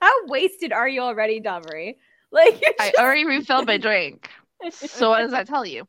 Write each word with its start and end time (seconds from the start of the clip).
How 0.00 0.26
wasted 0.26 0.72
are 0.72 0.88
you 0.88 1.00
already, 1.00 1.40
Domry? 1.40 1.96
Like 2.30 2.62
I 2.78 2.92
already 2.98 3.24
refilled 3.24 3.66
my 3.66 3.78
drink. 3.78 4.28
So 4.70 5.10
what 5.10 5.20
does 5.20 5.30
that 5.30 5.46
tell 5.46 5.64
you? 5.64 5.86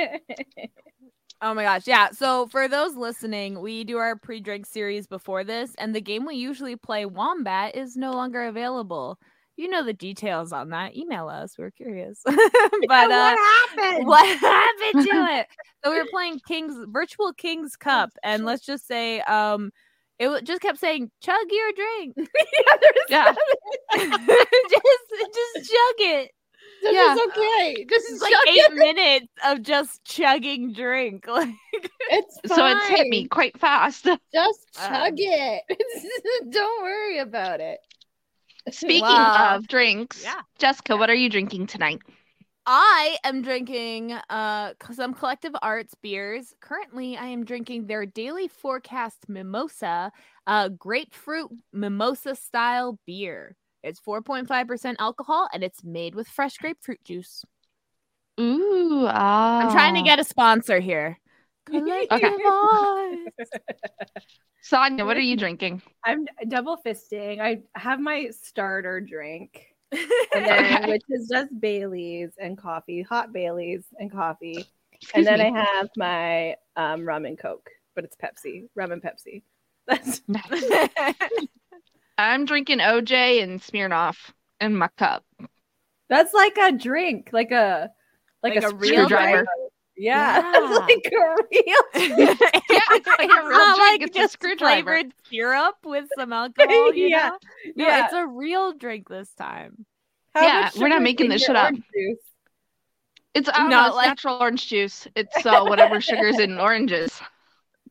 oh 1.43 1.55
my 1.55 1.63
gosh. 1.63 1.87
Yeah. 1.87 2.11
So 2.11 2.47
for 2.49 2.69
those 2.69 2.97
listening, 2.97 3.61
we 3.61 3.85
do 3.85 3.99
our 3.99 4.17
pre-drink 4.17 4.67
series 4.67 5.07
before 5.07 5.45
this, 5.45 5.75
and 5.79 5.95
the 5.95 6.01
game 6.01 6.27
we 6.27 6.37
usually 6.37 6.77
play 6.77 7.07
Wombat 7.07 7.77
is 7.77 7.97
no 7.97 8.13
longer 8.13 8.45
available. 8.45 9.19
You 9.57 9.69
know 9.69 9.85
the 9.85 9.93
details 9.93 10.53
on 10.53 10.71
that. 10.71 10.97
Email 10.97 11.29
us. 11.29 11.57
We're 11.59 11.71
curious. 11.71 12.21
but 12.25 12.37
what 12.89 13.13
uh, 13.13 13.37
happened? 13.37 14.07
What 14.07 14.39
happened 14.39 15.07
to 15.07 15.39
it? 15.39 15.47
So 15.85 15.91
we 15.93 15.99
were 15.99 16.09
playing 16.11 16.41
King's 16.47 16.77
virtual 16.89 17.33
King's 17.33 17.77
Cup, 17.77 18.11
and 18.23 18.45
let's 18.45 18.65
just 18.65 18.87
say 18.87 19.21
um 19.21 19.71
it 20.23 20.45
just 20.45 20.63
kept 20.63 20.79
saying, 20.79 21.11
"Chug 21.21 21.47
your 21.51 21.73
drink." 21.73 22.17
yeah, 23.09 23.35
just 23.95 24.13
just 25.35 25.71
chug 25.71 25.99
it. 25.99 26.31
This 26.83 26.95
yeah. 26.95 27.15
is 27.15 27.21
okay. 27.29 27.87
This 27.89 28.05
is 28.05 28.21
like 28.21 28.33
eight 28.49 28.57
it. 28.57 28.75
minutes 28.75 29.27
of 29.45 29.63
just 29.63 30.05
chugging 30.05 30.73
drink. 30.73 31.27
Like 31.27 31.55
it's 32.11 32.39
fine. 32.49 32.57
so 32.57 32.67
it's 32.67 32.87
hit 32.89 33.09
me 33.09 33.29
quite 33.29 33.59
fast. 33.59 34.05
Just 34.05 34.67
uh. 34.79 34.89
chug 34.89 35.13
uh, 35.13 35.17
it. 35.17 35.63
Don't 36.51 36.83
worry 36.83 37.19
about 37.19 37.61
it. 37.61 37.79
Speaking 38.71 39.03
wow. 39.03 39.57
of 39.57 39.67
drinks, 39.67 40.23
yeah. 40.23 40.41
Jessica, 40.59 40.97
what 40.97 41.11
are 41.11 41.15
you 41.15 41.29
drinking 41.29 41.67
tonight? 41.67 42.01
I 42.67 43.17
am 43.25 43.43
drinking 43.43 44.13
uh 44.13 44.75
some 44.93 45.15
collective 45.15 45.53
arts 45.63 45.95
beers. 46.01 46.55
Currently, 46.61 47.17
I 47.17 47.27
am 47.27 47.45
drinking 47.45 47.87
their 47.87 48.07
daily 48.07 48.49
forecast 48.49 49.29
mimosa, 49.29 50.13
uh 50.47 50.69
grapefruit 50.69 51.51
mimosa 51.73 52.35
style 52.37 52.99
beer. 53.07 53.57
It's 53.83 54.01
4.5% 54.01 54.95
alcohol 55.01 55.49
and 55.53 55.65
it's 55.65 55.83
made 55.83 56.15
with 56.15 56.29
fresh 56.29 56.57
grapefruit 56.59 57.03
juice. 57.05 57.45
Ooh, 58.41 59.07
ah. 59.09 59.67
I'm 59.67 59.73
trying 59.73 59.95
to 59.95 60.03
get 60.03 60.21
a 60.21 60.25
sponsor 60.25 60.79
here. 60.79 61.19
okay. 61.75 62.33
Sonia, 64.63 65.05
what 65.05 65.17
are 65.17 65.21
you 65.21 65.37
drinking? 65.37 65.83
I'm 66.05 66.27
double 66.47 66.79
fisting. 66.87 67.41
I 67.41 67.63
have 67.75 67.99
my 67.99 68.31
starter 68.31 69.01
drink 69.01 69.72
then, 70.33 70.89
which 70.89 71.03
is 71.09 71.29
just 71.29 71.49
Bailey's 71.61 72.31
and 72.39 72.57
coffee, 72.57 73.03
hot 73.03 73.33
Bailey's 73.33 73.85
and 73.99 74.11
coffee. 74.11 74.67
Excuse 74.93 75.15
and 75.15 75.27
then 75.27 75.53
me. 75.53 75.59
I 75.59 75.65
have 75.65 75.91
my 75.97 76.57
um, 76.77 77.07
rum 77.07 77.25
and 77.25 77.39
Coke, 77.39 77.69
but 77.95 78.05
it's 78.05 78.17
Pepsi, 78.17 78.69
rum 78.75 78.93
and 78.93 79.03
Pepsi. 79.03 79.43
That's 79.87 80.23
I'm 82.19 82.45
drinking 82.45 82.79
OJ 82.79 83.43
and 83.43 83.61
Smirnoff 83.61 84.17
in 84.61 84.77
my 84.77 84.89
cup. 84.97 85.25
That's 86.09 86.33
like 86.33 86.57
a 86.57 86.73
drink, 86.73 87.31
like 87.33 87.51
a 87.51 87.91
like, 88.43 88.55
like 88.55 88.65
a, 88.65 88.69
a 88.69 88.75
real 88.75 89.09
driver. 89.09 89.47
Yeah, 89.97 90.41
yeah. 90.53 90.69
like 90.69 91.13
a 91.13 91.37
real. 91.51 91.83
yeah, 91.95 92.35
it's 92.91 93.07
like 93.07 93.31
a 93.31 93.49
real 93.49 93.75
drink. 93.75 93.79
Like 93.79 94.03
it's 94.03 94.17
just 94.17 94.35
a 94.35 94.39
screwdriver. 94.39 94.83
flavored 94.83 95.15
syrup 95.31 95.77
with 95.85 96.07
some 96.17 96.33
alcohol. 96.33 96.95
yeah, 96.95 97.31
no, 97.77 97.87
yeah. 97.87 98.05
it's 98.05 98.15
a 98.15 98.27
real 98.27 98.73
drink 98.73 99.09
this 99.09 99.31
time. 99.35 99.85
How 100.35 100.43
yeah, 100.43 100.71
we're 100.77 100.89
not 100.89 101.03
making 101.03 101.29
this 101.29 101.45
shit 101.45 101.57
up. 101.57 101.75
Juice? 101.75 102.19
It's 103.35 103.49
not 103.49 103.71
know, 103.71 103.95
like... 103.95 104.09
natural 104.09 104.37
orange 104.37 104.69
juice. 104.69 105.07
It's 105.15 105.45
uh, 105.45 105.65
whatever 105.65 106.01
sugars 106.01 106.39
in 106.39 106.59
oranges. 106.59 107.21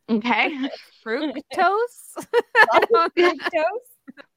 Okay, 0.08 0.68
fructose. 1.04 2.26
fructose. 2.92 3.62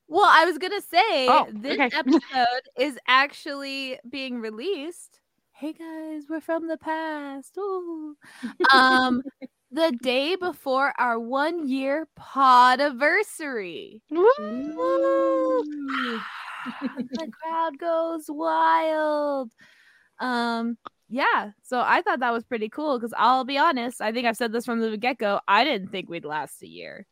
Well, 0.07 0.27
I 0.27 0.45
was 0.45 0.57
gonna 0.57 0.81
say 0.81 1.27
oh, 1.27 1.47
this 1.51 1.79
okay. 1.79 1.89
episode 1.97 2.61
is 2.77 2.97
actually 3.07 3.99
being 4.09 4.39
released 4.39 5.19
hey 5.57 5.71
guys, 5.71 6.23
we're 6.29 6.41
from 6.41 6.67
the 6.67 6.77
past. 6.77 7.57
Ooh. 7.57 8.17
Um, 8.73 9.21
the 9.71 9.97
day 10.03 10.35
before 10.35 10.93
our 10.97 11.17
one 11.17 11.69
year 11.69 12.09
pod 12.13 12.81
anniversary. 12.81 14.01
the 16.81 17.31
crowd 17.41 17.77
goes 17.77 18.25
wild. 18.27 19.51
Um, 20.19 20.77
yeah, 21.09 21.51
so 21.63 21.81
I 21.85 22.01
thought 22.01 22.19
that 22.21 22.33
was 22.33 22.43
pretty 22.43 22.69
cool 22.69 22.97
because 22.97 23.13
I'll 23.17 23.43
be 23.43 23.57
honest, 23.57 24.01
I 24.01 24.11
think 24.11 24.25
I've 24.25 24.37
said 24.37 24.51
this 24.51 24.65
from 24.65 24.79
the 24.79 24.97
get 24.97 25.17
go. 25.17 25.39
I 25.47 25.63
didn't 25.63 25.89
think 25.89 26.09
we'd 26.09 26.25
last 26.25 26.63
a 26.63 26.67
year. 26.67 27.05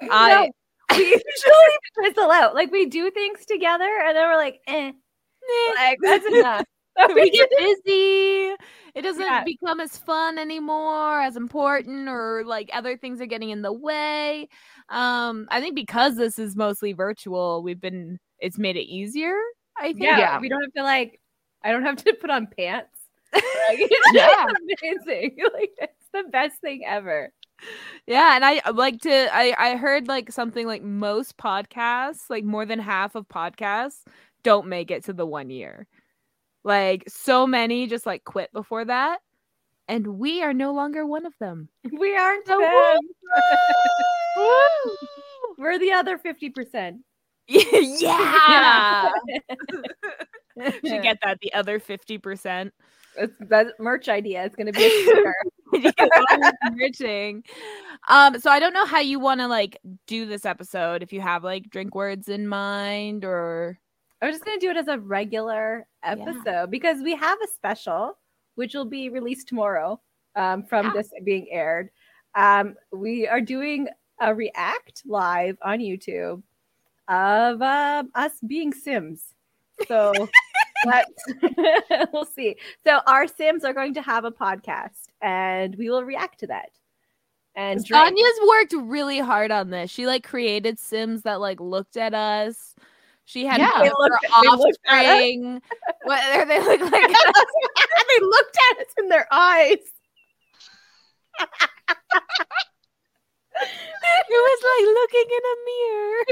No, 0.00 0.08
I 0.10 0.50
we 0.96 1.04
usually 1.04 2.04
fizzle 2.04 2.30
out. 2.30 2.54
Like 2.54 2.70
we 2.70 2.86
do 2.86 3.10
things 3.10 3.44
together 3.46 3.88
and 4.06 4.16
then 4.16 4.28
we're 4.28 4.36
like, 4.36 4.60
eh. 4.66 4.92
Like 5.76 5.98
that's 6.02 6.26
enough. 6.26 6.64
we 7.14 7.30
get 7.30 7.50
busy. 7.58 8.54
It 8.94 9.02
doesn't 9.02 9.20
yeah. 9.20 9.42
become 9.44 9.80
as 9.80 9.96
fun 9.98 10.38
anymore, 10.38 11.20
as 11.20 11.36
important, 11.36 12.08
or 12.08 12.44
like 12.46 12.70
other 12.72 12.96
things 12.96 13.20
are 13.20 13.26
getting 13.26 13.50
in 13.50 13.62
the 13.62 13.72
way. 13.72 14.48
Um, 14.88 15.48
I 15.50 15.60
think 15.60 15.74
because 15.74 16.16
this 16.16 16.38
is 16.38 16.54
mostly 16.54 16.92
virtual, 16.92 17.62
we've 17.62 17.80
been 17.80 18.20
it's 18.38 18.58
made 18.58 18.76
it 18.76 18.84
easier. 18.84 19.36
I 19.78 19.92
think. 19.92 20.02
Yeah, 20.02 20.18
yeah. 20.18 20.40
we 20.40 20.48
don't 20.48 20.62
have 20.62 20.72
to 20.74 20.82
like. 20.82 21.20
I 21.62 21.72
don't 21.72 21.84
have 21.84 21.96
to 21.96 22.14
put 22.20 22.30
on 22.30 22.46
pants. 22.46 22.90
Like, 23.32 23.90
yeah, 24.12 24.46
amazing. 24.82 25.36
Like 25.52 25.70
it's 25.78 26.08
the 26.12 26.24
best 26.30 26.60
thing 26.60 26.82
ever. 26.86 27.32
Yeah, 28.06 28.36
and 28.36 28.44
I 28.44 28.68
like 28.70 29.00
to. 29.02 29.28
I 29.34 29.54
I 29.58 29.76
heard 29.76 30.08
like 30.08 30.30
something 30.32 30.66
like 30.66 30.82
most 30.82 31.36
podcasts, 31.36 32.28
like 32.28 32.44
more 32.44 32.66
than 32.66 32.78
half 32.78 33.14
of 33.14 33.28
podcasts, 33.28 34.02
don't 34.42 34.68
make 34.68 34.90
it 34.90 35.04
to 35.04 35.12
the 35.12 35.26
one 35.26 35.50
year. 35.50 35.86
Like 36.64 37.04
so 37.08 37.46
many 37.46 37.86
just 37.86 38.06
like 38.06 38.24
quit 38.24 38.52
before 38.52 38.84
that. 38.84 39.20
And 39.86 40.18
we 40.18 40.42
are 40.42 40.54
no 40.54 40.72
longer 40.72 41.04
one 41.04 41.26
of 41.26 41.34
them. 41.38 41.68
We 41.92 42.16
aren't 42.16 42.46
so 42.46 42.58
them. 42.58 43.00
We're 45.58 45.78
the 45.78 45.92
other 45.92 46.18
50%. 46.18 47.00
yeah. 47.48 49.10
Should 50.84 51.02
get 51.02 51.18
that. 51.22 51.38
The 51.42 51.52
other 51.54 51.80
50%. 51.80 52.70
It's 53.16 53.36
that 53.48 53.68
merch 53.78 54.08
idea. 54.08 54.44
It's 54.44 54.56
gonna 54.56 54.72
be 54.72 55.32
a 55.72 56.52
merching. 56.72 57.44
Um, 58.08 58.40
so 58.40 58.50
I 58.50 58.58
don't 58.58 58.72
know 58.72 58.86
how 58.86 58.98
you 58.98 59.20
want 59.20 59.40
to 59.40 59.46
like 59.46 59.78
do 60.06 60.26
this 60.26 60.44
episode. 60.44 61.02
If 61.02 61.12
you 61.12 61.20
have 61.20 61.44
like 61.44 61.70
drink 61.70 61.94
words 61.94 62.28
in 62.28 62.48
mind, 62.48 63.24
or 63.24 63.78
I'm 64.20 64.32
just 64.32 64.44
gonna 64.44 64.58
do 64.58 64.70
it 64.70 64.76
as 64.76 64.88
a 64.88 64.98
regular 64.98 65.86
episode 66.02 66.42
yeah. 66.44 66.66
because 66.66 67.02
we 67.02 67.14
have 67.14 67.38
a 67.42 67.46
special 67.52 68.18
which 68.56 68.74
will 68.74 68.84
be 68.84 69.08
released 69.08 69.48
tomorrow 69.48 70.00
um, 70.36 70.64
from 70.64 70.86
yeah. 70.86 70.92
this 70.94 71.10
being 71.24 71.46
aired. 71.50 71.90
Um, 72.34 72.74
we 72.92 73.28
are 73.28 73.40
doing 73.40 73.88
a 74.20 74.34
react 74.34 75.02
live 75.06 75.56
on 75.62 75.78
YouTube 75.78 76.42
of 77.08 77.62
um, 77.62 78.10
us 78.14 78.32
being 78.46 78.72
Sims. 78.72 79.22
So 79.86 80.12
we'll 82.12 82.26
see. 82.26 82.56
So 82.84 83.00
our 83.06 83.26
Sims 83.26 83.64
are 83.64 83.72
going 83.72 83.94
to 83.94 84.02
have 84.02 84.24
a 84.24 84.30
podcast, 84.30 85.08
and 85.22 85.74
we 85.76 85.90
will 85.90 86.04
react 86.04 86.40
to 86.40 86.46
that. 86.48 86.70
And 87.56 87.86
Sonia's 87.86 88.40
worked 88.48 88.74
really 88.76 89.20
hard 89.20 89.52
on 89.52 89.70
this. 89.70 89.90
She 89.90 90.06
like 90.06 90.24
created 90.24 90.78
Sims 90.78 91.22
that 91.22 91.40
like 91.40 91.60
looked 91.60 91.96
at 91.96 92.12
us 92.12 92.74
she 93.26 93.46
had 93.46 93.58
yeah, 93.58 93.90
looked, 93.98 94.26
offspring. 94.34 95.62
what 96.02 96.48
they 96.48 96.60
look 96.60 96.80
like? 96.80 96.92
they 96.92 98.24
looked 98.24 98.58
at 98.72 98.78
us 98.80 98.94
in 98.98 99.08
their 99.08 99.26
eyes. 99.30 99.78
It 103.60 104.28
was 104.30 104.60
like 104.64 104.86
looking 104.94 105.28
in 105.30 105.44
a 105.44 105.56
mirror. 105.66 106.24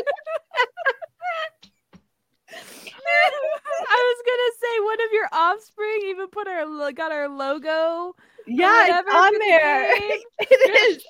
I 3.05 4.15
was 4.15 4.19
gonna 4.27 4.53
say 4.61 4.75
one 4.85 5.01
of 5.01 5.13
your 5.13 5.29
offspring 5.33 6.01
even 6.07 6.29
put 6.29 6.49
our 6.49 6.93
got 6.93 7.13
our 7.13 7.29
logo. 7.29 8.15
Yeah, 8.47 9.01
it's 9.01 9.15
on 9.15 9.39
there. 9.39 9.95
it 10.41 10.97
is. 10.97 11.05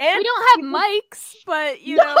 And 0.00 0.18
we 0.18 0.24
don't 0.24 0.64
have 0.64 0.64
mics, 0.64 1.34
but 1.46 1.82
you 1.82 1.96
know 1.96 2.14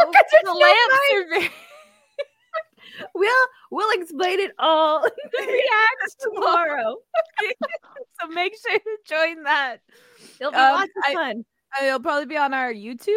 the 0.44 0.52
lamps 0.52 0.94
are 1.14 1.28
very 1.30 1.50
we'll 3.14 3.46
we'll 3.70 4.00
explain 4.00 4.40
it 4.40 4.52
all 4.58 5.02
react 5.40 6.16
tomorrow. 6.20 6.96
so 8.20 8.26
make 8.28 8.54
sure 8.60 8.78
to 8.78 8.96
join 9.06 9.42
that. 9.44 9.78
It'll 10.40 10.52
be 10.52 10.58
um, 10.58 10.74
lots 10.74 10.92
of 10.96 11.12
fun. 11.12 11.44
It'll 11.80 12.00
probably 12.00 12.26
be 12.26 12.36
on 12.36 12.52
our 12.52 12.72
YouTube. 12.72 13.14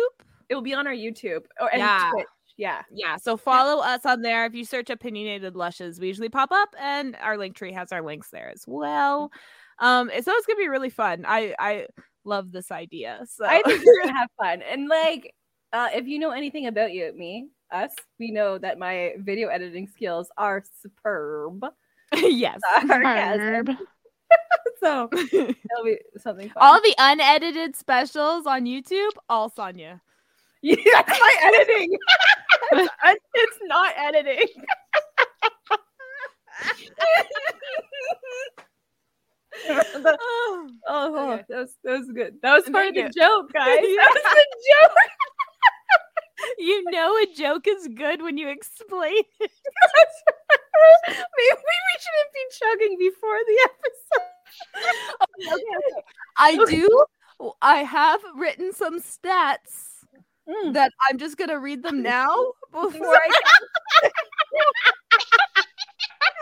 It 0.49 0.55
will 0.55 0.61
be 0.61 0.73
on 0.73 0.87
our 0.87 0.93
YouTube 0.93 1.43
or 1.59 1.69
and 1.71 1.79
yeah. 1.79 2.11
Twitch. 2.11 2.27
Yeah. 2.57 2.83
Yeah. 2.91 3.17
So 3.17 3.35
follow 3.37 3.83
yeah. 3.83 3.95
us 3.95 4.05
on 4.05 4.21
there. 4.21 4.45
If 4.45 4.55
you 4.55 4.65
search 4.65 4.89
opinionated 4.89 5.55
lushes, 5.55 5.99
we 5.99 6.07
usually 6.07 6.29
pop 6.29 6.51
up 6.51 6.69
and 6.79 7.17
our 7.21 7.37
link 7.37 7.55
tree 7.55 7.73
has 7.73 7.91
our 7.91 8.01
links 8.01 8.29
there 8.31 8.49
as 8.49 8.63
well. 8.65 9.31
Um, 9.79 10.09
so 10.09 10.31
it's 10.31 10.45
gonna 10.45 10.57
be 10.57 10.69
really 10.69 10.89
fun. 10.89 11.25
I 11.27 11.53
I 11.59 11.87
love 12.23 12.51
this 12.51 12.71
idea. 12.71 13.21
So 13.27 13.45
I 13.45 13.61
think 13.63 13.83
we're 13.85 14.01
gonna 14.03 14.17
have 14.17 14.29
fun. 14.39 14.61
And 14.61 14.87
like 14.87 15.33
uh 15.73 15.89
if 15.93 16.07
you 16.07 16.19
know 16.19 16.31
anything 16.31 16.67
about 16.67 16.93
you, 16.93 17.11
me, 17.15 17.49
us, 17.71 17.91
we 18.19 18.31
know 18.31 18.57
that 18.57 18.79
my 18.79 19.13
video 19.19 19.49
editing 19.49 19.87
skills 19.87 20.29
are 20.37 20.63
superb. 20.81 21.65
yes. 22.13 22.59
Superb. 22.81 23.71
so 24.79 25.09
it'll 25.13 25.83
be 25.83 25.97
something 26.17 26.49
fun. 26.49 26.63
All 26.63 26.81
the 26.81 26.95
unedited 26.97 27.75
specials 27.75 28.45
on 28.45 28.65
YouTube, 28.65 29.11
all 29.29 29.49
Sonia. 29.49 30.01
Yeah, 30.61 30.77
that's 30.93 31.19
my 31.19 31.35
editing. 31.43 31.95
it's 33.35 33.59
not 33.65 33.93
editing. 33.95 34.47
oh, 39.69 40.69
oh 40.87 41.33
okay. 41.33 41.43
that, 41.49 41.57
was, 41.57 41.77
that 41.83 41.99
was 41.99 42.11
good. 42.15 42.37
That 42.41 42.53
was 42.55 42.69
part 42.71 42.87
of 42.87 42.95
the 42.95 43.01
joke, 43.15 43.53
guys. 43.53 43.77
That 43.77 44.11
was 44.11 44.23
the 44.23 44.45
joke. 44.81 44.91
You 46.57 46.83
know 46.91 47.15
a 47.17 47.25
joke 47.35 47.67
is 47.67 47.87
good 47.95 48.21
when 48.21 48.37
you 48.37 48.49
explain 48.49 49.23
it. 49.39 49.51
Maybe 51.07 51.21
we 51.47 51.95
shouldn't 51.99 52.33
be 52.33 52.45
chugging 52.59 52.97
before 52.99 53.39
the 53.47 53.69
episode. 53.69 54.35
okay, 55.43 55.53
okay. 55.53 56.01
I 56.37 56.65
do. 56.65 57.05
I 57.61 57.77
have 57.77 58.21
written 58.37 58.73
some 58.73 58.99
stats 59.01 60.05
mm. 60.47 60.73
that 60.73 60.91
I'm 61.09 61.17
just 61.17 61.37
gonna 61.37 61.59
read 61.59 61.83
them 61.83 62.01
now 62.15 62.53
before 62.71 63.15
I. 63.15 63.29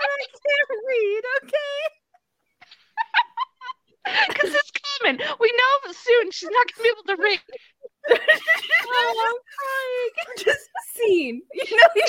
I 0.01 0.25
can't 0.29 0.69
read. 0.87 1.23
Okay. 1.43 1.81
Because 4.27 4.53
it's 4.53 4.71
coming. 4.99 5.17
We 5.39 5.53
know 5.57 5.93
soon 5.93 6.31
she's 6.31 6.49
not 6.49 6.67
gonna 6.73 6.83
be 6.83 6.89
able 6.89 7.03
to 7.15 7.23
read. 7.23 7.41
oh, 8.89 9.39
Just 10.37 10.69
scene. 10.93 11.41
You 11.53 11.77
know. 11.77 12.03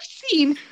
scene. 0.00 0.58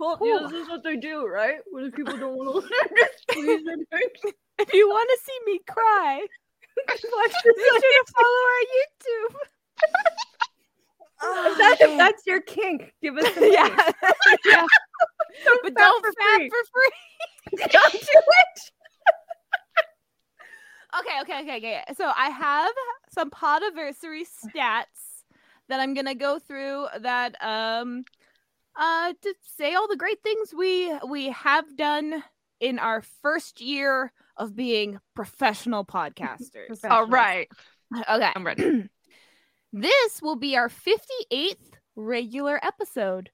Okay. 0.00 0.18
Well, 0.20 0.42
yeah, 0.42 0.48
this 0.48 0.62
is 0.62 0.68
what 0.68 0.82
they 0.82 0.96
do, 0.96 1.26
right? 1.26 1.58
When 1.70 1.90
people 1.92 2.16
don't 2.16 2.36
want 2.36 2.64
to 2.64 3.62
their 3.64 4.00
If 4.58 4.72
you 4.72 4.88
want 4.88 5.08
to 5.08 5.18
see 5.24 5.52
me 5.52 5.60
cry, 5.68 6.26
watch 6.88 7.32
this. 7.44 7.56
Sure 7.56 7.80
to 7.80 8.04
follow 8.16 8.42
our 8.52 8.64
YouTube. 8.74 9.36
Oh, 11.24 11.52
if, 11.52 11.58
that, 11.58 11.76
if, 11.80 11.98
that's 11.98 12.26
your 12.26 12.40
kink, 12.40 12.92
give 13.00 13.16
us 13.16 13.32
some 13.32 13.44
yeah. 13.44 13.68
yeah. 14.44 14.66
Don't 15.44 15.62
but 15.62 15.74
don't 15.74 16.04
for 16.04 16.12
fat 16.12 16.36
free. 16.38 16.50
for 16.50 16.64
free. 16.72 17.68
don't 17.70 17.92
do 17.92 17.98
it. 18.00 18.72
Okay, 21.00 21.20
okay, 21.22 21.42
okay, 21.42 21.56
okay. 21.56 21.82
So 21.96 22.10
I 22.16 22.30
have 22.30 22.72
some 23.10 23.30
podiversary 23.30 24.24
stats 24.24 25.24
that 25.68 25.80
I'm 25.80 25.94
gonna 25.94 26.14
go 26.14 26.38
through 26.38 26.86
that 27.00 27.36
um 27.42 28.04
uh 28.76 29.12
to 29.22 29.34
say 29.56 29.74
all 29.74 29.88
the 29.88 29.96
great 29.96 30.22
things 30.22 30.54
we 30.54 30.92
we 31.06 31.30
have 31.30 31.76
done 31.76 32.22
in 32.60 32.78
our 32.78 33.02
first 33.22 33.60
year 33.60 34.12
of 34.36 34.56
being 34.56 34.98
professional 35.14 35.84
podcasters. 35.84 36.84
All 36.90 37.06
right. 37.06 37.48
Okay. 38.08 38.30
I'm 38.34 38.46
ready. 38.46 38.88
this 39.72 40.22
will 40.22 40.36
be 40.36 40.56
our 40.56 40.68
58th 40.68 41.56
regular 41.96 42.58
episode. 42.62 43.30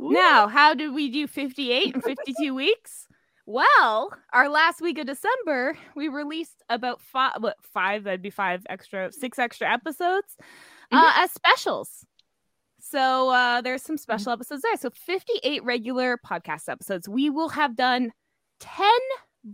Ooh. 0.00 0.10
Now, 0.10 0.48
how 0.48 0.74
did 0.74 0.92
we 0.92 1.10
do 1.10 1.26
58 1.26 1.94
in 1.94 2.00
52 2.00 2.54
weeks? 2.56 3.03
Well, 3.46 4.10
our 4.32 4.48
last 4.48 4.80
week 4.80 4.98
of 4.98 5.06
December, 5.06 5.76
we 5.94 6.08
released 6.08 6.62
about 6.70 7.00
five, 7.02 7.34
what, 7.40 7.56
five, 7.62 8.04
that'd 8.04 8.22
be 8.22 8.30
five 8.30 8.64
extra, 8.70 9.12
six 9.12 9.38
extra 9.38 9.70
episodes 9.70 10.36
uh, 10.40 10.96
mm-hmm. 10.96 10.96
uh, 10.96 11.12
as 11.16 11.30
specials. 11.30 12.06
So 12.80 13.30
uh, 13.30 13.60
there's 13.60 13.82
some 13.82 13.98
special 13.98 14.32
mm-hmm. 14.32 14.40
episodes 14.40 14.62
there. 14.62 14.76
So 14.76 14.90
58 14.90 15.62
regular 15.62 16.18
podcast 16.26 16.68
episodes. 16.68 17.08
We 17.08 17.28
will 17.28 17.50
have 17.50 17.76
done 17.76 18.12
10 18.60 18.86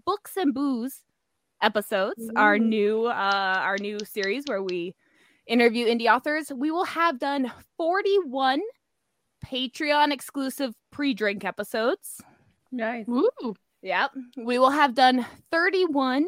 books 0.04 0.36
and 0.36 0.54
booze 0.54 1.00
episodes, 1.62 2.22
Ooh. 2.22 2.32
our 2.36 2.58
new 2.58 3.06
uh, 3.06 3.60
our 3.60 3.76
new 3.78 3.98
series 4.04 4.44
where 4.46 4.62
we 4.62 4.94
interview 5.46 5.86
indie 5.86 6.06
authors. 6.06 6.52
We 6.54 6.70
will 6.70 6.84
have 6.84 7.18
done 7.18 7.52
41 7.76 8.60
Patreon 9.44 10.12
exclusive 10.12 10.74
pre-drink 10.90 11.44
episodes. 11.44 12.20
Nice. 12.72 13.08
Ooh. 13.08 13.54
Yep. 13.82 14.10
We 14.36 14.58
will 14.58 14.70
have 14.70 14.94
done 14.94 15.26
31 15.50 16.26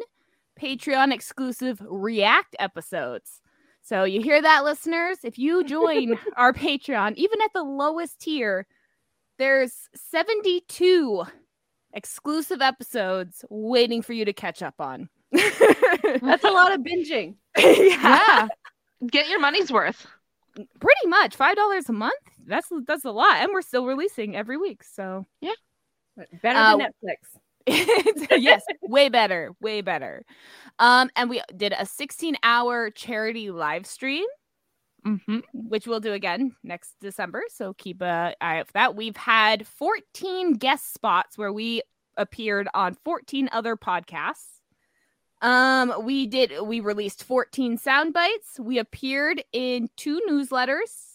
Patreon 0.61 1.13
exclusive 1.13 1.83
React 1.85 2.57
episodes. 2.59 3.41
So 3.83 4.05
you 4.05 4.23
hear 4.23 4.41
that, 4.41 4.65
listeners? 4.65 5.19
If 5.25 5.39
you 5.39 5.65
join 5.65 6.19
our 6.37 6.53
Patreon, 6.53 7.15
even 7.17 7.41
at 7.43 7.53
the 7.53 7.65
lowest 7.65 8.21
tier, 8.21 8.67
there's 9.39 9.89
72 9.95 11.25
exclusive 11.93 12.63
episodes 12.63 13.45
waiting 13.51 14.03
for 14.03 14.13
you 14.13 14.25
to 14.25 14.33
catch 14.33 14.63
up 14.63 14.75
on. 14.79 15.09
That's 15.33 16.45
a 16.45 16.51
lot 16.51 16.73
of 16.73 16.81
binging. 16.81 17.35
yeah. 17.59 17.99
yeah. 18.03 18.49
Get 19.11 19.29
your 19.29 19.41
money's 19.41 19.73
worth. 19.73 20.07
Pretty 20.55 21.07
much. 21.09 21.35
Five 21.35 21.57
dollars 21.57 21.89
a 21.89 21.93
month. 21.93 22.13
That's 22.47 22.69
that's 22.87 23.05
a 23.05 23.11
lot. 23.11 23.37
And 23.37 23.51
we're 23.53 23.63
still 23.63 23.87
releasing 23.87 24.37
every 24.37 24.59
week. 24.59 24.85
So 24.85 25.27
yeah. 25.41 25.55
Better 26.43 26.59
uh, 26.59 26.77
than 26.77 26.89
Netflix. 27.05 27.39
yes, 27.67 28.63
way 28.83 29.09
better, 29.09 29.53
way 29.61 29.81
better. 29.81 30.25
Um, 30.79 31.11
and 31.17 31.31
we 31.31 31.41
did 31.57 31.75
a 31.79 31.87
16 31.87 32.37
hour 32.43 32.91
charity 32.91 33.51
live 33.51 33.87
stream, 33.87 34.27
mm-hmm. 35.07 35.39
which 35.53 35.87
we'll 35.87 36.01
do 36.01 36.13
again 36.13 36.57
next 36.63 36.95
December. 37.01 37.45
So 37.49 37.75
keep 37.75 38.03
a 38.03 38.35
eye 38.41 38.59
out 38.59 38.67
for 38.67 38.73
that. 38.75 38.97
We've 38.97 39.17
had 39.17 39.67
14 39.67 40.55
guest 40.55 40.93
spots 40.93 41.39
where 41.39 41.53
we 41.53 41.83
appeared 42.17 42.69
on 42.75 42.97
14 43.05 43.49
other 43.53 43.77
podcasts. 43.77 44.61
Um, 45.41 45.93
we 46.05 46.27
did 46.27 46.53
we 46.63 46.81
released 46.81 47.25
14 47.25 47.79
sound 47.79 48.13
bites. 48.13 48.61
We 48.61 48.79
appeared 48.79 49.43
in 49.53 49.89
two 49.97 50.21
newsletters 50.29 51.12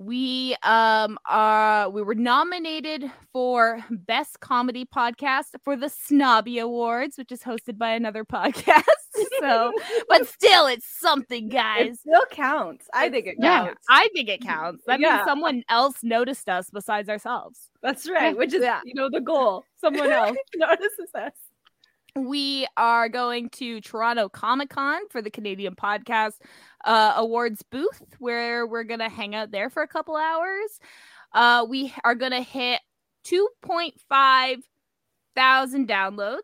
we 0.00 0.56
um 0.62 1.18
uh 1.28 1.90
we 1.92 2.00
were 2.00 2.14
nominated 2.14 3.04
for 3.34 3.84
best 3.90 4.40
comedy 4.40 4.86
podcast 4.86 5.48
for 5.62 5.76
the 5.76 5.90
snobby 5.90 6.58
awards 6.58 7.18
which 7.18 7.30
is 7.30 7.42
hosted 7.42 7.76
by 7.76 7.90
another 7.90 8.24
podcast. 8.40 8.84
So 9.40 9.74
but 10.08 10.26
still 10.28 10.66
it's 10.66 10.86
something 10.86 11.50
guys. 11.50 11.88
it 11.88 11.98
still 11.98 12.24
counts. 12.30 12.86
I 12.94 13.10
think 13.10 13.26
it 13.26 13.38
counts. 13.42 13.84
Yeah, 13.90 13.94
i 13.94 14.08
think 14.14 14.30
it 14.30 14.40
counts. 14.40 14.84
That 14.86 15.00
yeah. 15.00 15.16
means 15.16 15.26
someone 15.26 15.62
else 15.68 15.96
noticed 16.02 16.48
us 16.48 16.70
besides 16.70 17.10
ourselves. 17.10 17.68
That's 17.82 18.08
right 18.08 18.34
which 18.38 18.54
is 18.54 18.62
yeah. 18.62 18.80
you 18.84 18.94
know 18.94 19.10
the 19.12 19.20
goal. 19.20 19.64
Someone 19.82 20.10
else 20.10 20.38
notices 20.56 21.10
us 21.14 21.32
we 22.16 22.66
are 22.76 23.08
going 23.08 23.50
to 23.50 23.80
Toronto 23.80 24.28
Comic 24.28 24.70
Con 24.70 25.08
for 25.08 25.22
the 25.22 25.30
Canadian 25.30 25.74
Podcast 25.74 26.34
uh, 26.84 27.14
Awards 27.16 27.62
booth, 27.70 28.02
where 28.18 28.66
we're 28.66 28.84
going 28.84 29.00
to 29.00 29.08
hang 29.08 29.34
out 29.34 29.50
there 29.50 29.70
for 29.70 29.82
a 29.82 29.88
couple 29.88 30.16
hours. 30.16 30.80
Uh, 31.32 31.66
we 31.68 31.92
are 32.04 32.14
going 32.14 32.32
to 32.32 32.42
hit 32.42 32.80
2.5 33.26 34.62
thousand 35.36 35.88
downloads. 35.88 36.40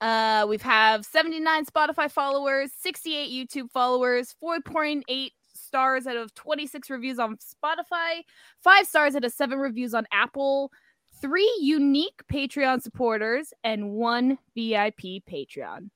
Uh, 0.00 0.44
we've 0.48 0.62
have 0.62 1.04
79 1.06 1.64
Spotify 1.64 2.10
followers, 2.10 2.70
68 2.80 3.30
YouTube 3.30 3.70
followers, 3.70 4.34
4.8 4.42 5.30
stars 5.54 6.06
out 6.06 6.16
of 6.16 6.34
26 6.34 6.90
reviews 6.90 7.18
on 7.18 7.36
Spotify, 7.36 8.22
five 8.62 8.86
stars 8.86 9.16
out 9.16 9.24
of 9.24 9.32
seven 9.32 9.58
reviews 9.58 9.94
on 9.94 10.06
Apple 10.12 10.70
three 11.20 11.52
unique 11.60 12.22
Patreon 12.32 12.82
supporters, 12.82 13.52
and 13.64 13.92
one 13.92 14.38
VIP 14.54 15.22
Patreon. 15.30 15.90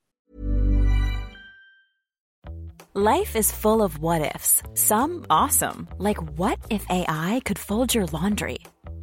Life 2.95 3.37
is 3.37 3.53
full 3.53 3.83
of 3.83 4.01
what 4.01 4.35
ifs, 4.35 4.65
some 4.75 5.25
awesome, 5.31 5.89
like 5.99 6.19
what 6.37 6.59
if 6.71 6.85
AI 6.91 7.41
could 7.45 7.59
fold 7.59 7.95
your 7.95 8.07
laundry? 8.07 8.59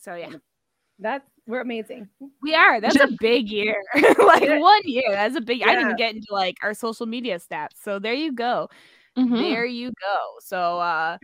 So, 0.00 0.14
yeah. 0.14 0.32
That's 1.00 1.24
we're 1.46 1.62
amazing. 1.62 2.08
We 2.42 2.54
are. 2.54 2.80
That's 2.80 3.00
a 3.00 3.08
big 3.20 3.50
year. 3.50 3.74
like 3.94 4.48
one 4.48 4.82
year. 4.84 5.10
That's 5.10 5.36
a 5.36 5.40
big. 5.40 5.60
Yeah. 5.60 5.68
I 5.68 5.74
didn't 5.74 5.96
get 5.96 6.14
into 6.14 6.28
like 6.30 6.56
our 6.62 6.74
social 6.74 7.06
media 7.06 7.38
stats. 7.38 7.76
So 7.82 7.98
there 7.98 8.14
you 8.14 8.32
go. 8.32 8.68
Mm-hmm. 9.18 9.34
There 9.34 9.66
you 9.66 9.88
go. 9.88 10.18
So 10.40 10.78
uh, 10.78 11.16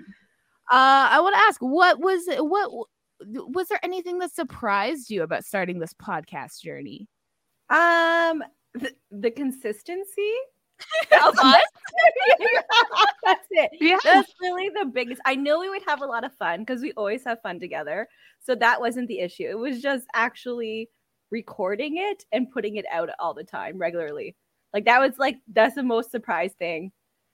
uh, 0.71 1.09
I 1.11 1.21
want 1.21 1.35
to 1.37 1.41
ask, 1.43 1.61
what 1.61 2.01
was 2.01 2.27
what 2.39 2.89
was 3.21 3.69
there 3.69 3.79
anything 3.83 4.19
that 4.19 4.35
surprised 4.35 5.11
you 5.11 5.23
about 5.23 5.45
starting 5.45 5.79
this 5.79 5.95
podcast 5.95 6.61
journey? 6.61 7.09
Um, 7.71 8.43
the, 8.75 8.93
the 9.11 9.31
consistency. 9.31 10.33
That's 13.25 13.47
it. 13.51 13.71
Yeah. 13.81 13.99
That's 14.05 14.33
really 14.41 14.69
the 14.69 14.87
biggest. 14.87 15.21
I 15.25 15.35
know 15.35 15.61
we 15.61 15.69
would 15.69 15.83
have 15.87 16.03
a 16.03 16.07
lot 16.07 16.25
of 16.25 16.35
fun 16.35 16.61
because 16.61 16.83
we 16.83 16.93
always 16.93 17.25
have 17.25 17.41
fun 17.43 17.59
together. 17.59 18.09
So 18.41 18.55
that 18.57 18.81
wasn't 18.81 19.09
the 19.09 19.21
issue. 19.21 19.47
It 19.49 19.59
was 19.59 19.81
just 19.83 20.07
actually 20.15 20.91
recording 21.31 21.97
it 21.97 22.25
and 22.33 22.51
putting 22.51 22.77
it 22.77 22.85
out 22.93 23.11
all 23.19 23.35
the 23.35 23.45
time 23.45 23.79
regularly. 23.79 24.37
Like 24.73 24.85
that 24.85 25.01
was 25.01 25.19
like 25.19 25.39
that's 25.53 25.75
the 25.75 25.83
most 25.83 26.11
surprise 26.11 26.53
thing 26.59 26.93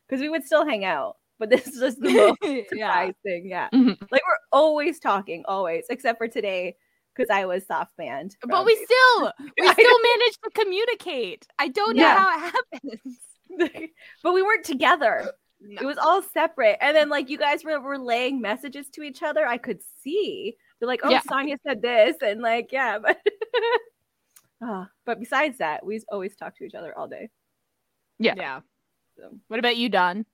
because 0.08 0.20
we 0.20 0.28
would 0.28 0.44
still 0.44 0.66
hang 0.66 0.84
out, 0.84 1.16
but 1.38 1.50
this 1.50 1.66
is 1.66 1.80
just 1.80 2.00
the 2.00 2.12
most 2.12 2.68
surprise 2.68 3.14
yeah. 3.24 3.30
thing. 3.30 3.48
Yeah, 3.48 3.68
mm-hmm. 3.74 4.04
like 4.10 4.22
we're 4.26 4.36
always 4.52 5.00
talking, 5.00 5.44
always, 5.46 5.84
except 5.90 6.18
for 6.18 6.28
today 6.28 6.76
because 7.14 7.30
I 7.30 7.44
was 7.44 7.66
soft 7.66 7.96
banned. 7.96 8.36
But 8.46 8.64
we 8.64 8.74
still 8.76 9.32
we 9.58 9.72
still 9.72 9.98
managed 10.02 10.38
to 10.44 10.50
communicate. 10.54 11.46
I 11.58 11.68
don't 11.68 11.96
know 11.96 12.02
yeah. 12.02 12.18
how 12.18 12.36
it 12.36 12.52
happens. 12.52 13.18
but 14.22 14.34
we 14.34 14.42
weren't 14.42 14.64
together. 14.64 15.32
No. 15.60 15.82
It 15.82 15.84
was 15.84 15.98
all 15.98 16.22
separate. 16.22 16.78
And 16.80 16.96
then 16.96 17.08
like 17.08 17.30
you 17.30 17.38
guys 17.38 17.64
were 17.64 17.80
relaying 17.80 18.40
messages 18.40 18.88
to 18.90 19.02
each 19.02 19.22
other. 19.22 19.46
I 19.46 19.58
could 19.58 19.80
see. 20.02 20.56
They're 20.78 20.88
like, 20.88 21.00
oh, 21.04 21.10
yeah. 21.10 21.20
Sonia 21.28 21.58
said 21.64 21.80
this, 21.80 22.16
and 22.22 22.40
like, 22.40 22.72
yeah, 22.72 22.98
but 23.02 23.18
oh, 24.60 24.86
but 25.06 25.20
besides 25.20 25.58
that, 25.58 25.86
we 25.86 26.00
always 26.10 26.34
talk 26.34 26.56
to 26.56 26.64
each 26.64 26.74
other 26.74 26.96
all 26.96 27.06
day. 27.06 27.30
Yeah. 28.18 28.34
Yeah. 28.36 28.60
So. 29.16 29.30
What 29.48 29.60
about 29.60 29.76
you, 29.76 29.88
Don? 29.88 30.26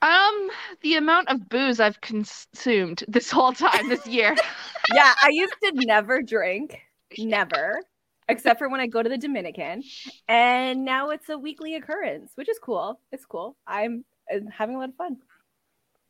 Um, 0.00 0.50
the 0.82 0.94
amount 0.94 1.28
of 1.28 1.48
booze 1.48 1.80
I've 1.80 2.00
consumed 2.00 3.04
this 3.08 3.30
whole 3.30 3.52
time 3.52 3.88
this 3.88 4.06
year. 4.06 4.34
yeah, 4.94 5.12
I 5.22 5.30
used 5.30 5.54
to 5.64 5.72
never 5.74 6.22
drink, 6.22 6.80
never, 7.18 7.80
except 8.28 8.58
for 8.58 8.68
when 8.68 8.80
I 8.80 8.86
go 8.86 9.02
to 9.02 9.08
the 9.08 9.18
Dominican, 9.18 9.82
and 10.28 10.84
now 10.84 11.10
it's 11.10 11.28
a 11.28 11.38
weekly 11.38 11.74
occurrence, 11.74 12.32
which 12.34 12.48
is 12.48 12.58
cool. 12.58 13.00
It's 13.12 13.24
cool. 13.24 13.56
I'm 13.66 14.04
having 14.50 14.76
a 14.76 14.78
lot 14.78 14.90
of 14.90 14.96
fun. 14.96 15.16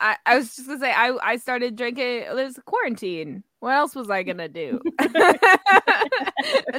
I, 0.00 0.16
I 0.26 0.36
was 0.36 0.54
just 0.54 0.68
gonna 0.68 0.78
say 0.78 0.92
I, 0.92 1.16
I 1.22 1.36
started 1.36 1.76
drinking 1.76 2.24
there's 2.34 2.58
quarantine. 2.64 3.42
What 3.60 3.74
else 3.74 3.96
was 3.96 4.08
I 4.10 4.22
gonna 4.22 4.48
do? 4.48 4.80
and 4.98 5.10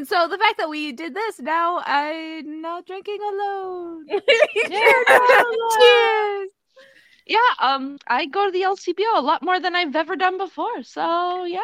so 0.07 0.27
the 0.27 0.37
fact 0.37 0.57
that 0.57 0.69
we 0.69 0.93
did 0.93 1.13
this 1.13 1.39
now 1.39 1.81
I'm 1.85 2.61
not 2.61 2.85
drinking 2.85 3.19
alone. 3.21 4.05
Cheers. 4.69 6.49
Yeah, 7.25 7.39
um 7.59 7.97
I 8.07 8.25
go 8.25 8.45
to 8.45 8.51
the 8.51 8.61
LCBO 8.61 9.17
a 9.17 9.21
lot 9.21 9.43
more 9.43 9.59
than 9.59 9.75
I've 9.75 9.95
ever 9.95 10.15
done 10.15 10.37
before. 10.37 10.83
So 10.83 11.43
yeah. 11.43 11.59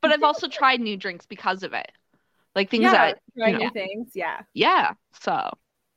But 0.00 0.12
I've 0.12 0.22
also 0.22 0.48
tried 0.48 0.80
new 0.80 0.96
drinks 0.96 1.26
because 1.26 1.62
of 1.62 1.74
it. 1.74 1.92
Like 2.56 2.70
things 2.70 2.84
yeah, 2.84 2.92
that 2.92 3.18
new 3.36 3.58
know, 3.58 3.70
things, 3.70 4.12
yeah. 4.14 4.40
Yeah. 4.54 4.94
So 5.20 5.50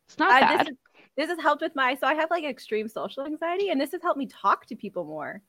it's 0.08 0.20
not 0.20 0.44
uh, 0.44 0.58
bad. 0.58 0.68
This, 0.68 0.76
this 1.16 1.30
has 1.30 1.40
helped 1.40 1.62
with 1.62 1.74
my 1.74 1.96
so 1.96 2.06
I 2.06 2.14
have 2.16 2.30
like 2.30 2.44
extreme 2.44 2.90
social 2.90 3.26
anxiety, 3.26 3.70
and 3.70 3.80
this 3.80 3.94
has 3.94 4.02
helped 4.02 4.20
me 4.20 4.28
talk 4.28 4.66
to 4.68 4.76
people 4.76 5.06
more. 5.06 5.42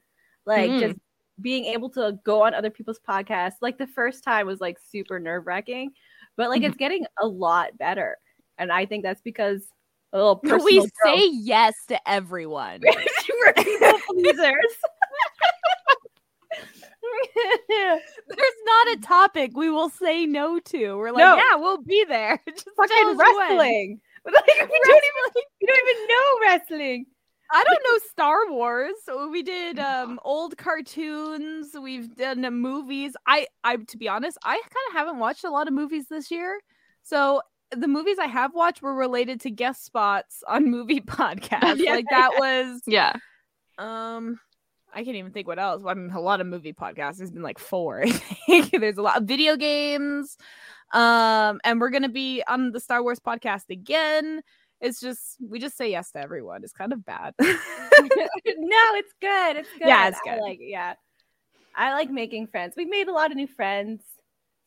Like 0.46 0.70
mm. 0.70 0.80
just 0.80 0.98
being 1.40 1.64
able 1.64 1.90
to 1.90 2.18
go 2.24 2.44
on 2.44 2.54
other 2.54 2.70
people's 2.70 3.00
podcasts. 3.06 3.56
Like 3.60 3.76
the 3.76 3.88
first 3.88 4.22
time 4.22 4.46
was 4.46 4.60
like 4.60 4.78
super 4.78 5.18
nerve 5.18 5.46
wracking, 5.46 5.90
but 6.36 6.48
like 6.48 6.62
it's 6.62 6.74
mm-hmm. 6.74 6.78
getting 6.78 7.06
a 7.20 7.26
lot 7.26 7.76
better. 7.76 8.16
And 8.56 8.70
I 8.70 8.86
think 8.86 9.02
that's 9.02 9.22
because 9.22 9.66
a 10.12 10.18
little 10.18 10.40
we 10.64 10.78
growth. 10.78 10.90
say 11.04 11.28
yes 11.32 11.74
to 11.88 12.08
everyone. 12.08 12.82
We're 13.44 13.52
people 13.54 13.98
pleasers. 14.06 14.76
There's 17.68 18.60
not 18.64 18.88
a 18.96 19.00
topic 19.00 19.52
we 19.54 19.70
will 19.70 19.90
say 19.90 20.26
no 20.26 20.58
to. 20.58 20.96
We're 20.96 21.12
like, 21.12 21.24
no. 21.24 21.36
yeah, 21.36 21.56
we'll 21.56 21.82
be 21.82 22.04
there. 22.04 22.40
Just 22.48 22.68
fucking 22.76 23.16
wrestling. 23.16 24.00
Like 24.24 24.34
we 24.46 24.80
don't 24.84 25.04
even 25.04 25.44
we 25.60 25.66
don't 25.66 25.88
even 25.88 26.06
know 26.08 26.38
wrestling. 26.42 27.06
I 27.52 27.64
don't 27.64 27.82
know 27.84 27.98
Star 28.10 28.50
Wars. 28.50 28.94
We 29.30 29.42
did 29.42 29.78
um 29.78 30.20
old 30.24 30.56
cartoons. 30.56 31.74
We've 31.80 32.14
done 32.14 32.44
uh, 32.44 32.50
movies. 32.50 33.14
I 33.26 33.46
I 33.64 33.76
to 33.76 33.96
be 33.96 34.08
honest, 34.08 34.38
I 34.44 34.54
kind 34.54 34.86
of 34.90 34.92
haven't 34.94 35.18
watched 35.18 35.44
a 35.44 35.50
lot 35.50 35.68
of 35.68 35.74
movies 35.74 36.06
this 36.08 36.30
year. 36.30 36.60
So 37.02 37.40
the 37.70 37.88
movies 37.88 38.18
I 38.18 38.26
have 38.26 38.54
watched 38.54 38.82
were 38.82 38.94
related 38.94 39.40
to 39.42 39.50
guest 39.50 39.84
spots 39.84 40.42
on 40.46 40.70
movie 40.70 41.00
podcasts. 41.00 41.78
yeah. 41.78 41.94
Like 41.94 42.06
that 42.10 42.32
was 42.38 42.82
yeah. 42.86 43.14
Um 43.78 44.38
I 44.92 45.04
can't 45.04 45.16
even 45.16 45.32
think 45.32 45.46
what 45.46 45.58
else. 45.58 45.82
I 45.86 45.94
mean, 45.94 46.10
a 46.10 46.20
lot 46.20 46.40
of 46.40 46.46
movie 46.46 46.72
podcasts. 46.72 47.18
There's 47.18 47.30
been 47.30 47.42
like 47.42 47.58
four. 47.58 48.02
I 48.48 48.62
think 48.62 48.80
there's 48.80 48.98
a 48.98 49.02
lot 49.02 49.18
of 49.18 49.24
video 49.24 49.56
games. 49.56 50.36
Um, 50.92 51.60
and 51.64 51.80
we're 51.80 51.90
gonna 51.90 52.08
be 52.08 52.42
on 52.48 52.72
the 52.72 52.80
Star 52.80 53.02
Wars 53.02 53.20
podcast 53.20 53.70
again. 53.70 54.42
It's 54.80 55.00
just 55.00 55.36
we 55.40 55.58
just 55.58 55.76
say 55.76 55.90
yes 55.90 56.10
to 56.12 56.20
everyone. 56.20 56.64
It's 56.64 56.72
kind 56.72 56.92
of 56.92 57.04
bad. 57.04 57.34
no, 57.40 57.48
it's 58.46 59.12
good. 59.20 59.56
It's 59.56 59.68
good. 59.78 59.88
Yeah, 59.88 60.08
it's 60.08 60.20
good. 60.24 60.34
I 60.34 60.40
like 60.40 60.58
yeah. 60.60 60.94
I 61.76 61.92
like 61.92 62.10
making 62.10 62.48
friends. 62.48 62.74
We've 62.76 62.88
made 62.88 63.08
a 63.08 63.12
lot 63.12 63.30
of 63.30 63.36
new 63.36 63.46
friends. 63.46 64.02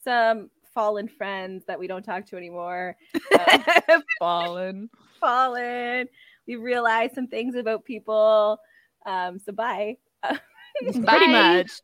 Some 0.04 0.50
fallen 0.74 1.08
friends 1.08 1.66
that 1.68 1.80
we 1.80 1.88
don't 1.88 2.04
talk 2.04 2.26
to 2.28 2.38
anymore. 2.38 2.96
Um, 3.38 4.04
fallen. 4.20 4.90
fallen. 5.20 6.08
We 6.48 6.56
realized 6.56 7.16
some 7.16 7.28
things 7.28 7.56
about 7.56 7.86
people. 7.86 8.60
Um, 9.06 9.40
so 9.40 9.52
bye. 9.52 9.98
Pretty 11.06 11.28
much. 11.28 11.82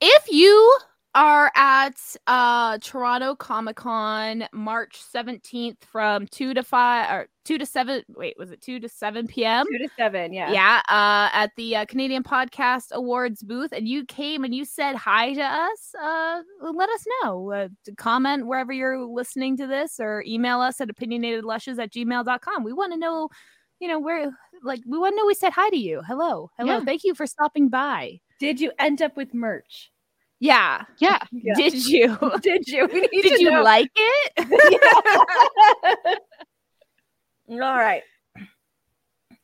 if 0.00 0.30
you 0.30 0.78
are 1.14 1.50
at 1.56 1.96
uh 2.28 2.78
Toronto 2.78 3.34
Comic 3.34 3.76
Con 3.76 4.44
March 4.52 5.02
17th 5.12 5.82
from 5.82 6.26
2 6.28 6.54
to 6.54 6.62
5 6.62 7.10
or 7.10 7.28
2 7.44 7.58
to 7.58 7.66
7 7.66 8.04
wait 8.10 8.36
was 8.38 8.52
it 8.52 8.60
2 8.62 8.78
to 8.78 8.88
7 8.88 9.26
p.m. 9.26 9.66
2 9.72 9.78
to 9.78 9.88
7 9.96 10.32
yeah. 10.32 10.52
Yeah, 10.52 10.82
uh 10.88 11.28
at 11.32 11.50
the 11.56 11.76
uh, 11.76 11.84
Canadian 11.86 12.22
Podcast 12.22 12.92
Awards 12.92 13.42
booth 13.42 13.72
and 13.72 13.88
you 13.88 14.04
came 14.06 14.44
and 14.44 14.54
you 14.54 14.64
said 14.64 14.94
hi 14.94 15.34
to 15.34 15.42
us, 15.42 15.94
uh 16.00 16.42
let 16.72 16.88
us 16.90 17.04
know. 17.24 17.50
Uh, 17.50 17.68
comment 17.96 18.46
wherever 18.46 18.72
you're 18.72 19.04
listening 19.04 19.56
to 19.56 19.66
this 19.66 19.98
or 19.98 20.22
email 20.26 20.60
us 20.60 20.80
at 20.80 20.88
opinionatedlushes 20.88 21.80
at 21.80 21.92
gmail.com. 21.92 22.62
We 22.62 22.72
want 22.72 22.92
to 22.92 22.98
know 22.98 23.28
you 23.80 23.88
know 23.88 23.98
where 23.98 24.30
like 24.62 24.80
we 24.86 24.98
want 24.98 25.14
to 25.14 25.16
know 25.16 25.26
we 25.26 25.34
said 25.34 25.52
hi 25.52 25.70
to 25.70 25.76
you. 25.76 26.02
Hello. 26.06 26.50
Hello. 26.58 26.78
Yeah. 26.78 26.84
Thank 26.84 27.04
you 27.04 27.14
for 27.14 27.26
stopping 27.26 27.68
by. 27.68 28.20
Did 28.38 28.60
you 28.60 28.72
end 28.78 29.02
up 29.02 29.16
with 29.16 29.34
merch? 29.34 29.90
Yeah. 30.38 30.84
Yeah. 30.98 31.18
yeah. 31.32 31.54
Did 31.56 31.86
you? 31.86 32.16
Did 32.42 32.68
you? 32.68 32.86
Did 32.88 33.40
you 33.40 33.50
know. 33.50 33.62
like 33.62 33.90
it? 33.96 36.20
All 37.50 37.58
right. 37.58 38.02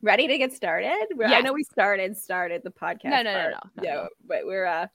Ready 0.03 0.29
to 0.29 0.39
get 0.39 0.53
started? 0.53 1.07
Yes. 1.19 1.33
I 1.33 1.41
know 1.41 1.53
we 1.53 1.65
started 1.65 2.17
started 2.17 2.63
the 2.63 2.71
podcast. 2.71 3.11
No, 3.11 3.23
no, 3.23 3.33
no, 3.33 3.51
no, 3.51 3.59
no. 3.77 3.83
Yeah, 3.83 4.07
but 4.25 4.43
we're 4.45 4.67
uh 4.67 4.87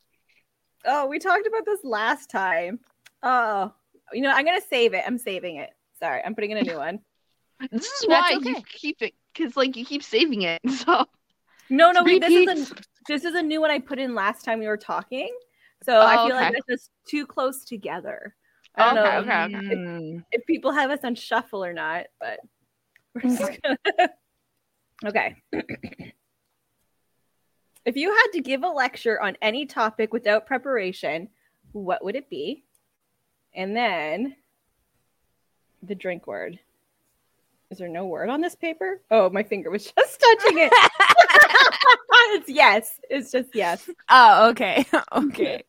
Oh, 0.86 1.08
we 1.08 1.20
talked 1.20 1.46
about 1.46 1.66
this 1.66 1.82
last 1.84 2.30
time. 2.30 2.80
Oh, 3.22 3.74
you 4.14 4.22
know, 4.22 4.32
I'm 4.32 4.46
gonna 4.46 4.62
save 4.70 4.94
it. 4.94 5.04
I'm 5.06 5.18
saving 5.18 5.58
it. 5.58 5.70
Sorry, 6.00 6.22
I'm 6.24 6.36
putting 6.36 6.52
in 6.52 6.58
a 6.58 6.64
new 6.64 6.78
one. 6.78 7.00
This 7.72 7.86
is 7.86 8.08
why 8.08 8.34
okay. 8.38 8.50
you 8.50 8.56
keep 8.74 9.02
it 9.02 9.14
because 9.34 9.56
like 9.56 9.76
you 9.76 9.86
keep 9.86 10.04
saving 10.04 10.44
it. 10.44 10.60
So 10.70 11.06
no, 11.70 11.92
no, 11.92 12.04
wait, 12.04 12.22
this 12.22 12.50
is 12.50 12.72
a 12.72 12.76
this 13.08 13.24
is 13.24 13.34
a 13.36 13.42
new 13.42 13.62
one 13.62 13.72
I 13.72 13.80
put 13.80 13.98
in 13.98 14.14
last 14.14 14.44
time 14.44 14.60
we 14.60 14.68
were 14.68 14.78
talking. 14.78 15.34
So 15.84 15.98
oh, 15.98 16.06
I 16.06 16.16
feel 16.28 16.36
okay. 16.36 16.46
like 16.46 16.54
it's 16.58 16.68
just 16.68 16.92
too 17.08 17.26
close 17.26 17.64
together. 17.64 18.36
I 18.76 18.94
don't 18.94 19.06
okay, 19.06 19.16
know 19.16 19.22
okay, 19.22 19.54
if, 19.56 19.72
if, 19.72 19.78
hmm. 19.78 20.18
people 20.48 20.72
have 20.72 20.92
us 20.92 21.00
on 21.04 21.16
shuffle 21.16 21.64
or 21.64 21.74
not, 21.74 22.08
but 22.20 22.40
we're 23.14 23.22
just 23.22 23.60
gonna 23.62 24.10
Okay. 25.06 25.36
if 27.86 27.96
you 27.96 28.10
had 28.12 28.28
to 28.34 28.42
give 28.42 28.64
a 28.64 28.68
lecture 28.68 29.22
on 29.22 29.36
any 29.42 29.66
topic 29.66 30.14
without 30.14 30.46
preparation, 30.46 31.28
what 31.72 32.04
would 32.04 32.16
it 32.16 32.30
be? 32.30 32.64
And 33.54 33.76
then 33.76 34.36
the 35.82 35.96
drink 35.96 36.28
word. 36.28 36.60
Is 37.72 37.78
there 37.78 37.88
no 37.88 38.06
word 38.06 38.30
on 38.30 38.42
this 38.42 38.54
paper? 38.54 39.02
Oh, 39.10 39.30
my 39.30 39.44
finger 39.44 39.72
was 39.72 39.86
just 39.98 40.20
touching 40.20 40.58
it. 40.60 40.74
it's 42.34 42.50
yes. 42.50 43.00
It's 43.10 43.32
just 43.32 43.56
yes. 43.56 43.90
Oh, 44.10 44.50
okay. 44.50 44.86
okay. 45.14 45.64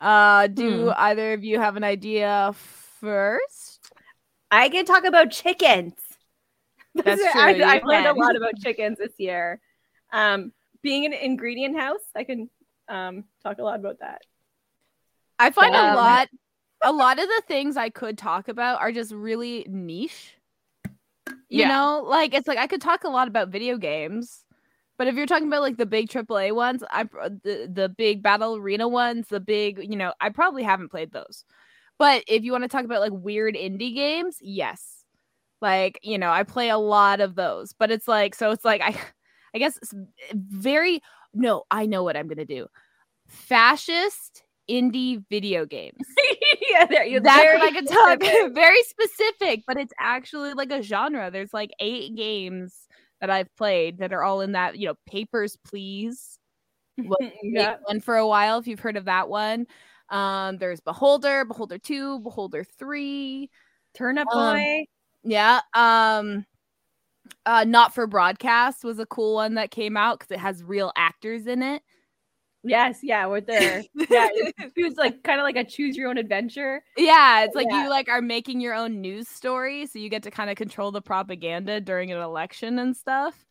Uh, 0.00 0.46
do 0.46 0.84
hmm. 0.84 0.90
either 0.96 1.32
of 1.32 1.42
you 1.42 1.58
have 1.58 1.76
an 1.76 1.82
idea 1.82 2.54
first? 3.00 3.92
I 4.50 4.68
can 4.68 4.84
talk 4.84 5.04
about 5.04 5.32
chickens. 5.32 5.94
That's 6.94 7.20
true. 7.20 7.40
I, 7.40 7.78
I 7.78 7.80
learned 7.84 8.06
a 8.06 8.14
lot 8.14 8.36
about 8.36 8.56
chickens 8.62 8.98
this 8.98 9.12
year. 9.18 9.60
Um, 10.12 10.52
being 10.80 11.06
an 11.06 11.12
ingredient 11.12 11.76
house, 11.76 12.00
I 12.14 12.22
can 12.22 12.48
um, 12.88 13.24
talk 13.42 13.58
a 13.58 13.62
lot 13.62 13.80
about 13.80 13.98
that. 13.98 14.22
I 15.40 15.50
find 15.50 15.74
um, 15.74 15.92
a 15.92 15.96
lot, 15.96 16.28
a 16.82 16.92
lot 16.92 17.18
of 17.18 17.26
the 17.26 17.42
things 17.48 17.76
I 17.76 17.90
could 17.90 18.16
talk 18.16 18.46
about 18.48 18.80
are 18.80 18.92
just 18.92 19.12
really 19.12 19.66
niche. 19.68 20.35
You 21.48 21.60
yeah. 21.60 21.68
know, 21.68 22.04
like 22.06 22.34
it's 22.34 22.48
like 22.48 22.58
I 22.58 22.66
could 22.66 22.80
talk 22.80 23.04
a 23.04 23.08
lot 23.08 23.28
about 23.28 23.48
video 23.48 23.76
games, 23.76 24.44
but 24.98 25.06
if 25.06 25.14
you're 25.14 25.26
talking 25.26 25.48
about 25.48 25.62
like 25.62 25.76
the 25.76 25.86
big 25.86 26.08
AAA 26.08 26.54
ones, 26.54 26.82
I 26.90 27.04
the 27.04 27.70
the 27.72 27.88
big 27.88 28.22
battle 28.22 28.56
arena 28.56 28.88
ones, 28.88 29.28
the 29.28 29.40
big, 29.40 29.78
you 29.82 29.96
know, 29.96 30.12
I 30.20 30.30
probably 30.30 30.62
haven't 30.62 30.90
played 30.90 31.12
those. 31.12 31.44
But 31.98 32.24
if 32.26 32.44
you 32.44 32.52
want 32.52 32.64
to 32.64 32.68
talk 32.68 32.84
about 32.84 33.00
like 33.00 33.12
weird 33.12 33.54
indie 33.54 33.94
games, 33.94 34.38
yes. 34.40 35.04
Like, 35.62 35.98
you 36.02 36.18
know, 36.18 36.30
I 36.30 36.42
play 36.42 36.68
a 36.68 36.78
lot 36.78 37.20
of 37.20 37.34
those. 37.34 37.72
But 37.72 37.90
it's 37.90 38.08
like 38.08 38.34
so 38.34 38.50
it's 38.50 38.64
like 38.64 38.80
I 38.82 38.96
I 39.54 39.58
guess 39.58 39.78
very 40.32 41.00
no, 41.34 41.64
I 41.70 41.86
know 41.86 42.02
what 42.02 42.16
I'm 42.16 42.28
going 42.28 42.38
to 42.38 42.44
do. 42.46 42.66
Fascist 43.28 44.42
indie 44.70 45.24
video 45.30 45.64
games. 45.66 46.06
yeah, 46.70 46.86
there, 46.86 47.20
that's 47.20 47.44
what 47.44 47.62
I 47.62 47.70
can 47.70 47.86
talk. 47.86 48.20
very 48.54 48.82
specific, 48.84 49.64
but 49.66 49.76
it's 49.76 49.92
actually 49.98 50.54
like 50.54 50.70
a 50.70 50.82
genre. 50.82 51.30
There's 51.30 51.54
like 51.54 51.70
eight 51.80 52.14
games 52.16 52.86
that 53.20 53.30
I've 53.30 53.54
played 53.56 53.98
that 53.98 54.12
are 54.12 54.22
all 54.22 54.40
in 54.40 54.52
that, 54.52 54.78
you 54.78 54.88
know, 54.88 54.94
Papers, 55.06 55.56
Please. 55.66 56.38
yeah. 57.42 57.76
One 57.84 58.00
for 58.00 58.16
a 58.16 58.26
while, 58.26 58.58
if 58.58 58.66
you've 58.66 58.80
heard 58.80 58.96
of 58.96 59.06
that 59.06 59.28
one. 59.28 59.66
Um, 60.08 60.58
there's 60.58 60.80
Beholder, 60.80 61.44
Beholder 61.44 61.78
2, 61.78 62.20
Beholder 62.20 62.64
3, 62.64 63.50
Turnip 63.94 64.28
um, 64.32 64.56
Boy. 64.56 64.84
Yeah. 65.24 65.60
Um, 65.74 66.44
uh, 67.44 67.64
Not 67.64 67.94
for 67.94 68.06
Broadcast 68.06 68.84
was 68.84 68.98
a 68.98 69.06
cool 69.06 69.34
one 69.34 69.54
that 69.54 69.70
came 69.70 69.96
out 69.96 70.18
because 70.18 70.32
it 70.32 70.40
has 70.40 70.62
real 70.62 70.92
actors 70.96 71.46
in 71.46 71.62
it. 71.62 71.82
Yes, 72.68 72.98
yeah, 73.02 73.26
we're 73.26 73.40
there. 73.40 73.82
Yeah, 74.08 74.28
it 74.32 74.84
was 74.84 74.96
like 74.96 75.22
kind 75.22 75.40
of 75.40 75.44
like 75.44 75.56
a 75.56 75.64
choose 75.64 75.96
your 75.96 76.08
own 76.08 76.18
adventure. 76.18 76.82
Yeah, 76.96 77.44
it's 77.44 77.54
like 77.54 77.66
yeah. 77.70 77.84
you 77.84 77.90
like 77.90 78.08
are 78.08 78.22
making 78.22 78.60
your 78.60 78.74
own 78.74 79.00
news 79.00 79.28
story, 79.28 79.86
so 79.86 79.98
you 79.98 80.08
get 80.08 80.22
to 80.24 80.30
kind 80.30 80.50
of 80.50 80.56
control 80.56 80.92
the 80.92 81.02
propaganda 81.02 81.80
during 81.80 82.12
an 82.12 82.18
election 82.18 82.78
and 82.78 82.96
stuff. 82.96 83.46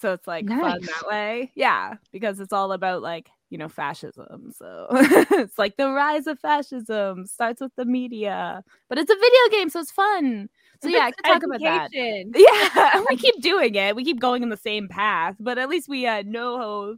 So 0.00 0.12
it's 0.12 0.26
like 0.26 0.44
nice. 0.46 0.60
fun 0.60 0.80
that 0.82 1.06
way. 1.08 1.52
Yeah, 1.54 1.94
because 2.10 2.40
it's 2.40 2.52
all 2.52 2.72
about 2.72 3.02
like 3.02 3.30
you 3.50 3.58
know 3.58 3.68
fascism. 3.68 4.52
So 4.56 4.88
it's 4.90 5.58
like 5.58 5.76
the 5.76 5.90
rise 5.90 6.26
of 6.26 6.40
fascism 6.40 7.26
starts 7.26 7.60
with 7.60 7.72
the 7.76 7.84
media, 7.84 8.64
but 8.88 8.98
it's 8.98 9.10
a 9.10 9.14
video 9.14 9.58
game, 9.58 9.68
so 9.68 9.80
it's 9.80 9.92
fun. 9.92 10.48
So 10.82 10.88
yeah, 10.88 11.04
I 11.04 11.12
can 11.12 11.32
talk 11.32 11.42
about 11.44 11.60
that. 11.60 11.90
Yeah, 11.94 13.04
we 13.08 13.16
keep 13.16 13.40
doing 13.40 13.74
it. 13.74 13.94
We 13.94 14.04
keep 14.04 14.18
going 14.18 14.42
in 14.42 14.48
the 14.48 14.56
same 14.56 14.88
path, 14.88 15.36
but 15.38 15.56
at 15.56 15.68
least 15.68 15.88
we 15.88 16.06
uh, 16.06 16.22
know 16.26 16.96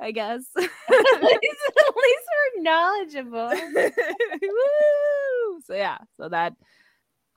I 0.00 0.12
guess. 0.12 0.44
at, 0.56 0.62
least, 0.62 0.70
at 0.90 1.96
least 1.96 2.24
we're 2.56 2.62
knowledgeable. 2.62 3.48
Woo! 4.42 5.60
So 5.64 5.74
yeah, 5.74 5.98
so 6.20 6.28
that 6.28 6.54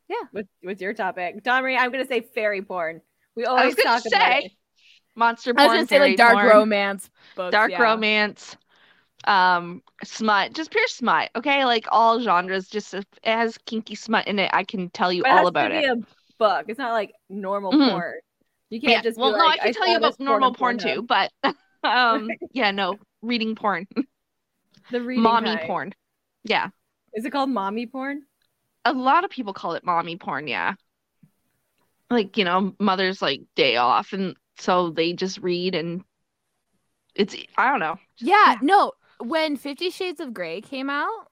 yeah. 0.07 0.27
With 0.33 0.47
with 0.63 0.81
your 0.81 0.93
topic. 0.93 1.43
Domri, 1.43 1.77
I'm 1.77 1.91
gonna 1.91 2.07
say 2.07 2.21
fairy 2.21 2.61
porn. 2.61 3.01
We 3.35 3.45
always 3.45 3.75
talk 3.75 4.01
say, 4.01 4.09
about 4.09 4.43
it. 4.43 4.51
Monster 5.15 5.53
porn. 5.53 5.61
I 5.61 5.67
was 5.67 5.77
gonna 5.77 5.87
say 5.87 5.99
like 5.99 6.17
dark 6.17 6.33
porn, 6.33 6.47
romance 6.47 7.09
books. 7.35 7.51
Dark 7.51 7.71
yeah. 7.71 7.81
romance. 7.81 8.57
Um 9.25 9.81
smut. 10.03 10.53
Just 10.53 10.71
pure 10.71 10.87
smut. 10.87 11.29
Okay, 11.35 11.65
like 11.65 11.85
all 11.91 12.19
genres, 12.19 12.67
just 12.67 12.93
if 12.93 13.05
it 13.23 13.31
has 13.31 13.57
kinky 13.59 13.95
smut 13.95 14.27
in 14.27 14.39
it, 14.39 14.49
I 14.53 14.63
can 14.63 14.89
tell 14.89 15.11
you 15.11 15.23
all 15.25 15.47
about 15.47 15.71
it. 15.71 15.85
a 15.85 15.97
book. 16.37 16.65
It's 16.67 16.79
not 16.79 16.91
like 16.91 17.13
normal 17.29 17.71
mm-hmm. 17.71 17.89
porn. 17.89 18.13
You 18.69 18.79
can't 18.79 18.93
yeah. 18.93 19.01
just 19.01 19.17
well, 19.17 19.31
no, 19.31 19.45
I 19.45 19.57
can 19.57 19.67
I 19.67 19.71
tell 19.71 19.87
you 19.87 19.97
about 19.97 20.19
normal 20.19 20.53
porn, 20.53 20.77
porn 20.77 20.95
too, 20.95 21.01
but 21.03 21.31
um, 21.83 22.29
yeah, 22.51 22.71
no, 22.71 22.97
reading 23.21 23.55
porn. 23.55 23.87
The 24.91 25.01
reading 25.01 25.23
mommy 25.23 25.55
kind. 25.55 25.67
porn. 25.67 25.93
Yeah. 26.43 26.69
Is 27.13 27.25
it 27.25 27.31
called 27.31 27.49
mommy 27.49 27.85
porn? 27.85 28.23
A 28.85 28.93
lot 28.93 29.23
of 29.23 29.29
people 29.29 29.53
call 29.53 29.73
it 29.73 29.85
mommy 29.85 30.17
porn. 30.17 30.47
Yeah. 30.47 30.73
Like 32.09 32.37
you 32.37 32.43
know, 32.43 32.75
mother's 32.79 33.21
like 33.21 33.41
day 33.55 33.77
off, 33.77 34.11
and 34.11 34.35
so 34.57 34.89
they 34.89 35.13
just 35.13 35.37
read, 35.37 35.75
and 35.75 36.03
it's 37.15 37.35
I 37.57 37.69
don't 37.69 37.79
know. 37.79 37.97
Yeah, 38.17 38.57
no. 38.61 38.91
When 39.19 39.55
Fifty 39.55 39.91
Shades 39.91 40.19
of 40.19 40.33
Grey 40.33 40.61
came 40.61 40.89
out, 40.89 41.27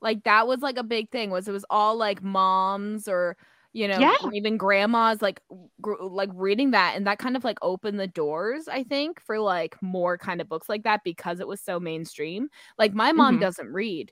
like 0.00 0.24
that 0.24 0.48
was 0.48 0.60
like 0.60 0.76
a 0.76 0.82
big 0.82 1.10
thing. 1.10 1.30
Was 1.30 1.46
it 1.46 1.52
was 1.52 1.64
all 1.70 1.96
like 1.96 2.22
moms 2.22 3.06
or 3.06 3.36
you 3.72 3.86
know 3.86 3.98
yeah. 3.98 4.14
even 4.32 4.56
grandmas 4.56 5.20
like 5.20 5.40
gr- 5.80 6.00
like 6.00 6.30
reading 6.34 6.70
that 6.70 6.94
and 6.96 7.06
that 7.06 7.18
kind 7.18 7.36
of 7.36 7.44
like 7.44 7.58
opened 7.62 8.00
the 8.00 8.06
doors 8.06 8.68
i 8.68 8.82
think 8.82 9.20
for 9.20 9.38
like 9.38 9.76
more 9.82 10.16
kind 10.16 10.40
of 10.40 10.48
books 10.48 10.68
like 10.68 10.84
that 10.84 11.02
because 11.04 11.40
it 11.40 11.48
was 11.48 11.60
so 11.60 11.78
mainstream 11.78 12.48
like 12.78 12.94
my 12.94 13.12
mom 13.12 13.34
mm-hmm. 13.34 13.42
doesn't 13.42 13.72
read 13.72 14.10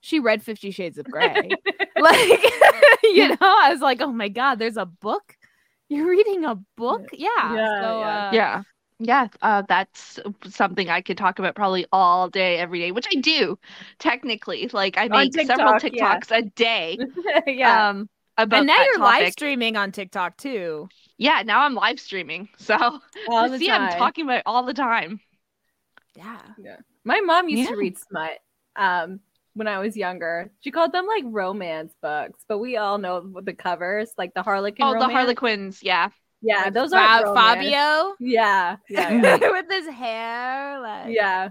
she 0.00 0.20
read 0.20 0.42
50 0.42 0.70
shades 0.70 0.98
of 0.98 1.06
gray 1.06 1.48
like 1.98 2.42
you 3.02 3.28
know 3.28 3.36
i 3.40 3.68
was 3.70 3.80
like 3.80 4.00
oh 4.00 4.12
my 4.12 4.28
god 4.28 4.58
there's 4.58 4.76
a 4.76 4.86
book 4.86 5.36
you're 5.88 6.08
reading 6.08 6.44
a 6.44 6.56
book 6.76 7.08
yeah 7.12 7.28
yeah 7.34 7.80
so, 7.80 7.98
yeah. 7.98 8.28
Uh, 8.28 8.30
yeah. 8.32 8.62
Yeah, 9.00 9.26
uh, 9.42 9.64
that's 9.68 10.20
something 10.46 10.88
I 10.88 11.00
could 11.00 11.18
talk 11.18 11.40
about 11.40 11.56
probably 11.56 11.84
all 11.90 12.30
day, 12.30 12.58
every 12.58 12.78
day, 12.78 12.92
which 12.92 13.08
I 13.12 13.18
do 13.18 13.58
technically. 13.98 14.70
Like 14.72 14.96
I 14.96 15.08
make 15.08 15.32
TikTok, 15.32 15.56
several 15.56 15.74
TikToks 15.74 16.30
yeah. 16.30 16.38
a 16.38 16.42
day. 16.42 16.98
yeah. 17.46 17.88
Um, 17.88 18.08
about 18.36 18.58
and 18.58 18.66
now 18.66 18.82
you're 18.82 18.98
topic. 18.98 19.22
live 19.22 19.32
streaming 19.32 19.76
on 19.76 19.92
TikTok 19.92 20.36
too. 20.36 20.88
Yeah, 21.18 21.42
now 21.44 21.62
I'm 21.62 21.74
live 21.74 22.00
streaming. 22.00 22.48
So 22.58 22.76
all 23.28 23.48
the 23.48 23.58
see, 23.58 23.68
time. 23.68 23.82
I'm 23.82 23.98
talking 23.98 24.24
about 24.24 24.38
it 24.38 24.42
all 24.46 24.64
the 24.64 24.74
time. 24.74 25.20
Yeah. 26.16 26.40
Yeah. 26.58 26.76
My 27.04 27.20
mom 27.20 27.48
used 27.48 27.64
yeah. 27.64 27.70
to 27.70 27.76
read 27.76 27.98
smut 27.98 28.38
um 28.76 29.20
when 29.54 29.68
I 29.68 29.78
was 29.78 29.96
younger. 29.96 30.50
She 30.60 30.70
called 30.70 30.92
them 30.92 31.06
like 31.06 31.24
romance 31.26 31.94
books, 32.02 32.40
but 32.48 32.58
we 32.58 32.76
all 32.76 32.98
know 32.98 33.32
the 33.42 33.52
covers, 33.52 34.10
like 34.18 34.34
the 34.34 34.42
Harlequin. 34.42 34.84
Oh, 34.84 34.94
romance. 34.94 35.08
the 35.08 35.14
Harlequins, 35.14 35.82
yeah. 35.82 36.08
Yeah, 36.42 36.68
those 36.70 36.92
are 36.92 37.34
Fabio. 37.34 38.14
Yeah, 38.20 38.76
yeah, 38.88 39.10
yeah. 39.10 39.36
with 39.50 39.66
his 39.70 39.88
hair, 39.88 40.80
like 40.80 41.14
yeah. 41.14 41.50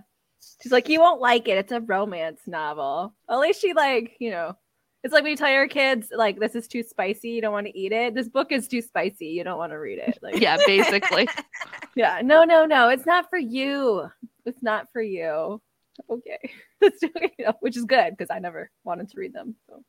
She's 0.62 0.72
like, 0.72 0.90
you 0.90 1.00
won't 1.00 1.22
like 1.22 1.48
it. 1.48 1.58
It's 1.58 1.72
a 1.72 1.82
romance 1.82 2.42
novel. 2.46 3.14
At 3.30 3.40
least 3.40 3.62
she 3.62 3.74
like, 3.74 4.16
you 4.20 4.32
know, 4.32 4.58
it's 5.04 5.14
like 5.14 5.24
when 5.24 5.32
you 5.32 5.38
tell 5.38 5.52
your 5.52 5.68
kids, 5.68 6.08
like, 6.16 6.40
this 6.40 6.56
is 6.56 6.68
too 6.68 6.82
spicy, 6.82 7.30
you 7.30 7.42
don't 7.42 7.52
want 7.52 7.68
to 7.68 7.78
eat 7.78 7.92
it. 7.92 8.16
This 8.16 8.30
book 8.30 8.54
is 8.54 8.70
too 8.70 8.82
spicy, 8.82 9.28
you 9.28 9.44
don't 9.44 9.58
want 9.58 9.74
to 9.74 9.78
read 9.78 10.00
it. 10.00 10.18
Like, 10.22 10.40
yeah, 10.40 10.58
basically. 10.66 11.28
yeah, 11.96 12.22
no, 12.24 12.46
no, 12.46 12.66
no, 12.66 12.88
it's 12.88 13.06
not 13.06 13.30
for 13.30 13.38
you. 13.38 14.10
It's 14.46 14.64
not 14.64 14.88
for 14.94 15.02
you. 15.02 15.62
Okay, 16.10 16.52
let's. 16.82 17.02
You 17.02 17.46
know, 17.46 17.54
which 17.60 17.76
is 17.78 17.86
good 17.86 18.12
because 18.12 18.30
I 18.32 18.40
never 18.40 18.72
wanted 18.84 19.10
to 19.10 19.20
read 19.20 19.34
them. 19.34 19.56
So 19.68 19.84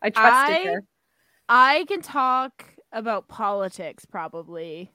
I 0.00 0.10
trusted 0.10 0.66
I, 0.66 0.72
her. 0.72 0.84
I 1.48 1.84
can 1.86 2.00
talk 2.00 2.64
about 2.90 3.28
politics 3.28 4.04
probably. 4.04 4.92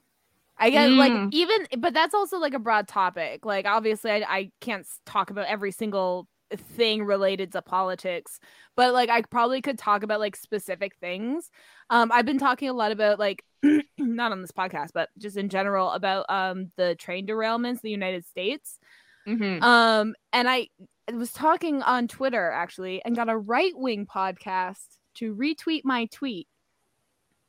I 0.58 0.70
get 0.70 0.90
mm. 0.90 0.96
like 0.96 1.32
even, 1.32 1.66
but 1.78 1.94
that's 1.94 2.14
also 2.14 2.38
like 2.38 2.54
a 2.54 2.58
broad 2.58 2.88
topic. 2.88 3.46
Like 3.46 3.66
obviously, 3.66 4.10
I, 4.10 4.24
I 4.28 4.50
can't 4.60 4.86
talk 5.06 5.30
about 5.30 5.46
every 5.46 5.70
single 5.70 6.26
thing 6.56 7.04
related 7.04 7.52
to 7.52 7.62
politics 7.62 8.40
but 8.76 8.92
like 8.92 9.10
i 9.10 9.20
probably 9.22 9.60
could 9.60 9.78
talk 9.78 10.02
about 10.02 10.20
like 10.20 10.36
specific 10.36 10.94
things 10.96 11.50
um 11.90 12.10
i've 12.12 12.24
been 12.24 12.38
talking 12.38 12.68
a 12.68 12.72
lot 12.72 12.92
about 12.92 13.18
like 13.18 13.44
not 13.98 14.32
on 14.32 14.40
this 14.40 14.52
podcast 14.52 14.88
but 14.94 15.08
just 15.18 15.36
in 15.36 15.48
general 15.48 15.90
about 15.90 16.24
um 16.28 16.70
the 16.76 16.94
train 16.94 17.26
derailments 17.26 17.72
in 17.72 17.80
the 17.82 17.90
united 17.90 18.26
states 18.26 18.78
mm-hmm. 19.26 19.62
um 19.62 20.14
and 20.32 20.48
i 20.48 20.68
was 21.12 21.32
talking 21.32 21.82
on 21.82 22.08
twitter 22.08 22.50
actually 22.50 23.02
and 23.04 23.16
got 23.16 23.28
a 23.28 23.36
right-wing 23.36 24.06
podcast 24.06 24.96
to 25.14 25.34
retweet 25.34 25.82
my 25.84 26.06
tweet 26.06 26.48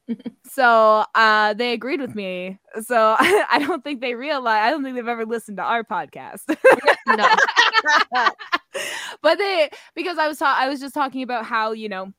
so 0.50 1.06
uh, 1.16 1.54
they 1.54 1.74
agreed 1.74 2.02
with 2.02 2.16
me. 2.16 2.60
So 2.84 3.16
I 3.20 3.64
don't 3.66 3.84
think 3.84 4.02
they 4.02 4.16
realize. 4.16 4.68
I 4.68 4.70
don't 4.70 4.84
think 4.84 4.96
they've 4.96 5.08
ever 5.08 5.26
listened 5.26 5.58
to 5.58 5.64
our 5.64 5.84
podcast. 5.84 6.42
no, 7.08 8.30
but 9.22 9.38
they 9.38 9.70
because 9.96 10.18
I 10.18 10.28
was 10.28 10.38
ta- 10.38 10.58
I 10.60 10.70
was 10.70 10.80
just 10.80 10.94
talking 10.94 11.24
about 11.24 11.46
how 11.46 11.72
you 11.72 11.90
know 11.90 12.12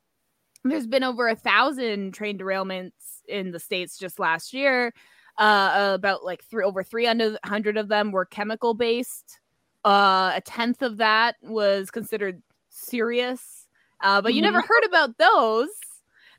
there's 0.65 0.87
been 0.87 1.05
over 1.05 1.29
a 1.29 1.37
thousand 1.37 2.13
train 2.13 2.39
derailments 2.39 3.23
in 3.29 3.51
the 3.51 3.61
states 3.61 3.99
just 3.99 4.19
last 4.19 4.53
year. 4.53 4.93
Uh, 5.39 5.93
about 5.95 6.23
like 6.23 6.45
three 6.45 6.65
over 6.65 6.83
300 6.83 7.77
of 7.79 7.89
them 7.89 8.13
were 8.13 8.27
chemical 8.27 8.75
based. 8.75 9.41
Uh, 9.87 10.33
a 10.35 10.43
tenth 10.45 10.83
of 10.83 10.99
that 10.99 11.37
was 11.41 11.91
considered 11.91 12.43
serious. 12.69 13.67
Uh, 14.03 14.21
but 14.21 14.35
you 14.35 14.43
never 14.43 14.59
mm-hmm. 14.59 14.67
heard 14.69 14.85
about 14.87 15.17
those 15.17 15.71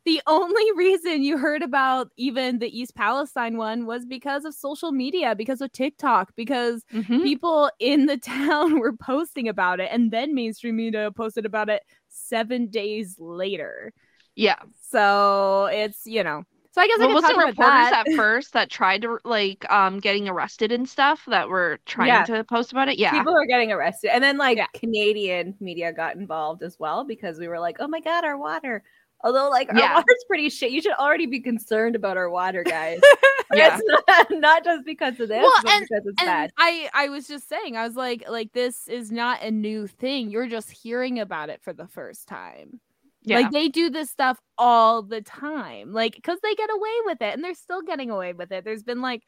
the 0.05 0.21
only 0.27 0.63
reason 0.75 1.23
you 1.23 1.37
heard 1.37 1.61
about 1.61 2.09
even 2.17 2.59
the 2.59 2.77
East 2.77 2.95
Palestine 2.95 3.57
one 3.57 3.85
was 3.85 4.05
because 4.05 4.45
of 4.45 4.53
social 4.53 4.91
media, 4.91 5.35
because 5.35 5.61
of 5.61 5.71
TikTok, 5.71 6.33
because 6.35 6.83
mm-hmm. 6.93 7.21
people 7.21 7.69
in 7.79 8.05
the 8.05 8.17
town 8.17 8.79
were 8.79 8.93
posting 8.93 9.47
about 9.47 9.79
it. 9.79 9.89
And 9.91 10.11
then 10.11 10.33
mainstream 10.33 10.75
media 10.75 11.11
posted 11.11 11.45
about 11.45 11.69
it 11.69 11.83
seven 12.09 12.67
days 12.67 13.17
later. 13.19 13.93
Yeah. 14.35 14.59
So 14.89 15.65
it's, 15.71 16.05
you 16.05 16.23
know, 16.23 16.43
so 16.73 16.81
I 16.81 16.87
guess 16.87 16.99
well, 16.99 17.09
I 17.09 17.13
wasn't 17.13 17.37
reporters 17.37 17.91
at 17.91 18.07
first 18.15 18.53
that 18.53 18.69
tried 18.69 19.01
to 19.01 19.19
like 19.25 19.69
um 19.69 19.99
getting 19.99 20.29
arrested 20.29 20.71
and 20.71 20.87
stuff 20.87 21.21
that 21.27 21.49
were 21.49 21.79
trying 21.85 22.07
yeah. 22.07 22.23
to 22.23 22.45
post 22.45 22.71
about 22.71 22.87
it. 22.87 22.97
Yeah, 22.97 23.11
people 23.11 23.33
were 23.33 23.45
getting 23.45 23.73
arrested, 23.73 24.11
and 24.13 24.23
then 24.23 24.37
like 24.37 24.57
yeah. 24.57 24.67
Canadian 24.73 25.53
media 25.59 25.91
got 25.91 26.15
involved 26.15 26.63
as 26.63 26.79
well 26.79 27.03
because 27.03 27.39
we 27.39 27.49
were 27.49 27.59
like, 27.59 27.77
oh 27.81 27.89
my 27.89 27.99
god, 27.99 28.23
our 28.23 28.37
water, 28.37 28.83
Although, 29.23 29.49
like, 29.49 29.69
our 29.73 29.95
water's 29.95 30.25
pretty 30.27 30.49
shit. 30.49 30.71
You 30.71 30.81
should 30.81 30.93
already 30.93 31.25
be 31.25 31.39
concerned 31.39 31.95
about 31.95 32.17
our 32.17 32.29
water, 32.29 32.63
guys. 32.63 32.99
yeah. 33.53 33.79
Not, 34.07 34.27
not, 34.31 34.63
just 34.63 34.85
because 34.85 35.19
of 35.19 35.29
this, 35.29 35.41
well, 35.41 35.53
and, 35.67 35.87
because 35.87 36.05
it's 36.05 36.21
and 36.21 36.27
bad. 36.27 36.51
I, 36.57 36.89
I 36.93 37.09
was 37.09 37.27
just 37.27 37.47
saying, 37.47 37.77
I 37.77 37.85
was 37.85 37.95
like, 37.95 38.23
like, 38.29 38.53
this 38.53 38.87
is 38.87 39.11
not 39.11 39.43
a 39.43 39.51
new 39.51 39.87
thing. 39.87 40.29
You're 40.29 40.47
just 40.47 40.71
hearing 40.71 41.19
about 41.19 41.49
it 41.49 41.61
for 41.61 41.73
the 41.73 41.87
first 41.87 42.27
time. 42.27 42.79
Yeah. 43.23 43.41
Like 43.41 43.51
they 43.51 43.69
do 43.69 43.89
this 43.89 44.09
stuff 44.09 44.39
all 44.57 45.03
the 45.03 45.21
time. 45.21 45.93
Like 45.93 46.15
because 46.15 46.39
they 46.41 46.55
get 46.55 46.69
away 46.71 46.95
with 47.05 47.21
it 47.21 47.33
and 47.33 47.43
they're 47.43 47.53
still 47.53 47.81
getting 47.81 48.09
away 48.09 48.33
with 48.33 48.51
it. 48.51 48.65
There's 48.65 48.83
been 48.83 49.01
like 49.01 49.23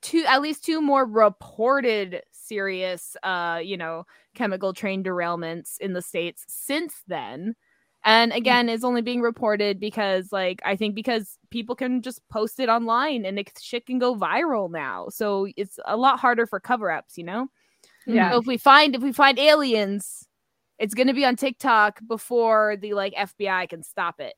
two 0.00 0.24
at 0.26 0.42
least 0.42 0.64
two 0.64 0.80
more 0.80 1.04
reported 1.04 2.22
serious 2.32 3.16
uh, 3.22 3.60
you 3.62 3.76
know, 3.76 4.04
chemical 4.34 4.72
train 4.72 5.04
derailments 5.04 5.78
in 5.78 5.92
the 5.92 6.02
states 6.02 6.44
since 6.48 6.94
then 7.06 7.54
and 8.04 8.32
mm. 8.32 8.36
again 8.36 8.68
is 8.68 8.84
only 8.84 9.02
being 9.02 9.20
reported 9.20 9.78
because 9.78 10.32
like 10.32 10.60
i 10.64 10.76
think 10.76 10.94
because 10.94 11.38
people 11.50 11.76
can 11.76 12.02
just 12.02 12.26
post 12.28 12.58
it 12.58 12.68
online 12.68 13.24
and 13.24 13.38
it 13.38 13.50
shit 13.60 13.86
can 13.86 13.98
go 13.98 14.16
viral 14.16 14.70
now. 14.70 15.08
So 15.10 15.46
it's 15.56 15.78
a 15.84 15.96
lot 15.96 16.18
harder 16.18 16.46
for 16.46 16.58
cover-ups 16.58 17.16
you 17.16 17.24
know? 17.24 17.48
Yeah. 18.06 18.32
So 18.32 18.38
if 18.38 18.46
we 18.46 18.56
find 18.56 18.96
if 18.96 19.02
we 19.02 19.12
find 19.12 19.38
aliens 19.38 20.26
it's 20.78 20.94
going 20.94 21.06
to 21.06 21.14
be 21.14 21.24
on 21.24 21.36
tiktok 21.36 22.00
before 22.08 22.76
the 22.80 22.94
like 22.94 23.14
fbi 23.14 23.68
can 23.68 23.82
stop 23.82 24.18
it. 24.18 24.34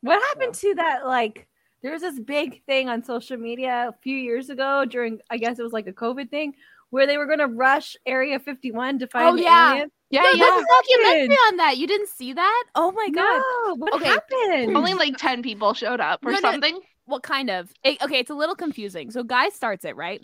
What 0.00 0.22
happened 0.28 0.54
to 0.54 0.74
that 0.76 1.06
like 1.06 1.46
there 1.82 1.92
was 1.92 2.02
this 2.02 2.18
big 2.18 2.64
thing 2.64 2.88
on 2.88 3.04
social 3.04 3.36
media 3.36 3.86
a 3.88 3.98
few 4.02 4.16
years 4.16 4.48
ago 4.48 4.84
during 4.84 5.20
i 5.30 5.36
guess 5.36 5.58
it 5.58 5.62
was 5.62 5.72
like 5.72 5.86
a 5.86 5.92
covid 5.92 6.30
thing 6.30 6.54
where 6.90 7.06
they 7.06 7.18
were 7.18 7.26
going 7.26 7.38
to 7.38 7.46
rush 7.46 7.96
area 8.06 8.38
51 8.38 8.98
to 9.00 9.06
find 9.06 9.38
oh, 9.38 9.42
yeah. 9.42 9.72
aliens 9.72 9.92
yeah, 10.10 10.22
no, 10.22 10.30
yeah. 10.30 10.44
There's 10.44 10.62
a 10.62 10.66
documentary 10.66 11.36
on 11.48 11.56
that. 11.58 11.78
You 11.78 11.86
didn't 11.86 12.08
see 12.08 12.32
that? 12.32 12.64
Oh 12.74 12.92
my 12.92 13.08
god! 13.10 13.42
No, 13.68 13.74
what 13.76 13.94
okay. 13.94 14.06
happened? 14.06 14.76
Only 14.76 14.94
like 14.94 15.16
ten 15.16 15.42
people 15.42 15.74
showed 15.74 16.00
up 16.00 16.24
or 16.24 16.32
no, 16.32 16.40
something. 16.40 16.74
No, 16.74 16.80
well, 17.06 17.20
kind 17.20 17.50
of. 17.50 17.72
It, 17.84 18.02
okay, 18.02 18.18
it's 18.18 18.30
a 18.30 18.34
little 18.34 18.54
confusing. 18.54 19.10
So, 19.10 19.22
guy 19.22 19.48
starts 19.50 19.84
it 19.84 19.96
right. 19.96 20.20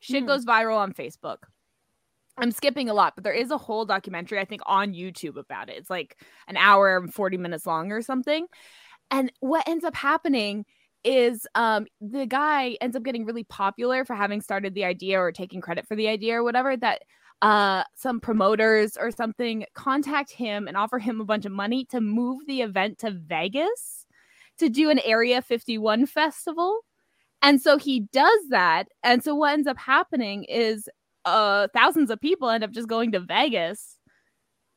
Shit 0.00 0.24
mm. 0.24 0.26
goes 0.26 0.44
viral 0.44 0.76
on 0.76 0.92
Facebook. 0.92 1.38
I'm 2.38 2.52
skipping 2.52 2.88
a 2.88 2.94
lot, 2.94 3.14
but 3.14 3.24
there 3.24 3.34
is 3.34 3.50
a 3.50 3.58
whole 3.58 3.84
documentary 3.84 4.38
I 4.38 4.44
think 4.44 4.62
on 4.66 4.92
YouTube 4.94 5.36
about 5.36 5.68
it. 5.68 5.76
It's 5.76 5.90
like 5.90 6.16
an 6.48 6.56
hour 6.56 6.96
and 6.96 7.12
40 7.12 7.36
minutes 7.36 7.66
long 7.66 7.92
or 7.92 8.02
something. 8.02 8.46
And 9.10 9.30
what 9.40 9.68
ends 9.68 9.84
up 9.84 9.94
happening 9.94 10.64
is 11.02 11.46
um 11.54 11.86
the 12.02 12.26
guy 12.26 12.76
ends 12.82 12.94
up 12.94 13.02
getting 13.02 13.24
really 13.24 13.44
popular 13.44 14.04
for 14.04 14.14
having 14.14 14.42
started 14.42 14.74
the 14.74 14.84
idea 14.84 15.18
or 15.18 15.32
taking 15.32 15.60
credit 15.60 15.86
for 15.88 15.96
the 15.96 16.08
idea 16.08 16.36
or 16.36 16.44
whatever 16.44 16.76
that 16.76 17.02
uh, 17.42 17.84
some 17.94 18.20
promoters 18.20 18.96
or 18.98 19.10
something 19.10 19.64
contact 19.74 20.30
him 20.30 20.68
and 20.68 20.76
offer 20.76 20.98
him 20.98 21.20
a 21.20 21.24
bunch 21.24 21.46
of 21.46 21.52
money 21.52 21.84
to 21.86 22.00
move 22.00 22.46
the 22.46 22.60
event 22.60 22.98
to 22.98 23.10
Vegas 23.10 24.06
to 24.58 24.68
do 24.68 24.90
an 24.90 25.00
Area 25.00 25.40
51 25.40 26.06
festival. 26.06 26.80
And 27.42 27.60
so 27.60 27.78
he 27.78 28.00
does 28.12 28.40
that. 28.50 28.88
And 29.02 29.24
so 29.24 29.34
what 29.34 29.54
ends 29.54 29.66
up 29.66 29.78
happening 29.78 30.44
is 30.44 30.88
uh, 31.24 31.68
thousands 31.74 32.10
of 32.10 32.20
people 32.20 32.50
end 32.50 32.64
up 32.64 32.72
just 32.72 32.88
going 32.88 33.12
to 33.12 33.20
Vegas 33.20 33.96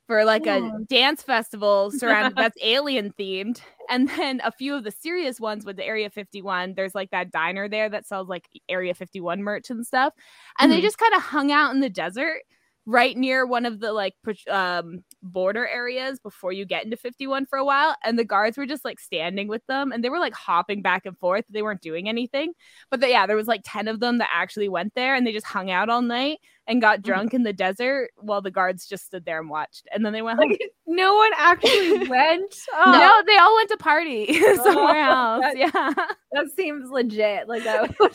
for 0.08 0.26
like 0.26 0.45
a 0.45 0.69
dance 0.89 1.21
festival 1.21 1.89
surrounded 1.97 2.36
that's 2.36 2.58
alien 2.62 3.13
themed 3.17 3.62
and 3.89 4.10
then 4.10 4.41
a 4.43 4.52
few 4.52 4.76
of 4.76 4.84
the 4.84 4.91
serious 4.91 5.39
ones 5.39 5.65
with 5.65 5.78
the 5.78 5.86
area 5.86 6.10
51 6.10 6.73
there's 6.76 6.93
like 6.93 7.10
that 7.12 7.32
diner 7.32 7.69
there 7.69 7.89
that 7.89 8.06
sells 8.06 8.28
like 8.28 8.49
area 8.67 8.93
51 8.93 9.41
merch 9.41 9.69
and 9.69 9.86
stuff 9.88 10.13
and 10.60 10.69
mm-hmm. 10.69 10.78
they 10.78 10.86
just 10.86 10.97
kind 10.97 11.13
of 11.13 11.21
hung 11.21 11.52
out 11.52 11.73
in 11.73 11.80
the 11.80 11.89
desert 11.89 12.41
right 12.85 13.15
near 13.15 13.45
one 13.45 13.65
of 13.65 13.79
the 13.79 13.93
like 13.93 14.13
um 14.49 15.03
border 15.21 15.65
areas 15.65 16.19
before 16.19 16.51
you 16.51 16.65
get 16.65 16.83
into 16.83 16.97
51 16.97 17.45
for 17.45 17.57
a 17.57 17.63
while 17.63 17.95
and 18.03 18.19
the 18.19 18.25
guards 18.25 18.57
were 18.57 18.65
just 18.65 18.83
like 18.83 18.99
standing 18.99 19.47
with 19.47 19.65
them 19.67 19.93
and 19.93 20.03
they 20.03 20.09
were 20.09 20.19
like 20.19 20.33
hopping 20.33 20.81
back 20.81 21.05
and 21.05 21.17
forth. 21.17 21.45
They 21.49 21.61
weren't 21.61 21.81
doing 21.81 22.09
anything. 22.09 22.53
But 22.91 23.07
yeah 23.07 23.25
there 23.25 23.37
was 23.37 23.47
like 23.47 23.61
10 23.63 23.87
of 23.87 23.99
them 23.99 24.17
that 24.17 24.29
actually 24.33 24.69
went 24.69 24.93
there 24.95 25.15
and 25.15 25.25
they 25.25 25.31
just 25.31 25.45
hung 25.45 25.71
out 25.71 25.89
all 25.89 26.01
night 26.01 26.39
and 26.67 26.82
got 26.82 26.99
mm. 26.99 27.04
drunk 27.04 27.34
in 27.34 27.43
the 27.43 27.54
desert 27.54 28.12
while 28.17 28.41
the 28.41 28.52
guards 28.52 28.88
just 28.88 29.06
stood 29.06 29.26
there 29.26 29.39
and 29.39 29.49
watched 29.49 29.88
and 29.93 30.06
then 30.06 30.13
they 30.13 30.21
went 30.21 30.39
home 30.39 30.49
like, 30.49 30.62
no 30.88 31.15
one 31.15 31.32
actually 31.38 32.08
went 32.10 32.56
oh. 32.73 32.91
no 32.91 33.23
they 33.32 33.38
all 33.38 33.56
went 33.56 33.69
to 33.69 33.78
party 33.78 34.34
somewhere 34.56 35.10
oh, 35.10 35.41
else 35.41 35.41
that, 35.41 35.58
yeah 35.58 36.06
that 36.32 36.45
seems 36.56 36.89
legit 36.89 37.47
like 37.47 37.63
that 37.63 37.82
would, 37.82 38.12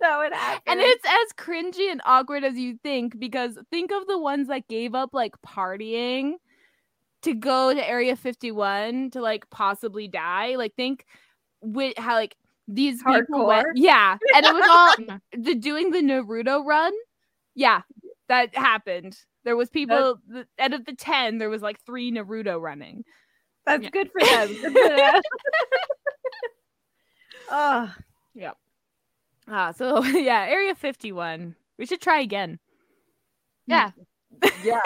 that 0.00 0.18
would 0.18 0.32
happen 0.32 0.62
and 0.66 0.80
it's 0.80 1.04
as 1.04 1.32
cringy 1.36 1.90
and 1.90 2.00
awkward 2.04 2.44
as 2.44 2.56
you 2.56 2.78
think 2.82 3.18
because 3.18 3.58
think 3.70 3.92
of 3.92 4.06
the 4.06 4.18
ones 4.18 4.48
that 4.48 4.66
gave 4.68 4.94
up 4.94 5.10
like 5.12 5.34
partying 5.46 6.34
to 7.22 7.34
go 7.34 7.74
to 7.74 7.88
Area 7.88 8.16
51 8.16 9.10
to 9.10 9.20
like 9.20 9.48
possibly 9.50 10.08
die. 10.08 10.56
Like 10.56 10.74
think 10.74 11.04
with 11.60 11.96
how 11.98 12.14
like 12.14 12.36
these 12.68 13.02
Hardcore. 13.02 13.20
people 13.20 13.46
went, 13.46 13.66
yeah, 13.74 14.16
and 14.34 14.46
it 14.46 14.54
was 14.54 14.64
all 15.08 15.18
the 15.36 15.54
doing 15.54 15.90
the 15.90 16.00
Naruto 16.00 16.64
run. 16.64 16.92
Yeah, 17.54 17.82
that 18.28 18.54
happened. 18.54 19.16
There 19.44 19.56
was 19.56 19.70
people 19.70 20.18
That's, 20.28 20.48
out 20.58 20.74
of 20.74 20.84
the 20.84 20.94
ten, 20.94 21.38
there 21.38 21.50
was 21.50 21.62
like 21.62 21.80
three 21.84 22.12
Naruto 22.12 22.60
running. 22.60 23.04
That's 23.66 23.84
yeah. 23.84 23.90
good 23.90 24.10
for 24.10 24.20
them. 24.20 24.48
Good 24.62 24.72
for 24.72 24.96
them. 24.96 25.20
oh, 27.50 27.94
yeah. 28.34 28.52
Ah, 29.48 29.72
so 29.72 30.04
yeah, 30.04 30.46
Area 30.48 30.74
51. 30.74 31.54
We 31.78 31.86
should 31.86 32.00
try 32.00 32.20
again. 32.20 32.58
Yeah 33.66 33.90
yeah 34.62 34.80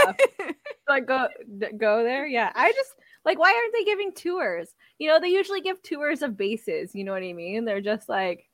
like 0.88 1.06
go 1.06 1.28
go 1.76 2.02
there 2.02 2.26
yeah 2.26 2.50
i 2.54 2.72
just 2.72 2.94
like 3.24 3.38
why 3.38 3.52
aren't 3.52 3.72
they 3.72 3.84
giving 3.84 4.12
tours 4.12 4.74
you 4.98 5.08
know 5.08 5.20
they 5.20 5.28
usually 5.28 5.60
give 5.60 5.82
tours 5.82 6.22
of 6.22 6.36
bases 6.36 6.94
you 6.94 7.04
know 7.04 7.12
what 7.12 7.22
i 7.22 7.32
mean 7.32 7.64
they're 7.64 7.80
just 7.80 8.08
like 8.08 8.48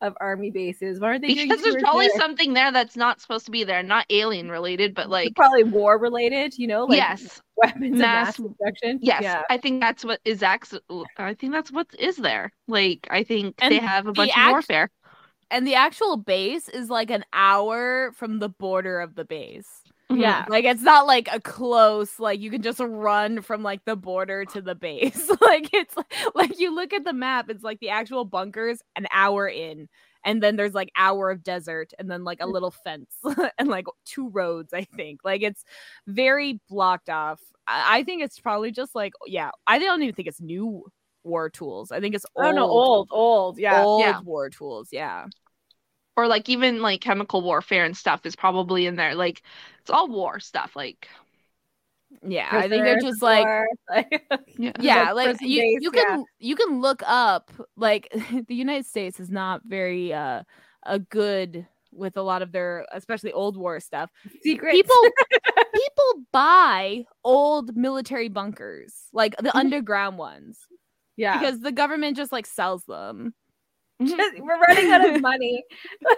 of 0.00 0.14
army 0.20 0.50
bases 0.50 1.00
why 1.00 1.08
aren't 1.08 1.22
they 1.22 1.34
because 1.34 1.62
there's 1.62 1.76
probably 1.76 2.08
there? 2.12 2.18
something 2.18 2.52
there 2.52 2.70
that's 2.72 2.96
not 2.96 3.20
supposed 3.20 3.46
to 3.46 3.50
be 3.50 3.64
there 3.64 3.82
not 3.82 4.04
alien 4.10 4.50
related 4.50 4.94
but 4.94 5.08
like 5.08 5.34
probably 5.34 5.62
war 5.62 5.98
related 5.98 6.52
you 6.58 6.66
know 6.66 6.84
like 6.84 6.96
yes 6.96 7.40
weapons 7.56 7.98
mass, 7.98 8.38
mass 8.38 8.48
destruction 8.48 8.98
yes 9.00 9.22
yeah. 9.22 9.42
i 9.48 9.56
think 9.56 9.80
that's 9.80 10.04
what 10.04 10.20
is 10.24 10.42
actually 10.42 10.80
i 11.16 11.32
think 11.32 11.52
that's 11.52 11.72
what 11.72 11.86
is 11.98 12.16
there 12.16 12.52
like 12.68 13.06
i 13.10 13.22
think 13.22 13.54
and 13.58 13.72
they 13.72 13.78
have 13.78 14.06
a 14.06 14.12
bunch 14.12 14.30
of 14.30 14.36
act- 14.36 14.50
warfare 14.50 14.90
and 15.54 15.66
the 15.66 15.76
actual 15.76 16.16
base 16.16 16.68
is 16.68 16.90
like 16.90 17.10
an 17.10 17.24
hour 17.32 18.10
from 18.16 18.40
the 18.40 18.48
border 18.48 18.98
of 18.98 19.14
the 19.14 19.24
base. 19.24 19.83
Yeah. 20.10 20.44
Like 20.48 20.64
it's 20.64 20.82
not 20.82 21.06
like 21.06 21.28
a 21.32 21.40
close, 21.40 22.18
like 22.18 22.40
you 22.40 22.50
can 22.50 22.62
just 22.62 22.80
run 22.80 23.42
from 23.42 23.62
like 23.62 23.84
the 23.84 23.96
border 23.96 24.44
to 24.46 24.60
the 24.60 24.74
base. 24.74 25.28
like 25.40 25.70
it's 25.72 25.94
like 26.34 26.58
you 26.58 26.74
look 26.74 26.92
at 26.92 27.04
the 27.04 27.12
map, 27.12 27.48
it's 27.48 27.64
like 27.64 27.80
the 27.80 27.90
actual 27.90 28.24
bunkers 28.24 28.80
an 28.96 29.06
hour 29.12 29.48
in. 29.48 29.88
And 30.26 30.42
then 30.42 30.56
there's 30.56 30.74
like 30.74 30.90
hour 30.96 31.30
of 31.30 31.42
desert 31.42 31.92
and 31.98 32.10
then 32.10 32.24
like 32.24 32.40
a 32.40 32.46
mm. 32.46 32.52
little 32.52 32.70
fence 32.70 33.14
and 33.58 33.68
like 33.68 33.86
two 34.04 34.30
roads, 34.30 34.72
I 34.72 34.84
think. 34.84 35.20
Like 35.24 35.42
it's 35.42 35.64
very 36.06 36.60
blocked 36.68 37.10
off. 37.10 37.40
I, 37.66 37.98
I 37.98 38.02
think 38.04 38.22
it's 38.22 38.40
probably 38.40 38.72
just 38.72 38.94
like 38.94 39.12
yeah, 39.26 39.50
I 39.66 39.78
don't 39.78 40.02
even 40.02 40.14
think 40.14 40.28
it's 40.28 40.40
new 40.40 40.84
war 41.24 41.48
tools. 41.48 41.92
I 41.92 42.00
think 42.00 42.14
it's 42.14 42.26
old. 42.34 42.46
Oh 42.46 42.52
no, 42.52 42.64
old, 42.64 43.08
old, 43.10 43.58
yeah. 43.58 43.82
Old 43.82 44.00
yeah. 44.00 44.20
war 44.20 44.50
tools, 44.50 44.88
yeah 44.92 45.26
or 46.16 46.26
like 46.26 46.48
even 46.48 46.80
like 46.80 47.00
chemical 47.00 47.42
warfare 47.42 47.84
and 47.84 47.96
stuff 47.96 48.24
is 48.24 48.36
probably 48.36 48.86
in 48.86 48.96
there. 48.96 49.14
Like 49.14 49.42
it's 49.80 49.90
all 49.90 50.08
war 50.08 50.40
stuff. 50.40 50.76
Like 50.76 51.08
Yeah, 52.22 52.48
I 52.50 52.68
think 52.68 52.84
they're 52.84 53.00
just 53.00 53.22
like, 53.22 53.46
yeah, 54.58 54.72
yeah 54.80 55.12
like 55.12 55.40
you, 55.40 55.78
you 55.80 55.90
can 55.90 56.18
yeah. 56.18 56.24
you 56.38 56.56
can 56.56 56.80
look 56.80 57.02
up 57.06 57.50
like 57.76 58.08
the 58.48 58.54
United 58.54 58.86
States 58.86 59.20
is 59.20 59.30
not 59.30 59.62
very 59.64 60.12
uh 60.12 60.42
a 60.84 60.98
good 60.98 61.66
with 61.92 62.16
a 62.16 62.22
lot 62.22 62.42
of 62.42 62.52
their 62.52 62.86
especially 62.92 63.32
old 63.32 63.56
war 63.56 63.80
stuff. 63.80 64.10
Secrets. 64.42 64.74
People 64.74 65.02
people 65.74 66.24
buy 66.32 67.04
old 67.24 67.76
military 67.76 68.28
bunkers, 68.28 68.92
like 69.12 69.36
the 69.36 69.44
mm-hmm. 69.44 69.58
underground 69.58 70.18
ones. 70.18 70.58
Yeah. 71.16 71.38
Because 71.38 71.60
the 71.60 71.72
government 71.72 72.16
just 72.16 72.32
like 72.32 72.46
sells 72.46 72.84
them. 72.84 73.34
Mm-hmm. 74.04 74.16
Just, 74.16 74.40
we're 74.40 74.60
running 74.60 74.90
out 74.90 75.08
of 75.08 75.20
money. 75.22 75.64
like 76.02 76.16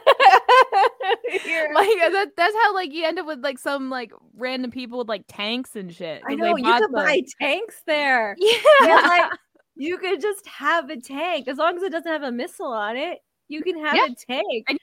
uh, 2.02 2.10
that, 2.10 2.28
that's 2.36 2.54
how 2.54 2.74
like 2.74 2.92
you 2.92 3.04
end 3.04 3.18
up 3.18 3.26
with 3.26 3.42
like 3.42 3.58
some 3.58 3.90
like 3.90 4.12
random 4.36 4.70
people 4.70 4.98
with 4.98 5.08
like 5.08 5.24
tanks 5.28 5.76
and 5.76 5.94
shit. 5.94 6.22
I 6.28 6.34
know 6.34 6.56
you 6.56 6.64
could 6.64 6.82
them. 6.82 6.92
buy 6.92 7.22
tanks 7.40 7.82
there. 7.86 8.36
Yeah, 8.82 8.96
like 8.96 9.32
you 9.76 9.98
could 9.98 10.20
just 10.20 10.46
have 10.46 10.90
a 10.90 11.00
tank 11.00 11.48
as 11.48 11.58
long 11.58 11.76
as 11.76 11.82
it 11.82 11.92
doesn't 11.92 12.10
have 12.10 12.22
a 12.22 12.32
missile 12.32 12.72
on 12.72 12.96
it. 12.96 13.18
You 13.48 13.62
can 13.62 13.78
have 13.84 13.94
yeah. 13.94 14.06
a 14.06 14.32
tank. 14.32 14.66
And, 14.68 14.78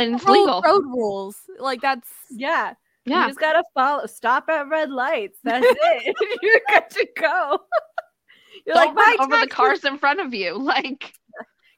and 0.00 0.14
it's 0.16 0.24
legal. 0.24 0.62
Road 0.62 0.84
rules. 0.86 1.36
Like 1.58 1.80
that's 1.80 2.08
yeah. 2.30 2.74
Yeah. 3.04 3.22
You 3.22 3.28
just 3.28 3.40
gotta 3.40 3.62
follow 3.74 4.06
stop 4.06 4.48
at 4.48 4.68
red 4.68 4.90
lights. 4.90 5.38
That's 5.44 5.66
it. 5.68 6.16
You're 6.42 6.60
good 6.68 6.90
to 6.90 7.08
go. 7.16 7.60
You're 8.66 8.74
Don't 8.74 8.94
like 8.94 9.20
over 9.20 9.40
the 9.40 9.46
cars 9.46 9.84
in 9.84 9.98
front 9.98 10.20
of 10.20 10.34
you. 10.34 10.58
Like 10.58 11.12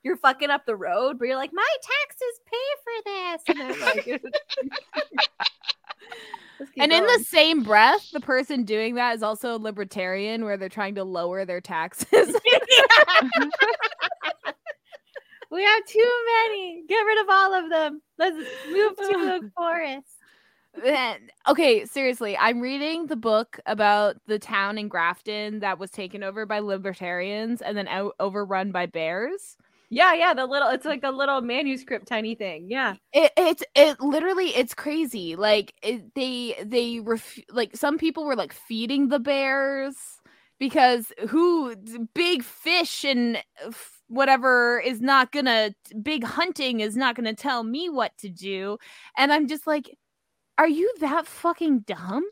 you're 0.02 0.16
fucking 0.16 0.50
up 0.50 0.66
the 0.66 0.76
road, 0.76 1.18
but 1.18 1.26
you're 1.26 1.36
like, 1.36 1.52
my 1.52 1.66
taxes 1.82 2.40
pay 2.46 2.56
for 2.84 2.92
this. 3.04 3.42
And, 3.48 3.80
like, 3.80 4.22
and 6.78 6.92
in 6.92 7.04
the 7.04 7.24
same 7.26 7.62
breath, 7.62 8.10
the 8.12 8.20
person 8.20 8.64
doing 8.64 8.94
that 8.94 9.14
is 9.16 9.22
also 9.22 9.56
a 9.56 9.58
libertarian 9.58 10.44
where 10.44 10.56
they're 10.56 10.68
trying 10.68 10.94
to 10.96 11.04
lower 11.04 11.44
their 11.44 11.60
taxes. 11.60 12.08
we 15.50 15.64
have 15.64 15.84
too 15.86 16.12
many. 16.46 16.84
Get 16.88 17.00
rid 17.00 17.20
of 17.20 17.26
all 17.28 17.54
of 17.54 17.70
them. 17.70 18.02
Let's 18.18 18.36
move 18.36 18.96
to 18.96 19.40
the 19.40 19.50
forest. 19.56 20.06
Then, 20.82 21.30
okay, 21.48 21.84
seriously, 21.84 22.38
I'm 22.38 22.60
reading 22.60 23.06
the 23.06 23.16
book 23.16 23.58
about 23.66 24.16
the 24.26 24.38
town 24.38 24.78
in 24.78 24.86
Grafton 24.86 25.58
that 25.60 25.80
was 25.80 25.90
taken 25.90 26.22
over 26.22 26.46
by 26.46 26.60
libertarians 26.60 27.60
and 27.60 27.76
then 27.76 27.88
out- 27.88 28.14
overrun 28.20 28.70
by 28.70 28.86
bears. 28.86 29.56
Yeah, 29.92 30.14
yeah, 30.14 30.34
the 30.34 30.46
little 30.46 30.68
it's 30.68 30.84
like 30.84 31.02
a 31.02 31.10
little 31.10 31.40
manuscript 31.40 32.06
tiny 32.06 32.36
thing. 32.36 32.66
Yeah. 32.70 32.94
It 33.12 33.32
it's 33.36 33.64
it 33.74 34.00
literally 34.00 34.48
it's 34.50 34.72
crazy. 34.74 35.34
Like 35.34 35.74
it, 35.82 36.14
they 36.14 36.54
they 36.64 37.00
ref- 37.00 37.38
like 37.50 37.76
some 37.76 37.98
people 37.98 38.24
were 38.24 38.36
like 38.36 38.52
feeding 38.52 39.08
the 39.08 39.18
bears 39.18 39.96
because 40.60 41.12
who 41.28 41.74
big 42.14 42.44
fish 42.44 43.04
and 43.04 43.42
whatever 44.08 44.80
is 44.80 45.00
not 45.00 45.32
gonna 45.32 45.74
big 46.02 46.22
hunting 46.24 46.80
is 46.80 46.96
not 46.96 47.16
gonna 47.16 47.34
tell 47.34 47.62
me 47.64 47.88
what 47.88 48.16
to 48.18 48.28
do 48.28 48.76
and 49.16 49.32
i'm 49.32 49.46
just 49.46 49.66
like 49.68 49.96
are 50.58 50.68
you 50.68 50.92
that 51.00 51.26
fucking 51.26 51.80
dumb 51.80 52.24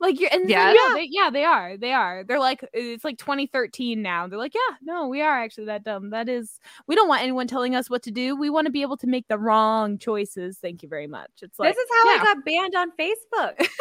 like 0.00 0.18
you're 0.18 0.30
and 0.32 0.48
yeah. 0.48 0.72
yeah 0.72 0.94
they, 0.94 1.08
yeah 1.10 1.30
they 1.30 1.44
are 1.44 1.76
they 1.76 1.92
are. 1.92 2.24
They're 2.24 2.40
like 2.40 2.64
it's 2.72 3.04
like 3.04 3.18
2013 3.18 4.00
now. 4.00 4.26
They're 4.26 4.38
like 4.38 4.54
yeah 4.54 4.76
no 4.82 5.06
we 5.06 5.20
are 5.20 5.38
actually 5.38 5.66
that 5.66 5.84
dumb. 5.84 6.10
That 6.10 6.28
is 6.28 6.58
we 6.86 6.94
don't 6.94 7.08
want 7.08 7.22
anyone 7.22 7.46
telling 7.46 7.76
us 7.76 7.90
what 7.90 8.02
to 8.04 8.10
do. 8.10 8.34
We 8.34 8.50
want 8.50 8.66
to 8.66 8.72
be 8.72 8.82
able 8.82 8.96
to 8.98 9.06
make 9.06 9.28
the 9.28 9.38
wrong 9.38 9.98
choices. 9.98 10.58
Thank 10.58 10.82
you 10.82 10.88
very 10.88 11.06
much. 11.06 11.30
It's 11.42 11.58
like 11.58 11.74
this 11.74 11.82
is 11.82 11.90
how 11.90 12.10
yeah. 12.10 12.20
i 12.20 12.24
got 12.24 12.44
banned 12.44 12.74
on 12.74 12.90
facebook. 12.98 13.66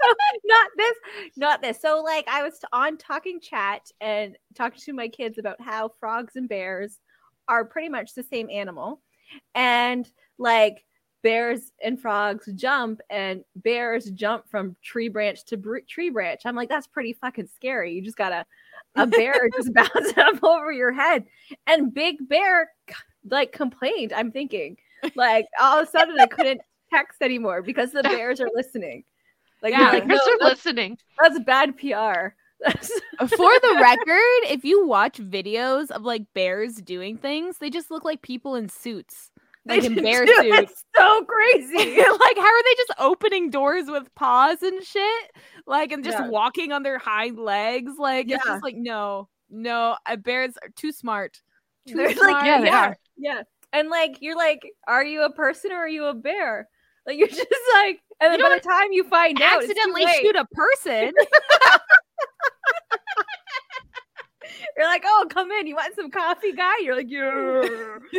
So 0.00 0.14
not 0.44 0.70
this 0.76 0.94
not 1.36 1.60
this. 1.60 1.80
So 1.80 2.00
like 2.04 2.28
i 2.28 2.42
was 2.42 2.60
on 2.72 2.96
talking 2.98 3.40
chat 3.40 3.90
and 4.00 4.38
talking 4.54 4.80
to 4.80 4.92
my 4.92 5.08
kids 5.08 5.38
about 5.38 5.60
how 5.60 5.90
frogs 5.98 6.36
and 6.36 6.48
bears 6.48 7.00
are 7.48 7.64
pretty 7.64 7.88
much 7.88 8.14
the 8.14 8.22
same 8.22 8.48
animal. 8.48 9.00
And 9.54 10.08
like 10.38 10.84
bears 11.22 11.72
and 11.82 12.00
frogs 12.00 12.48
jump 12.54 13.00
and 13.10 13.44
bears 13.56 14.10
jump 14.10 14.48
from 14.48 14.76
tree 14.82 15.08
branch 15.08 15.44
to 15.46 15.56
br- 15.56 15.78
tree 15.88 16.10
branch. 16.10 16.42
I'm 16.44 16.56
like, 16.56 16.68
that's 16.68 16.86
pretty 16.86 17.12
fucking 17.14 17.48
scary. 17.54 17.94
You 17.94 18.02
just 18.02 18.16
got 18.16 18.32
a, 18.32 18.46
a 18.96 19.06
bear 19.06 19.48
just 19.56 19.72
bounce 19.74 20.16
up 20.16 20.42
over 20.42 20.72
your 20.72 20.92
head. 20.92 21.24
And 21.66 21.92
Big 21.92 22.28
Bear 22.28 22.70
like 23.30 23.52
complained. 23.52 24.12
I'm 24.12 24.30
thinking, 24.30 24.76
like, 25.14 25.46
all 25.60 25.80
of 25.80 25.88
a 25.88 25.90
sudden 25.90 26.18
I 26.18 26.26
couldn't 26.26 26.60
text 26.92 27.22
anymore 27.22 27.62
because 27.62 27.92
the 27.92 28.02
bears 28.02 28.40
are 28.40 28.50
listening. 28.54 29.04
Like, 29.62 29.72
yeah, 29.72 29.90
like, 29.90 30.06
no, 30.06 30.16
are 30.16 30.48
listening. 30.48 30.98
That's 31.20 31.38
bad 31.40 31.76
PR. 31.76 32.34
For 33.20 33.28
the 33.28 33.78
record, 33.80 34.50
if 34.52 34.64
you 34.64 34.84
watch 34.84 35.18
videos 35.18 35.92
of 35.92 36.02
like 36.02 36.22
bears 36.34 36.76
doing 36.76 37.16
things, 37.16 37.58
they 37.58 37.70
just 37.70 37.90
look 37.90 38.04
like 38.04 38.20
people 38.22 38.56
in 38.56 38.68
suits 38.68 39.30
like 39.68 39.84
in 39.84 39.94
bear 39.94 40.26
suits. 40.26 40.84
So 40.96 41.24
crazy. 41.24 41.76
like, 41.76 42.36
how 42.36 42.46
are 42.46 42.62
they 42.64 42.74
just 42.76 42.92
opening 42.98 43.50
doors 43.50 43.86
with 43.86 44.12
paws 44.14 44.62
and 44.62 44.82
shit? 44.82 45.30
Like, 45.66 45.92
and 45.92 46.02
just 46.02 46.18
yeah. 46.18 46.28
walking 46.28 46.72
on 46.72 46.82
their 46.82 46.98
hind 46.98 47.38
legs? 47.38 47.92
Like, 47.98 48.28
yeah. 48.28 48.36
it's 48.36 48.46
just 48.46 48.62
like, 48.62 48.76
no, 48.76 49.28
no, 49.50 49.96
uh, 50.06 50.16
bears 50.16 50.54
are 50.62 50.70
too 50.74 50.92
smart. 50.92 51.40
Too 51.88 51.94
They're 51.94 52.12
smart. 52.12 52.32
Like, 52.32 52.44
yeah, 52.44 52.64
yeah, 52.64 52.94
yeah. 53.16 53.42
And 53.72 53.88
like, 53.88 54.18
you're 54.20 54.36
like, 54.36 54.60
are 54.86 55.04
you 55.04 55.22
a 55.22 55.32
person 55.32 55.72
or 55.72 55.76
are 55.76 55.88
you 55.88 56.04
a 56.04 56.14
bear? 56.14 56.68
Like, 57.06 57.18
you're 57.18 57.28
just 57.28 57.46
like, 57.74 58.00
and 58.20 58.32
then 58.32 58.40
you 58.40 58.44
by 58.46 58.54
the 58.54 58.60
time 58.60 58.92
you 58.92 59.04
find 59.04 59.40
out, 59.40 59.62
accidentally 59.62 60.04
shoot 60.20 60.36
a 60.36 60.46
person. 60.52 61.12
You're 64.76 64.86
like, 64.86 65.02
oh, 65.04 65.26
come 65.30 65.50
in. 65.52 65.66
You 65.66 65.76
want 65.76 65.94
some 65.94 66.10
coffee, 66.10 66.52
guy? 66.52 66.78
You're 66.82 66.96
like, 66.96 67.10
yeah. 67.10 67.62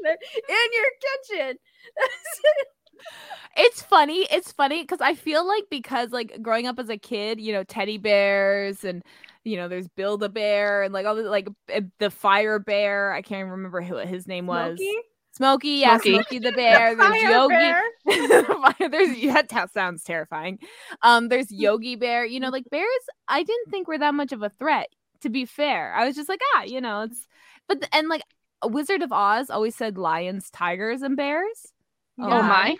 in 0.06 0.68
your 0.72 0.90
kitchen. 1.28 1.58
it's 3.56 3.82
funny. 3.82 4.26
It's 4.30 4.52
funny 4.52 4.82
because 4.82 5.00
I 5.00 5.14
feel 5.14 5.46
like 5.46 5.64
because 5.70 6.10
like 6.10 6.42
growing 6.42 6.66
up 6.66 6.78
as 6.78 6.88
a 6.88 6.96
kid, 6.96 7.40
you 7.40 7.52
know, 7.52 7.64
teddy 7.64 7.98
bears 7.98 8.84
and 8.84 9.02
you 9.44 9.56
know, 9.56 9.68
there's 9.68 9.88
Build 9.88 10.22
a 10.22 10.28
Bear 10.28 10.82
and 10.82 10.92
like 10.92 11.06
all 11.06 11.14
the 11.14 11.22
like 11.22 11.48
eh, 11.68 11.80
the 11.98 12.10
Fire 12.10 12.58
Bear. 12.58 13.12
I 13.12 13.22
can't 13.22 13.40
even 13.40 13.52
remember 13.52 13.80
who 13.80 13.96
his 13.96 14.26
name 14.26 14.46
was. 14.46 14.78
Smokey? 14.78 14.96
Smokey, 15.32 15.80
yeah, 15.80 15.98
Smokey, 15.98 16.38
the 16.38 16.52
bear. 16.52 16.96
There's 16.96 17.22
Yogi. 17.22 17.72
there's 18.90 19.34
that 19.50 19.70
sounds 19.72 20.02
terrifying. 20.02 20.58
Um, 21.02 21.28
there's 21.28 21.50
Yogi 21.50 21.96
Bear. 21.96 22.24
You 22.24 22.40
know, 22.40 22.48
like 22.48 22.68
bears. 22.70 22.88
I 23.28 23.42
didn't 23.42 23.70
think 23.70 23.88
were 23.88 23.98
that 23.98 24.14
much 24.14 24.32
of 24.32 24.42
a 24.42 24.50
threat. 24.50 24.88
To 25.22 25.28
be 25.28 25.44
fair, 25.44 25.94
I 25.94 26.06
was 26.06 26.16
just 26.16 26.28
like, 26.28 26.40
ah, 26.56 26.62
you 26.62 26.80
know, 26.80 27.02
it's. 27.02 27.26
But 27.68 27.88
and 27.92 28.08
like 28.08 28.22
Wizard 28.64 29.02
of 29.02 29.12
Oz 29.12 29.50
always 29.50 29.76
said 29.76 29.98
lions, 29.98 30.50
tigers, 30.50 31.02
and 31.02 31.16
bears. 31.16 31.72
Yeah. 32.16 32.26
Oh 32.26 32.42
my! 32.42 32.76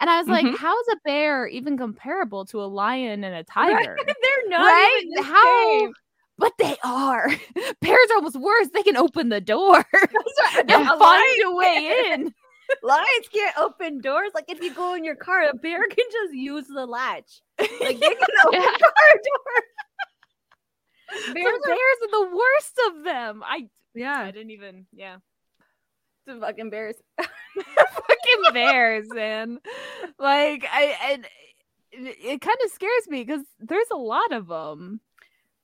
And 0.00 0.08
I 0.08 0.18
was 0.18 0.28
like, 0.28 0.46
mm-hmm. 0.46 0.54
how 0.54 0.78
is 0.80 0.88
a 0.92 0.96
bear 1.04 1.48
even 1.48 1.76
comparable 1.76 2.44
to 2.46 2.62
a 2.62 2.66
lion 2.66 3.24
and 3.24 3.34
a 3.34 3.42
tiger? 3.42 3.96
They're 4.06 4.48
not 4.48 4.60
right? 4.60 5.04
how? 5.22 5.78
Same 5.78 5.92
but 6.38 6.52
they 6.58 6.76
are. 6.84 7.28
Bears 7.80 8.10
are 8.10 8.16
almost 8.16 8.40
worse. 8.40 8.68
They 8.72 8.82
can 8.82 8.96
open 8.96 9.28
the 9.28 9.40
door 9.40 9.76
and 10.56 10.70
yeah, 10.70 10.98
find 10.98 11.42
a 11.44 11.54
way 11.54 12.12
in. 12.12 12.34
Lions 12.82 13.28
can't 13.32 13.56
open 13.58 14.00
doors. 14.00 14.30
Like 14.34 14.44
if 14.48 14.62
you 14.62 14.72
go 14.72 14.94
in 14.94 15.04
your 15.04 15.16
car, 15.16 15.42
a 15.48 15.54
bear 15.54 15.86
can 15.88 16.04
just 16.12 16.34
use 16.34 16.66
the 16.68 16.86
latch. 16.86 17.40
Like 17.58 17.68
they 17.78 17.96
can 17.96 18.28
open 18.46 18.60
yeah. 18.60 18.76
car 18.78 19.10
door. 19.24 19.62
Bears, 21.32 21.46
are, 21.46 21.66
bears 21.66 21.98
are 22.02 22.10
the 22.10 22.36
worst 22.36 22.80
of 22.88 23.04
them. 23.04 23.42
I 23.44 23.68
yeah, 23.94 24.20
I 24.20 24.30
didn't 24.30 24.50
even 24.50 24.86
yeah. 24.92 25.16
The 26.26 26.38
fucking 26.38 26.68
bears. 26.68 26.96
fucking 27.16 28.52
bears, 28.52 29.06
man. 29.10 29.60
Like 30.18 30.66
I 30.70 30.94
and 31.12 31.24
it, 31.90 32.16
it 32.22 32.40
kind 32.42 32.58
of 32.64 32.70
scares 32.70 33.08
me 33.08 33.24
because 33.24 33.46
there's 33.58 33.90
a 33.90 33.96
lot 33.96 34.32
of 34.32 34.48
them. 34.48 35.00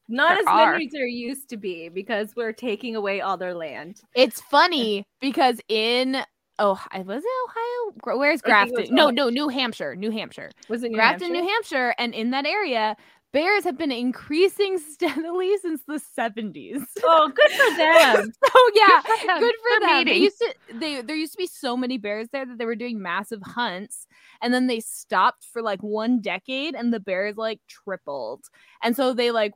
Not 0.09 0.31
there 0.31 0.39
as 0.41 0.47
are. 0.47 0.73
many 0.73 0.87
as 0.87 0.93
there 0.93 1.07
used 1.07 1.49
to 1.51 1.57
be 1.57 1.89
because 1.89 2.35
we're 2.37 2.53
taking 2.53 2.97
away 2.97 3.21
all 3.21 3.37
their 3.37 3.55
land. 3.55 4.03
It's 4.15 4.41
funny 4.41 5.07
because 5.21 5.61
in 5.69 6.23
oh, 6.59 6.81
I 6.91 7.01
was 7.01 7.23
it 7.25 8.01
Ohio. 8.07 8.19
Where's 8.19 8.43
Grafton? 8.43 8.95
No, 8.95 9.11
no, 9.11 9.29
New 9.29 9.49
Hampshire. 9.49 9.97
New 9.97 10.11
Hampshire. 10.11 10.51
Was 10.69 10.83
it 10.85 10.91
New 10.91 10.97
Grafton, 10.97 11.35
Hampshire? 11.35 11.43
New 11.43 11.49
Hampshire? 11.49 11.95
And 11.99 12.15
in 12.15 12.31
that 12.31 12.47
area, 12.47 12.97
bears 13.35 13.65
have 13.65 13.77
been 13.77 13.93
increasing 13.93 14.79
steadily 14.93 15.55
since 15.59 15.83
the 15.87 16.01
70s. 16.19 16.83
Oh, 17.03 17.31
good 17.35 17.51
for 17.51 17.77
them. 17.77 18.33
so 18.47 18.61
yeah, 18.75 19.03
good 19.03 19.19
for 19.21 19.27
them. 19.27 19.41
Good 19.41 19.55
for 19.57 19.87
them. 19.87 20.05
They 20.07 20.17
used 20.17 20.39
to 20.39 20.55
they 20.75 21.03
there 21.03 21.17
used 21.17 21.33
to 21.33 21.39
be 21.39 21.47
so 21.47 21.77
many 21.77 21.99
bears 21.99 22.29
there 22.33 22.47
that 22.47 22.57
they 22.57 22.65
were 22.65 22.77
doing 22.77 23.03
massive 23.03 23.43
hunts 23.43 24.07
and 24.41 24.55
then 24.55 24.69
they 24.69 24.81
stopped 24.81 25.47
for 25.53 25.61
like 25.61 25.83
one 25.83 26.21
decade 26.21 26.75
and 26.75 26.95
the 26.95 27.01
bears 27.01 27.37
like 27.37 27.61
tripled. 27.69 28.45
And 28.85 28.95
so 28.95 29.15
they 29.15 29.31
like 29.31 29.53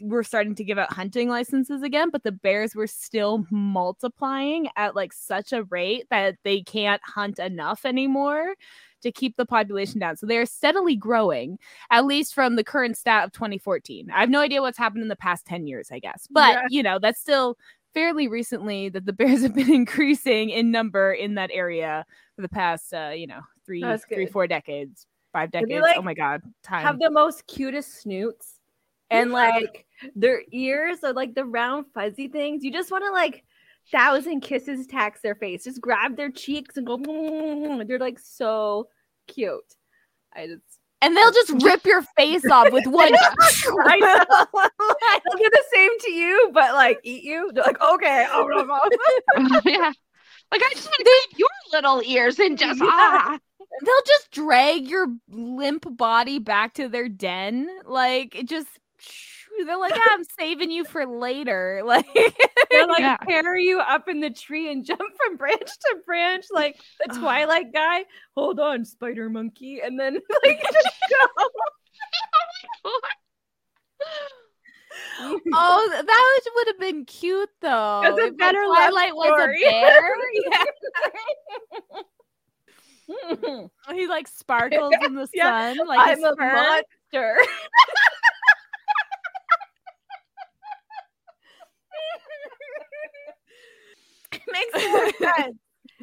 were 0.00 0.24
starting 0.24 0.54
to 0.56 0.64
give 0.64 0.78
out 0.78 0.92
hunting 0.92 1.28
licenses 1.28 1.82
again, 1.82 2.08
but 2.10 2.24
the 2.24 2.32
bears 2.32 2.74
were 2.74 2.86
still 2.86 3.46
multiplying 3.50 4.68
at 4.76 4.96
like 4.96 5.12
such 5.12 5.52
a 5.52 5.64
rate 5.64 6.06
that 6.10 6.36
they 6.42 6.62
can't 6.62 7.02
hunt 7.04 7.38
enough 7.38 7.84
anymore 7.84 8.54
to 9.02 9.12
keep 9.12 9.36
the 9.36 9.44
population 9.44 10.00
down. 10.00 10.16
So 10.16 10.26
they 10.26 10.38
are 10.38 10.46
steadily 10.46 10.96
growing, 10.96 11.58
at 11.90 12.06
least 12.06 12.34
from 12.34 12.56
the 12.56 12.64
current 12.64 12.96
stat 12.96 13.24
of 13.24 13.32
2014. 13.32 14.10
I 14.10 14.20
have 14.20 14.30
no 14.30 14.40
idea 14.40 14.62
what's 14.62 14.78
happened 14.78 15.02
in 15.02 15.08
the 15.08 15.16
past 15.16 15.44
10 15.44 15.66
years, 15.66 15.90
I 15.92 15.98
guess. 15.98 16.26
But, 16.30 16.54
yeah. 16.54 16.62
you 16.70 16.82
know, 16.82 16.98
that's 16.98 17.20
still 17.20 17.58
fairly 17.94 18.28
recently 18.28 18.88
that 18.88 19.04
the 19.04 19.12
bears 19.12 19.42
have 19.42 19.54
been 19.54 19.72
increasing 19.72 20.50
in 20.50 20.70
number 20.70 21.12
in 21.12 21.34
that 21.34 21.50
area 21.52 22.06
for 22.36 22.42
the 22.42 22.48
past 22.48 22.94
uh, 22.94 23.10
you 23.14 23.26
know, 23.26 23.40
three, 23.66 23.84
three, 24.08 24.26
four 24.26 24.46
decades, 24.46 25.06
five 25.32 25.50
decades. 25.50 25.82
Like, 25.82 25.98
oh 25.98 26.02
my 26.02 26.14
god, 26.14 26.42
time. 26.62 26.82
Have 26.82 26.98
the 26.98 27.10
most 27.10 27.46
cutest 27.46 28.00
snoots. 28.00 28.58
And 29.12 29.32
like 29.32 29.86
their 30.14 30.42
ears 30.50 30.98
are 31.04 31.12
like 31.12 31.34
the 31.34 31.44
round 31.44 31.86
fuzzy 31.94 32.28
things. 32.28 32.64
You 32.64 32.72
just 32.72 32.90
want 32.90 33.04
to 33.04 33.10
like 33.10 33.44
thousand 33.90 34.40
kisses 34.40 34.86
tax 34.86 35.20
their 35.20 35.34
face. 35.34 35.64
Just 35.64 35.80
grab 35.80 36.16
their 36.16 36.30
cheeks 36.30 36.76
and 36.76 36.86
go. 36.86 36.96
They're 37.86 37.98
like 37.98 38.18
so 38.18 38.88
cute. 39.26 39.60
I 40.34 40.46
just 40.46 40.62
and 41.02 41.16
they'll 41.16 41.32
just 41.32 41.50
rip 41.62 41.84
your 41.84 42.02
face 42.16 42.48
off 42.48 42.72
with 42.72 42.86
one. 42.86 43.12
I 43.84 43.96
know. 43.98 44.46
They'll 44.54 45.38
do 45.38 45.50
the 45.50 45.64
same 45.74 45.98
to 46.00 46.12
you, 46.12 46.50
but 46.54 46.74
like 46.74 47.00
eat 47.02 47.24
you. 47.24 47.50
They're 47.52 47.64
like, 47.64 47.80
okay, 47.80 48.26
yeah. 49.66 49.92
Like 50.50 50.62
I 50.62 50.70
just 50.72 50.86
want 50.86 50.98
to 50.98 51.20
eat 51.30 51.38
your 51.38 51.48
little 51.72 52.02
ears 52.04 52.38
and 52.38 52.56
just 52.56 52.80
yeah. 52.80 52.86
ah. 52.90 53.38
They'll 53.84 53.94
just 54.06 54.30
drag 54.30 54.86
your 54.86 55.06
limp 55.28 55.86
body 55.96 56.38
back 56.38 56.74
to 56.74 56.88
their 56.88 57.08
den. 57.08 57.68
Like 57.84 58.36
it 58.36 58.48
just 58.48 58.68
they're 59.66 59.78
like, 59.78 59.94
yeah, 59.94 60.00
I'm 60.10 60.24
saving 60.24 60.70
you 60.70 60.84
for 60.84 61.06
later. 61.06 61.82
Like 61.92 62.06
they're 62.70 62.86
like 62.86 63.00
yeah. 63.00 63.16
carry 63.18 63.64
you 63.64 63.80
up 63.80 64.08
in 64.08 64.20
the 64.20 64.30
tree 64.30 64.70
and 64.72 64.84
jump 64.86 65.00
from 65.00 65.36
branch 65.36 65.60
to 65.60 65.96
branch, 66.06 66.46
like 66.50 66.80
the 67.04 67.14
Twilight 67.14 67.72
guy. 67.72 68.04
Hold 68.34 68.60
on, 68.60 68.86
spider 68.86 69.28
monkey, 69.28 69.80
and 69.82 70.00
then 70.00 70.14
like 70.44 70.62
just 70.62 70.88
go. 71.10 71.42
oh, 75.20 75.40
oh 75.52 76.02
that 76.06 76.40
would 76.54 76.66
have 76.68 76.80
been 76.80 77.04
cute 77.04 77.50
though. 77.60 78.02
It's 78.04 78.28
a 78.28 78.30
better 78.32 78.64
Twilight 78.64 79.14
was 79.14 79.38
a 79.38 79.48
bear. 79.70 80.14
he 83.94 84.06
like 84.06 84.28
sparkles 84.28 84.94
in 85.04 85.14
the 85.14 85.28
sun 85.36 85.76
like 85.86 85.98
I'm 86.00 86.24
a 86.24 86.34
monster. 86.36 87.36
Makes 94.50 94.86
more 94.88 95.10
sense. 95.36 95.56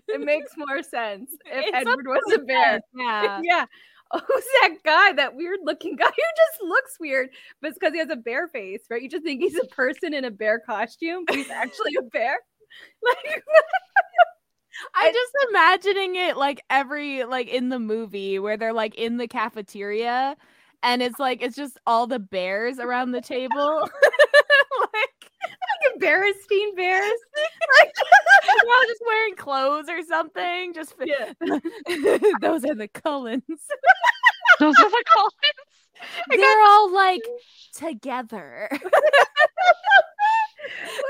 It 0.07 0.21
makes 0.21 0.51
more 0.57 0.81
sense 0.81 1.31
if 1.45 1.65
it's 1.67 1.77
Edward 1.77 2.07
was 2.07 2.33
a 2.33 2.39
bear. 2.39 2.81
Yeah. 2.95 3.41
yeah. 3.43 3.65
Oh, 4.11 4.21
who's 4.27 4.43
that 4.61 4.77
guy? 4.83 5.13
That 5.13 5.35
weird 5.35 5.59
looking 5.63 5.95
guy 5.95 6.05
who 6.05 6.11
just 6.11 6.63
looks 6.63 6.97
weird, 6.99 7.29
but 7.61 7.69
it's 7.69 7.77
because 7.77 7.93
he 7.93 7.99
has 7.99 8.09
a 8.09 8.15
bear 8.15 8.47
face, 8.47 8.81
right? 8.89 9.01
You 9.01 9.09
just 9.09 9.23
think 9.23 9.41
he's 9.41 9.57
a 9.57 9.67
person 9.67 10.15
in 10.15 10.25
a 10.25 10.31
bear 10.31 10.59
costume, 10.59 11.25
but 11.27 11.35
he's 11.35 11.49
actually 11.49 11.91
a 11.97 12.03
bear. 12.03 12.37
Like 13.03 13.43
I'm 14.93 15.11
just 15.11 15.33
imagining 15.49 16.15
it 16.15 16.37
like 16.37 16.63
every 16.69 17.23
like 17.23 17.47
in 17.47 17.69
the 17.69 17.79
movie 17.79 18.37
where 18.37 18.57
they're 18.57 18.73
like 18.73 18.95
in 18.95 19.17
the 19.17 19.27
cafeteria 19.27 20.37
and 20.83 21.01
it's 21.01 21.19
like 21.19 21.41
it's 21.41 21.55
just 21.55 21.79
all 21.85 22.07
the 22.07 22.19
bears 22.19 22.79
around 22.79 23.11
the 23.11 23.21
table. 23.21 23.81
like 24.79 25.08
embarrassing 25.99 26.73
bears. 26.75 27.19
like 27.79 27.93
we're 28.65 28.73
all 28.73 28.87
just 28.87 29.01
wearing 29.05 29.35
clothes 29.35 29.89
or 29.89 30.01
something. 30.03 30.73
Just 30.73 30.95
yeah. 31.03 31.33
those 32.41 32.63
are 32.65 32.75
the 32.75 32.87
Cullens. 32.87 33.43
those 34.59 34.75
are 34.79 34.89
the 34.89 35.03
Cullens. 35.13 35.33
They're 36.29 36.61
all 36.61 36.93
like 36.93 37.21
together. 37.75 38.69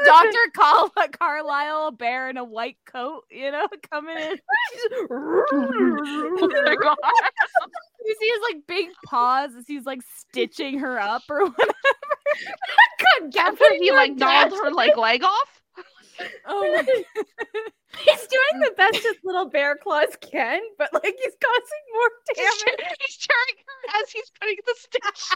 Dr. 0.05 0.37
Carl- 0.55 0.91
uh, 0.97 1.07
Carlisle, 1.11 1.87
a 1.87 1.91
bear 1.91 2.29
in 2.29 2.37
a 2.37 2.43
white 2.43 2.77
coat, 2.85 3.25
you 3.29 3.51
know, 3.51 3.67
coming 3.91 4.17
in. 4.17 4.37
oh 5.11 6.47
my 6.65 6.75
god. 6.81 6.97
You 8.05 8.15
see 8.19 8.27
his 8.27 8.39
like 8.51 8.67
big 8.67 8.87
paws 9.05 9.51
as 9.55 9.67
he's 9.67 9.85
like 9.85 10.01
stitching 10.01 10.79
her 10.79 10.99
up 10.99 11.23
or 11.29 11.45
whatever. 11.45 11.73
God, 13.21 13.35
After 13.37 13.73
he 13.75 13.91
like 13.91 14.15
gnawed 14.15 14.51
her 14.51 14.71
like 14.71 14.97
leg 14.97 15.23
off. 15.23 15.61
Oh 16.47 16.83
He's 17.97 18.27
doing 18.27 18.61
the 18.61 18.73
best 18.77 18.97
his 18.97 19.15
little 19.23 19.49
bear 19.49 19.75
claws 19.75 20.15
can, 20.21 20.61
but 20.77 20.93
like 20.93 21.03
he's 21.03 21.35
causing 21.41 21.83
more 21.93 22.09
damage. 22.35 22.97
He's 23.05 23.17
tearing 23.17 23.57
her 23.65 24.01
as 24.01 24.11
he's 24.11 24.31
putting 24.39 24.57
the 24.65 24.75
stitch. 24.77 25.29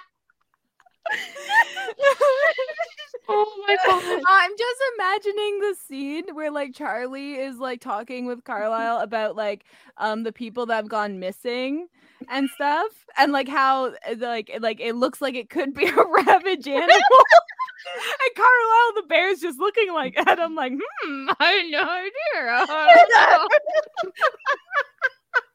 Oh 3.29 3.63
my 3.67 3.77
god. 3.85 4.23
I'm 4.27 4.51
just 4.57 4.81
imagining 4.95 5.59
the 5.59 5.75
scene 5.87 6.23
where 6.33 6.51
like 6.51 6.73
Charlie 6.73 7.35
is 7.35 7.57
like 7.57 7.81
talking 7.81 8.25
with 8.25 8.43
Carlisle 8.43 8.99
about 8.99 9.35
like 9.35 9.65
um 9.97 10.23
the 10.23 10.31
people 10.31 10.65
that 10.67 10.75
have 10.75 10.89
gone 10.89 11.19
missing 11.19 11.87
and 12.29 12.49
stuff 12.49 12.87
and 13.17 13.31
like 13.31 13.47
how 13.47 13.87
uh, 13.87 14.15
like 14.19 14.51
like 14.59 14.79
it 14.79 14.95
looks 14.95 15.21
like 15.21 15.35
it 15.35 15.49
could 15.49 15.73
be 15.73 15.85
a 15.89 15.93
ravage 15.95 16.67
animal. 16.67 16.87
and 16.87 18.35
Carlisle 18.35 18.93
the 18.95 19.03
bear's 19.07 19.39
just 19.39 19.59
looking 19.59 19.91
like 19.93 20.17
at 20.17 20.39
him 20.39 20.55
like, 20.55 20.73
hmm, 20.73 21.29
I 21.39 21.51
have 21.51 21.69
no 21.69 21.83
idea. 21.89 22.65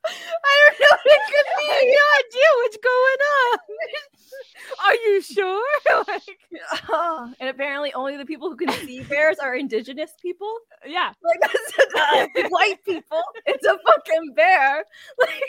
I 0.06 0.10
don't 0.10 0.24
know. 0.26 0.38
I 0.44 0.70
don't 0.70 0.80
know 0.80 0.96
what 0.96 1.06
it 1.06 1.20
could 1.26 1.48
be. 1.58 1.66
I 1.68 1.74
have 1.74 1.84
no 1.84 2.06
idea 2.22 2.48
what's 2.62 2.78
going 2.78 3.20
on. 3.36 3.58
Are 4.84 4.94
you 4.94 5.20
sure? 5.22 6.04
like, 6.08 6.38
oh, 6.88 7.32
and 7.40 7.48
apparently, 7.48 7.92
only 7.94 8.16
the 8.16 8.26
people 8.26 8.50
who 8.50 8.56
can 8.56 8.70
see 8.86 9.02
bears 9.08 9.38
are 9.38 9.54
indigenous 9.54 10.12
people. 10.20 10.52
Yeah, 10.86 11.12
like 11.22 11.40
that's 11.40 11.72
not 11.94 12.28
uh, 12.36 12.48
white 12.48 12.84
people. 12.84 13.22
It's 13.46 13.66
a 13.66 13.78
fucking 13.86 14.34
bear. 14.34 14.84
Like, 15.20 15.42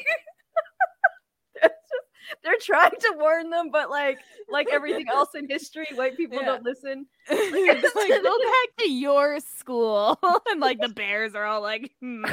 just, 1.62 1.74
they're 2.44 2.58
trying 2.62 2.92
to 2.92 3.14
warn 3.18 3.50
them, 3.50 3.70
but 3.72 3.90
like, 3.90 4.20
like 4.50 4.68
everything 4.72 5.08
else 5.14 5.30
in 5.36 5.48
history, 5.48 5.88
white 5.96 6.18
people 6.18 6.38
yeah. 6.40 6.46
don't 6.46 6.64
listen. 6.64 7.06
Like, 7.30 7.84
like, 7.84 8.24
go 8.24 8.38
back 8.40 8.78
to 8.80 8.92
your 8.92 9.40
school, 9.40 10.20
and 10.50 10.60
like 10.60 10.80
the 10.80 10.90
bears 10.90 11.36
are 11.36 11.46
all 11.46 11.62
like, 11.62 11.92
hmm. 12.02 12.26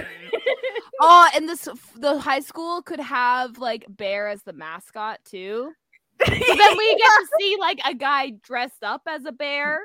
oh, 1.01 1.29
and 1.35 1.47
this 1.47 1.69
the 1.97 2.19
high 2.19 2.41
school 2.41 2.81
could 2.81 3.01
have 3.01 3.59
like 3.59 3.85
bear 3.91 4.29
as 4.29 4.43
the 4.43 4.55
mascot 4.55 5.21
too. 5.25 5.73
So 6.25 6.33
then 6.33 6.79
we 6.79 6.97
get 6.97 7.09
to 7.09 7.27
see 7.39 7.57
like 7.61 7.81
a 7.85 7.95
guy 7.95 8.31
dressed 8.43 8.83
up 8.83 9.03
as 9.07 9.27
a 9.27 9.33
bear. 9.33 9.81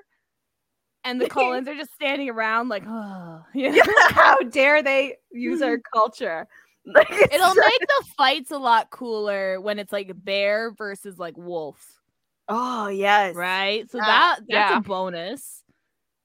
And 1.04 1.20
the 1.20 1.28
Cullens 1.28 1.68
are 1.68 1.76
just 1.76 1.94
standing 1.94 2.30
around 2.30 2.70
like, 2.70 2.84
oh, 2.88 3.44
yeah. 3.54 3.84
how 4.12 4.38
dare 4.40 4.82
they 4.82 5.18
use 5.32 5.62
our 5.62 5.80
culture? 5.94 6.48
Like, 6.94 7.12
It'll 7.12 7.54
make 7.54 7.80
the 7.80 8.06
fights 8.18 8.50
a 8.50 8.58
lot 8.58 8.90
cooler 8.90 9.62
when 9.62 9.78
it's 9.78 9.92
like 9.92 10.12
bear 10.16 10.72
versus 10.72 11.20
like 11.20 11.38
wolf. 11.38 12.00
Oh 12.48 12.88
yes, 12.88 13.36
right. 13.36 13.90
So 13.92 14.00
yeah. 14.00 14.06
that 14.06 14.36
that's 14.40 14.72
yeah. 14.72 14.78
a 14.78 14.82
bonus. 14.82 15.64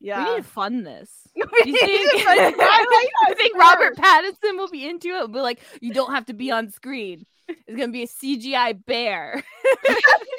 Yeah, 0.01 0.25
we 0.25 0.31
need 0.31 0.37
to 0.39 0.43
fund 0.43 0.87
this. 0.87 1.11
Do 1.35 1.43
you 1.71 1.79
think, 1.79 2.25
I 2.27 3.35
think 3.37 3.57
Robert 3.57 3.97
Pattinson 3.97 4.57
will 4.57 4.69
be 4.69 4.89
into 4.89 5.09
it? 5.09 5.31
But 5.33 5.43
like, 5.43 5.61
you 5.81 5.93
don't 5.93 6.13
have 6.13 6.27
to 6.27 6.35
be 6.35 6.51
on 6.51 6.71
screen. 6.71 7.27
It's 7.49 7.77
gonna 7.77 7.93
be 7.93 8.03
a 8.03 8.09
CGI 8.09 8.85
bear. 8.87 9.43
you 9.65 9.95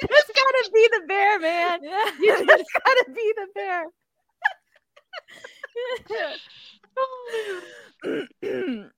just 0.08 0.32
gotta 0.34 0.70
be 0.74 0.88
the 0.92 1.00
bear, 1.06 1.38
man. 1.40 1.80
Yeah. 1.82 2.04
You 2.20 2.46
just 2.46 2.70
gotta 2.84 3.04
be 3.14 3.34
the 3.36 3.46
bear. 3.54 3.84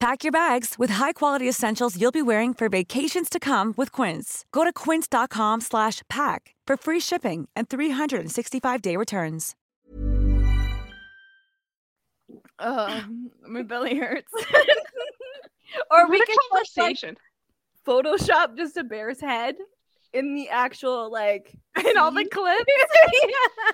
Pack 0.00 0.22
your 0.22 0.32
bags 0.32 0.74
with 0.78 0.90
high-quality 0.90 1.48
essentials 1.48 1.98
you'll 1.98 2.12
be 2.12 2.22
wearing 2.22 2.52
for 2.52 2.68
vacations 2.68 3.30
to 3.30 3.40
come 3.40 3.72
with 3.76 3.90
Quince. 3.90 4.44
Go 4.52 4.64
to 4.64 4.72
quince.com 4.72 5.60
slash 5.62 6.02
pack 6.10 6.54
for 6.66 6.76
free 6.76 7.00
shipping 7.00 7.48
and 7.56 7.68
365-day 7.68 8.96
returns. 8.96 9.54
Oh, 12.58 13.04
my 13.48 13.62
belly 13.62 13.96
hurts. 13.96 14.30
or 15.90 16.08
we 16.08 16.24
can 16.24 16.36
conversation. 16.50 17.16
Like, 17.16 17.18
Photoshop 17.86 18.56
just 18.56 18.76
a 18.76 18.84
bear's 18.84 19.20
head 19.20 19.56
in 20.12 20.34
the 20.34 20.48
actual 20.48 21.10
like 21.10 21.52
in 21.86 21.96
all 21.96 22.10
the 22.10 22.24
clips. 22.24 22.64
yeah. 23.22 23.72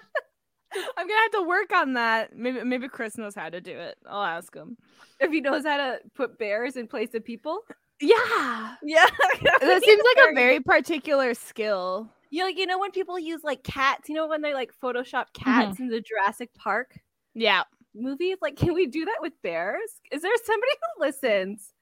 I'm 0.73 1.07
gonna 1.07 1.21
have 1.21 1.33
to 1.33 1.49
work 1.49 1.73
on 1.73 1.95
that. 1.95 2.37
Maybe 2.37 2.63
maybe 2.65 2.89
Chris 2.89 3.19
knows 3.19 3.35
how 3.35 3.49
to 3.49 3.61
do 3.61 3.77
it. 3.77 3.97
I'll 4.09 4.23
ask 4.23 4.55
him 4.55 4.77
if 5.19 5.31
he 5.31 5.41
knows 5.41 5.65
how 5.65 5.77
to 5.77 6.01
put 6.15 6.39
bears 6.39 6.77
in 6.77 6.87
place 6.87 7.15
of 7.15 7.25
people. 7.25 7.61
Yeah, 8.01 8.17
yeah. 8.83 9.07
that 9.43 9.83
seems 9.85 10.03
like 10.17 10.31
a 10.31 10.35
very 10.35 10.61
particular 10.61 11.35
skill. 11.35 12.09
You 12.31 12.41
know, 12.41 12.45
like 12.47 12.59
you 12.59 12.67
know 12.67 12.79
when 12.79 12.93
people 12.93 13.19
use 13.19 13.43
like 13.43 13.65
cats. 13.65 14.09
You 14.09 14.15
know 14.15 14.29
when 14.29 14.43
they 14.43 14.55
like 14.55 14.71
Photoshop 14.83 15.27
cats 15.35 15.75
mm-hmm. 15.75 15.85
in 15.85 15.89
the 15.89 16.01
Jurassic 16.01 16.51
Park. 16.55 16.99
Yeah, 17.35 17.65
movies. 17.95 18.37
Like, 18.41 18.57
can 18.57 18.75
we 18.75 18.87
do 18.87 19.05
that 19.05 19.19
with 19.21 19.33
bears? 19.43 19.91
Is 20.13 20.23
there 20.23 20.33
somebody 20.45 20.73
who 20.73 21.05
listens 21.05 21.73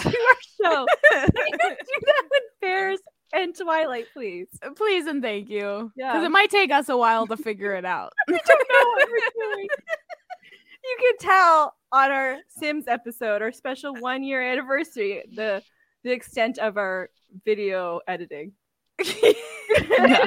to 0.00 0.08
our 0.08 0.72
show? 0.72 0.86
can 1.10 1.28
do 1.30 2.00
that 2.06 2.22
with 2.30 2.42
bears 2.60 3.00
and 3.32 3.54
Twilight, 3.56 4.06
please. 4.12 4.48
Uh, 4.62 4.70
please 4.76 5.06
and 5.06 5.22
thank 5.22 5.48
you. 5.48 5.92
Yeah. 5.96 6.12
Because 6.12 6.26
it 6.26 6.30
might 6.30 6.50
take 6.50 6.70
us 6.70 6.88
a 6.88 6.96
while 6.96 7.26
to 7.26 7.36
figure 7.36 7.74
it 7.74 7.84
out. 7.84 8.12
we 8.28 8.38
don't 8.46 8.68
know 8.70 8.88
what 8.88 9.08
we're 9.10 9.54
doing. 9.54 9.68
You 10.84 10.96
can 11.00 11.28
tell 11.28 11.74
on 11.92 12.10
our 12.10 12.38
Sims 12.48 12.88
episode, 12.88 13.42
our 13.42 13.52
special 13.52 13.94
one 13.94 14.22
year 14.22 14.40
anniversary, 14.40 15.22
the 15.34 15.62
the 16.02 16.12
extent 16.12 16.56
of 16.56 16.78
our 16.78 17.10
video 17.44 18.00
editing. 18.08 18.52
yeah. 18.98 20.26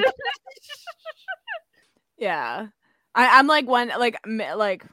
yeah. 2.16 2.66
I, 3.14 3.38
I'm 3.38 3.48
like 3.48 3.66
one 3.66 3.88
like 3.98 4.18
like 4.26 4.84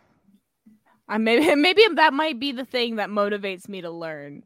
I 1.07 1.17
maybe 1.17 1.53
maybe 1.55 1.83
that 1.95 2.13
might 2.13 2.39
be 2.39 2.51
the 2.51 2.65
thing 2.65 2.95
that 2.95 3.09
motivates 3.09 3.69
me 3.69 3.81
to 3.81 3.91
learn. 3.91 4.43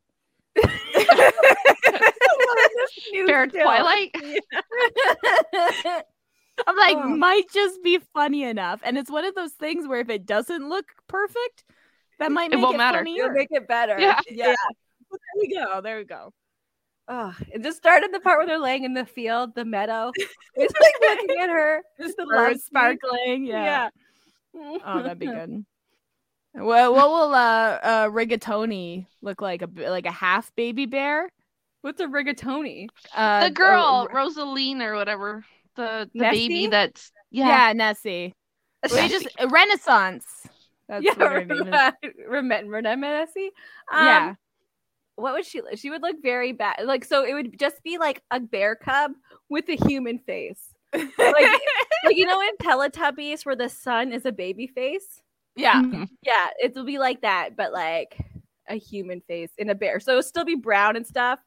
Fair 3.27 3.47
Twilight. 3.47 4.15
I'm 6.67 6.77
like, 6.77 6.97
oh. 6.97 7.17
might 7.17 7.49
just 7.51 7.81
be 7.83 7.99
funny 8.13 8.43
enough. 8.43 8.79
And 8.83 8.95
it's 8.97 9.11
one 9.11 9.25
of 9.25 9.35
those 9.35 9.51
things 9.53 9.87
where 9.87 9.99
if 9.99 10.09
it 10.09 10.25
doesn't 10.25 10.69
look 10.69 10.85
perfect, 11.07 11.65
that 12.19 12.31
might 12.31 12.51
make 12.51 12.59
it, 12.59 12.61
won't 12.61 12.75
it 12.75 12.77
matter. 12.77 12.99
Funnier. 12.99 13.23
It'll 13.23 13.35
make 13.35 13.47
it 13.51 13.67
better. 13.67 13.99
Yeah. 13.99 14.19
Yeah. 14.29 14.49
yeah. 14.49 14.55
There 15.11 15.19
we 15.39 15.53
go. 15.53 15.81
There 15.81 15.97
we 15.97 16.05
go. 16.05 16.31
Oh, 17.07 17.35
it 17.51 17.61
just 17.61 17.77
started 17.77 18.13
the 18.13 18.21
part 18.21 18.37
where 18.37 18.47
they're 18.47 18.59
laying 18.59 18.85
in 18.85 18.93
the 18.93 19.05
field, 19.05 19.55
the 19.55 19.65
meadow. 19.65 20.11
It's 20.55 20.73
like 20.79 20.93
looking 21.01 21.41
at 21.41 21.49
her, 21.49 21.81
just 21.99 22.15
the 22.15 22.25
light 22.25 22.61
sparkling. 22.61 23.45
Yeah. 23.45 23.89
yeah. 24.53 24.77
oh, 24.85 25.01
that'd 25.01 25.17
be 25.17 25.25
good. 25.25 25.65
Well, 26.55 26.93
what 26.93 27.09
will 27.09 27.33
uh, 27.33 27.79
uh 27.81 28.09
rigatoni 28.09 29.07
look 29.21 29.41
like? 29.41 29.61
A 29.61 29.69
like 29.89 30.05
a 30.05 30.11
half 30.11 30.53
baby 30.55 30.85
bear? 30.85 31.29
What's 31.81 31.99
a 31.99 32.05
rigatoni? 32.05 32.87
Uh, 33.13 33.45
the 33.45 33.51
girl, 33.51 34.07
uh, 34.09 34.13
Rosaline 34.13 34.81
or 34.81 34.95
whatever. 34.95 35.45
The 35.75 36.09
the 36.13 36.19
Nessie? 36.19 36.47
baby 36.47 36.67
that's 36.67 37.11
yeah, 37.31 37.67
yeah 37.67 37.73
Nessie. 37.73 38.33
We 38.91 39.07
just 39.07 39.27
Renaissance. 39.49 40.25
That's 40.87 41.03
yeah, 41.03 41.13
what 41.15 41.31
her 41.31 41.45
name 41.45 41.51
is. 41.51 41.67
Nessie. 43.09 43.51
Um, 43.91 44.05
yeah. 44.05 44.35
What 45.15 45.33
would 45.33 45.45
she? 45.45 45.61
Look? 45.61 45.77
She 45.77 45.89
would 45.89 46.01
look 46.01 46.17
very 46.21 46.51
bad. 46.51 46.85
Like 46.85 47.05
so, 47.05 47.23
it 47.23 47.33
would 47.33 47.57
just 47.57 47.81
be 47.83 47.97
like 47.97 48.21
a 48.29 48.39
bear 48.39 48.75
cub 48.75 49.13
with 49.49 49.69
a 49.69 49.75
human 49.87 50.19
face. 50.19 50.73
like, 50.93 51.09
like 51.17 52.15
you 52.15 52.25
know 52.25 52.39
in 52.41 52.55
Teletubbies 52.61 53.45
where 53.45 53.55
the 53.55 53.69
sun 53.69 54.11
is 54.11 54.25
a 54.25 54.31
baby 54.31 54.67
face. 54.67 55.22
Yeah, 55.55 55.81
mm-hmm. 55.81 56.05
yeah, 56.23 56.47
it 56.59 56.73
will 56.75 56.85
be 56.85 56.97
like 56.97 57.21
that, 57.21 57.55
but 57.55 57.71
like 57.71 58.17
a 58.67 58.75
human 58.75 59.21
face 59.21 59.51
in 59.57 59.69
a 59.69 59.75
bear. 59.75 59.99
So 59.99 60.11
it'll 60.11 60.23
still 60.23 60.45
be 60.45 60.55
brown 60.55 60.95
and 60.95 61.05
stuff, 61.05 61.39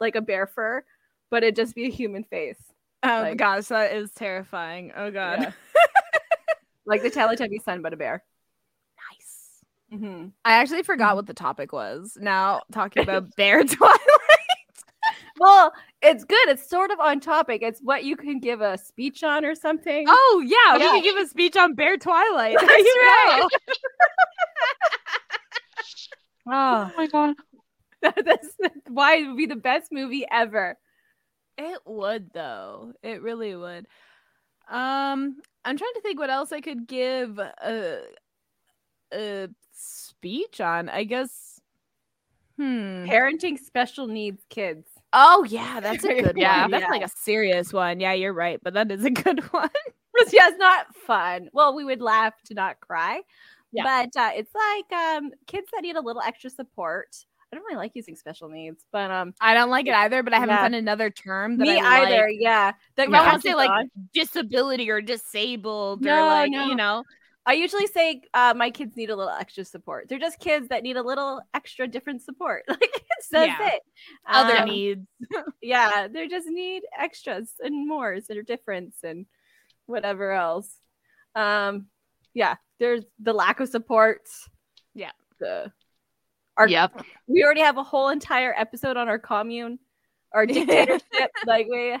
like 0.00 0.16
a 0.16 0.20
bear 0.20 0.46
fur, 0.46 0.84
but 1.30 1.42
it'd 1.42 1.56
just 1.56 1.74
be 1.74 1.86
a 1.86 1.90
human 1.90 2.24
face. 2.24 2.58
Oh 3.02 3.22
like, 3.22 3.36
gosh, 3.36 3.66
that 3.66 3.92
is 3.92 4.12
terrifying. 4.12 4.92
Oh 4.96 5.10
god. 5.10 5.40
Yeah. 5.40 5.52
like 6.86 7.02
the 7.02 7.10
Teletubby 7.10 7.62
son, 7.62 7.82
but 7.82 7.92
a 7.92 7.96
bear. 7.96 8.22
Nice. 9.10 10.00
Mm-hmm. 10.00 10.28
I 10.44 10.52
actually 10.54 10.82
forgot 10.82 11.08
mm-hmm. 11.08 11.16
what 11.16 11.26
the 11.26 11.34
topic 11.34 11.72
was. 11.72 12.16
Now 12.20 12.62
talking 12.72 13.02
about 13.02 13.34
bear 13.36 13.64
twilight. 13.64 13.98
Well, 15.42 15.72
it's 16.02 16.24
good. 16.24 16.48
It's 16.48 16.68
sort 16.68 16.92
of 16.92 17.00
on 17.00 17.18
topic. 17.18 17.62
It's 17.62 17.80
what 17.80 18.04
you 18.04 18.16
can 18.16 18.38
give 18.38 18.60
a 18.60 18.78
speech 18.78 19.24
on 19.24 19.44
or 19.44 19.56
something. 19.56 20.06
Oh 20.08 20.44
yeah, 20.46 20.76
yeah. 20.76 20.92
we 20.92 21.00
can 21.00 21.02
give 21.02 21.16
a 21.16 21.28
speech 21.28 21.56
on 21.56 21.74
Bear 21.74 21.96
Twilight. 21.96 22.56
That's 22.60 22.70
right. 22.72 23.42
oh. 26.46 26.46
oh 26.46 26.92
my 26.96 27.06
god. 27.08 27.34
That's 28.02 28.56
why 28.88 29.16
it 29.16 29.26
would 29.26 29.36
be 29.36 29.46
the 29.46 29.56
best 29.56 29.90
movie 29.90 30.24
ever. 30.30 30.76
It 31.58 31.80
would 31.86 32.32
though. 32.32 32.92
It 33.02 33.20
really 33.20 33.56
would. 33.56 33.88
Um, 34.70 35.38
I'm 35.64 35.76
trying 35.76 35.94
to 35.94 36.00
think 36.02 36.20
what 36.20 36.30
else 36.30 36.52
I 36.52 36.60
could 36.60 36.86
give 36.86 37.40
a 37.40 38.02
a 39.12 39.48
speech 39.72 40.60
on. 40.60 40.88
I 40.88 41.02
guess. 41.02 41.60
Hmm. 42.56 43.06
Parenting 43.06 43.58
special 43.58 44.06
needs 44.06 44.44
kids. 44.48 44.86
Oh 45.12 45.44
yeah, 45.44 45.80
that's 45.80 46.04
a 46.04 46.22
good 46.22 46.36
yeah, 46.36 46.62
one. 46.62 46.70
That's 46.70 46.82
yeah. 46.82 46.90
like 46.90 47.04
a 47.04 47.10
serious 47.16 47.72
one. 47.72 48.00
Yeah, 48.00 48.12
you're 48.12 48.32
right, 48.32 48.60
but 48.62 48.74
that 48.74 48.90
is 48.90 49.04
a 49.04 49.10
good 49.10 49.40
one. 49.52 49.70
yeah, 50.30 50.48
it's 50.48 50.58
not 50.58 50.94
fun. 50.94 51.48
Well, 51.52 51.74
we 51.74 51.84
would 51.84 52.00
laugh 52.00 52.34
to 52.46 52.54
not 52.54 52.80
cry. 52.80 53.22
Yeah. 53.72 53.84
But 53.84 54.20
uh, 54.20 54.30
it's 54.34 54.52
like 54.54 55.00
um, 55.00 55.30
kids 55.46 55.68
that 55.72 55.82
need 55.82 55.96
a 55.96 56.00
little 56.00 56.22
extra 56.22 56.50
support. 56.50 57.24
I 57.50 57.56
don't 57.56 57.64
really 57.64 57.76
like 57.76 57.92
using 57.94 58.16
special 58.16 58.48
needs, 58.48 58.84
but 58.92 59.10
um, 59.10 59.34
I 59.40 59.52
don't 59.52 59.70
like 59.70 59.86
it 59.86 59.94
either. 59.94 60.22
But 60.22 60.32
I 60.32 60.38
haven't 60.38 60.54
yeah. 60.54 60.62
found 60.62 60.74
another 60.74 61.10
term 61.10 61.58
that 61.58 61.64
me 61.64 61.78
I 61.78 62.02
either. 62.02 62.28
Like. 62.28 62.36
Yeah, 62.38 62.72
that 62.96 63.08
I 63.12 63.30
don't 63.30 63.42
say 63.42 63.54
like 63.54 63.88
disability 64.14 64.90
or 64.90 65.00
disabled 65.00 66.02
no, 66.02 66.24
or 66.24 66.26
like 66.26 66.50
no. 66.50 66.66
you 66.66 66.74
know. 66.74 67.04
I 67.44 67.54
usually 67.54 67.88
say 67.88 68.22
uh, 68.34 68.54
my 68.56 68.70
kids 68.70 68.96
need 68.96 69.10
a 69.10 69.16
little 69.16 69.32
extra 69.32 69.64
support. 69.64 70.08
They're 70.08 70.18
just 70.18 70.38
kids 70.38 70.68
that 70.68 70.82
need 70.82 70.96
a 70.96 71.02
little 71.02 71.40
extra 71.54 71.88
different 71.88 72.22
support. 72.22 72.64
Like 72.72 73.04
that's 73.30 73.60
yeah. 73.60 73.68
it. 73.68 73.82
Other 74.26 74.58
um, 74.58 74.68
needs. 74.68 75.06
yeah, 75.62 76.08
they 76.08 76.26
just 76.26 76.48
need 76.48 76.82
extras 76.98 77.52
and 77.60 77.86
mores 77.86 78.26
and 78.28 78.44
difference 78.44 78.96
and 79.04 79.26
whatever 79.86 80.32
else. 80.32 80.68
Um, 81.36 81.86
yeah, 82.34 82.56
there's 82.80 83.04
the 83.20 83.32
lack 83.32 83.60
of 83.60 83.68
support. 83.68 84.28
Yeah, 84.94 85.12
the 85.38 85.72
our, 86.56 86.68
yep. 86.68 87.00
We 87.26 87.44
already 87.44 87.60
have 87.60 87.78
a 87.78 87.82
whole 87.82 88.08
entire 88.08 88.52
episode 88.56 88.96
on 88.96 89.08
our 89.08 89.18
commune, 89.18 89.78
our 90.32 90.44
dictatorship. 90.46 91.30
like 91.46 91.66
we, 91.70 91.92
and 91.92 92.00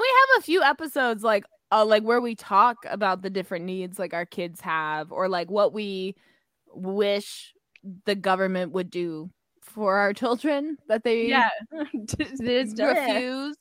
we 0.00 0.14
have 0.28 0.38
a 0.38 0.42
few 0.42 0.62
episodes 0.62 1.22
like 1.22 1.44
uh, 1.72 1.84
like 1.84 2.02
where 2.02 2.20
we 2.20 2.34
talk 2.34 2.76
about 2.88 3.22
the 3.22 3.30
different 3.30 3.64
needs 3.64 3.98
like 3.98 4.12
our 4.12 4.26
kids 4.26 4.60
have 4.60 5.10
or 5.10 5.28
like 5.28 5.50
what 5.50 5.72
we 5.72 6.14
wish 6.72 7.54
the 8.04 8.14
government 8.14 8.72
would 8.72 8.90
do 8.90 9.30
for 9.62 9.96
our 9.96 10.12
children 10.22 10.76
that 10.88 11.02
they 11.02 11.26
yeah. 11.26 11.48
Refuse. 11.72 13.56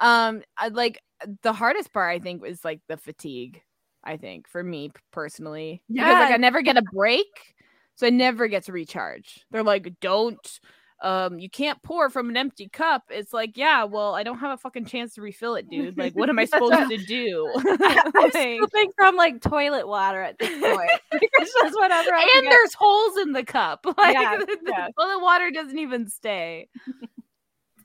um 0.00 0.42
I, 0.56 0.68
like 0.68 1.00
the 1.42 1.52
hardest 1.52 1.92
part 1.92 2.14
i 2.14 2.18
think 2.18 2.46
is 2.46 2.64
like 2.64 2.80
the 2.88 2.96
fatigue 2.96 3.60
i 4.04 4.16
think 4.16 4.48
for 4.48 4.62
me 4.62 4.90
personally 5.12 5.82
yeah 5.88 6.04
because 6.04 6.20
like 6.20 6.34
i 6.34 6.36
never 6.36 6.62
get 6.62 6.76
a 6.76 6.82
break 6.82 7.54
so 7.96 8.06
i 8.06 8.10
never 8.10 8.48
get 8.48 8.64
to 8.64 8.72
recharge. 8.72 9.44
They're 9.50 9.62
like 9.62 10.00
don't 10.00 10.60
um 11.02 11.38
you 11.40 11.50
can't 11.50 11.82
pour 11.82 12.08
from 12.08 12.30
an 12.30 12.36
empty 12.36 12.68
cup. 12.68 13.02
It's 13.10 13.32
like 13.32 13.56
yeah 13.56 13.84
well 13.84 14.14
i 14.14 14.22
don't 14.22 14.38
have 14.38 14.52
a 14.52 14.56
fucking 14.56 14.86
chance 14.86 15.14
to 15.14 15.22
refill 15.22 15.56
it 15.56 15.68
dude. 15.68 15.98
Like 15.98 16.14
what 16.14 16.28
am 16.28 16.38
i 16.38 16.44
supposed 16.44 16.72
to 16.90 16.96
do? 16.96 17.52
I'm 17.66 18.30
scooping 18.30 18.92
from 18.96 19.16
like 19.16 19.40
toilet 19.42 19.86
water 19.86 20.22
at 20.22 20.38
this 20.38 20.48
point 20.48 20.90
it's 21.12 21.52
just 21.60 21.74
whatever 21.76 22.14
I 22.14 22.32
and 22.36 22.46
there's 22.46 22.74
holes 22.74 23.18
in 23.18 23.32
the 23.32 23.44
cup 23.44 23.84
like 23.98 24.14
yeah, 24.14 24.38
yeah. 24.66 24.88
well 24.96 25.18
the 25.18 25.22
water 25.22 25.50
doesn't 25.50 25.78
even 25.78 26.08
stay. 26.08 26.68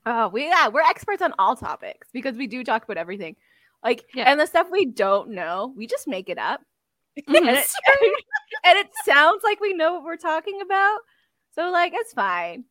Oh 0.06 0.30
we 0.30 0.46
yeah 0.46 0.68
we're 0.70 0.82
experts 0.82 1.22
on 1.22 1.34
all 1.40 1.56
topics 1.56 2.08
because 2.14 2.38
we 2.38 2.48
do 2.48 2.64
talk 2.64 2.84
about 2.84 2.98
everything. 2.98 3.36
Like 3.84 4.06
yeah. 4.14 4.32
and 4.32 4.40
the 4.40 4.46
stuff 4.46 4.68
we 4.72 4.86
don't 4.86 5.32
know 5.32 5.74
we 5.76 5.88
just 5.88 6.08
make 6.08 6.30
it 6.30 6.38
up. 6.38 6.62
And, 7.28 7.48
it, 7.48 7.68
and 8.64 8.78
it 8.78 8.90
sounds 9.04 9.44
like 9.44 9.60
we 9.60 9.74
know 9.74 9.94
what 9.94 10.04
we're 10.04 10.18
talking 10.18 10.62
about. 10.62 11.00
So 11.56 11.72
like 11.72 11.94
it's 11.96 12.14
fine 12.14 12.66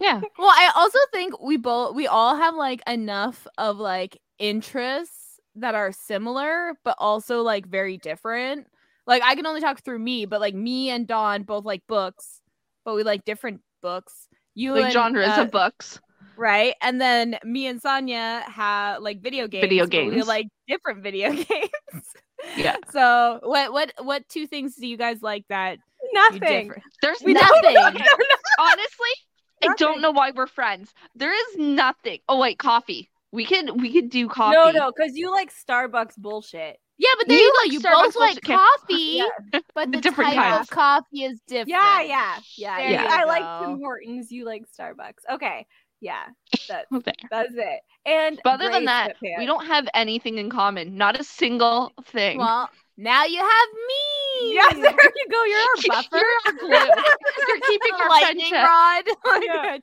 yeah. 0.00 0.20
Well, 0.38 0.52
I 0.52 0.72
also 0.74 0.98
think 1.12 1.40
we 1.40 1.56
both 1.56 1.94
we 1.94 2.06
all 2.06 2.36
have 2.36 2.54
like 2.54 2.82
enough 2.88 3.46
of 3.58 3.78
like 3.78 4.18
interests 4.38 5.38
that 5.56 5.74
are 5.74 5.92
similar 5.92 6.74
but 6.84 6.96
also 6.98 7.42
like 7.42 7.66
very 7.66 7.98
different. 7.98 8.66
Like 9.06 9.22
I 9.22 9.34
can 9.34 9.46
only 9.46 9.60
talk 9.60 9.82
through 9.82 9.98
me, 9.98 10.26
but 10.26 10.40
like 10.40 10.54
me 10.54 10.90
and 10.90 11.06
Dawn 11.06 11.42
both 11.42 11.64
like 11.64 11.86
books, 11.86 12.40
but 12.84 12.94
we 12.94 13.02
like 13.02 13.24
different 13.24 13.60
books. 13.82 14.28
You 14.54 14.74
like 14.74 14.84
and, 14.84 14.92
genres 14.92 15.28
uh, 15.28 15.42
of 15.42 15.50
books. 15.50 16.00
Right. 16.36 16.74
And 16.80 17.00
then 17.00 17.38
me 17.44 17.66
and 17.66 17.80
Sonia 17.80 18.42
have 18.46 19.02
like 19.02 19.20
video 19.20 19.46
games. 19.46 19.62
Video 19.62 19.86
games. 19.86 20.14
We 20.14 20.22
like 20.22 20.46
different 20.68 21.02
video 21.02 21.32
games. 21.32 22.14
Yeah. 22.56 22.76
So 22.90 23.40
what 23.42 23.72
what 23.72 23.92
what 23.98 24.28
two 24.28 24.46
things 24.46 24.74
do 24.76 24.86
you 24.86 24.96
guys 24.96 25.22
like 25.22 25.44
that 25.48 25.78
nothing. 26.12 26.72
There's 27.02 27.22
nothing. 27.22 27.76
Honestly, 28.58 29.14
I 29.62 29.74
don't 29.76 30.00
know 30.00 30.10
why 30.10 30.30
we're 30.30 30.46
friends. 30.46 30.92
There 31.14 31.32
is 31.32 31.58
nothing. 31.58 32.20
Oh 32.28 32.38
wait, 32.38 32.58
coffee. 32.58 33.10
We 33.32 33.44
could 33.44 33.80
we 33.80 33.92
could 33.92 34.10
do 34.10 34.28
coffee. 34.28 34.56
No, 34.56 34.70
no, 34.70 34.92
because 34.94 35.16
you 35.16 35.30
like 35.30 35.52
Starbucks 35.52 36.16
bullshit. 36.16 36.78
Yeah, 36.98 37.08
but 37.18 37.28
there 37.28 37.38
you, 37.38 37.44
you 37.44 37.52
go. 37.64 37.72
You 37.72 37.80
Starbucks 37.80 38.04
both 38.04 38.16
like 38.16 38.42
coffee, 38.42 39.22
yeah. 39.52 39.60
but 39.74 39.90
the, 39.90 40.00
different 40.00 40.34
type 40.34 40.42
kinds. 40.42 40.68
of 40.68 40.70
coffee 40.70 41.24
is 41.24 41.40
different. 41.46 41.68
Yeah, 41.70 42.02
yeah, 42.02 42.38
yeah. 42.58 42.78
yeah. 42.78 43.06
I 43.08 43.24
like 43.24 43.64
Tim 43.64 43.78
Hortons. 43.78 44.30
You 44.30 44.44
like 44.44 44.64
Starbucks. 44.78 45.34
Okay, 45.34 45.66
yeah, 46.00 46.24
that, 46.68 46.86
that's 47.30 47.54
it. 47.54 47.80
And 48.06 48.40
but 48.42 48.54
other 48.54 48.70
than 48.70 48.86
that, 48.86 49.16
we 49.22 49.46
don't 49.46 49.66
have 49.66 49.88
anything 49.94 50.38
in 50.38 50.50
common. 50.50 50.96
Not 50.96 51.18
a 51.18 51.24
single 51.24 51.92
thing. 52.06 52.38
Well, 52.38 52.68
now 53.00 53.24
you 53.24 53.38
have 53.38 53.68
me. 53.88 54.52
Yes, 54.52 54.74
there 54.74 54.90
you 54.92 55.26
go. 55.30 55.44
You're 55.44 55.58
our 55.58 56.02
buffer. 56.02 56.16
You're, 56.16 56.26
our 56.46 56.52
glue. 56.60 57.02
You're 57.48 57.60
keeping 57.66 57.92
our 57.98 58.08
lightning 58.08 58.52
rod. 58.52 59.04
Yeah. 59.42 59.78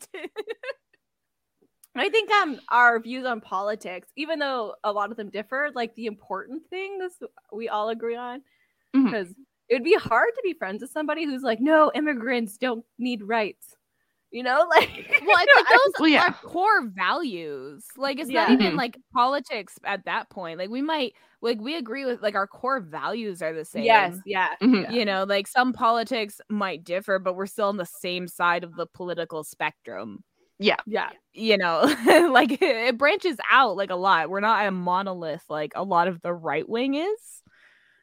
I 1.96 2.10
think 2.10 2.30
um 2.30 2.60
our 2.70 3.00
views 3.00 3.26
on 3.26 3.42
politics, 3.42 4.08
even 4.16 4.38
though 4.38 4.76
a 4.84 4.92
lot 4.92 5.10
of 5.10 5.18
them 5.18 5.32
differ, 5.32 5.72
like 5.74 5.96
the 5.96 6.06
important 6.06 6.62
things 6.70 7.14
we 7.52 7.70
all 7.70 7.90
agree 7.90 8.16
on, 8.16 8.44
because 8.94 9.30
mm-hmm. 9.30 9.42
it 9.70 9.74
would 9.74 9.84
be 9.84 9.96
hard 9.96 10.30
to 10.36 10.42
be 10.44 10.54
friends 10.54 10.84
with 10.84 10.92
somebody 10.92 11.26
who's 11.26 11.42
like, 11.42 11.60
no, 11.60 11.92
immigrants 11.96 12.58
don't 12.58 12.86
need 13.00 13.24
rights 13.24 13.77
you 14.38 14.44
know 14.44 14.68
like 14.70 14.90
well 15.26 15.36
i 15.36 15.46
think 15.46 15.68
those 15.68 15.94
well, 16.00 16.10
yeah. 16.10 16.28
are 16.28 16.34
core 16.48 16.88
values 16.90 17.86
like 17.98 18.20
it's 18.20 18.30
yeah. 18.30 18.42
not 18.42 18.52
even 18.52 18.68
mm-hmm. 18.68 18.78
like 18.78 18.98
politics 19.12 19.80
at 19.84 20.06
that 20.06 20.30
point 20.30 20.60
like 20.60 20.70
we 20.70 20.82
might 20.82 21.14
like 21.42 21.60
we 21.60 21.76
agree 21.76 22.06
with 22.06 22.22
like 22.22 22.36
our 22.36 22.46
core 22.46 22.80
values 22.80 23.42
are 23.42 23.54
the 23.54 23.66
same 23.66 23.84
yes 23.84 24.16
yeah 24.28 24.50
mm-hmm. 24.62 24.92
you 24.94 25.04
know 25.04 25.24
like 25.24 25.48
some 25.48 25.74
politics 25.74 26.40
might 26.50 26.84
differ 26.84 27.18
but 27.18 27.36
we're 27.36 27.48
still 27.48 27.68
on 27.68 27.78
the 27.78 27.86
same 27.86 28.28
side 28.28 28.64
of 28.64 28.76
the 28.76 28.86
political 28.86 29.44
spectrum 29.44 30.24
yeah 30.60 30.78
yeah 30.86 31.10
you 31.34 31.58
know 31.58 31.82
like 32.32 32.62
it 32.62 32.96
branches 32.96 33.38
out 33.50 33.76
like 33.76 33.90
a 33.90 33.96
lot 33.96 34.30
we're 34.30 34.40
not 34.40 34.68
a 34.68 34.72
monolith 34.72 35.44
like 35.50 35.72
a 35.76 35.84
lot 35.84 36.08
of 36.08 36.22
the 36.22 36.34
right 36.34 36.70
wing 36.70 36.94
is 36.94 37.38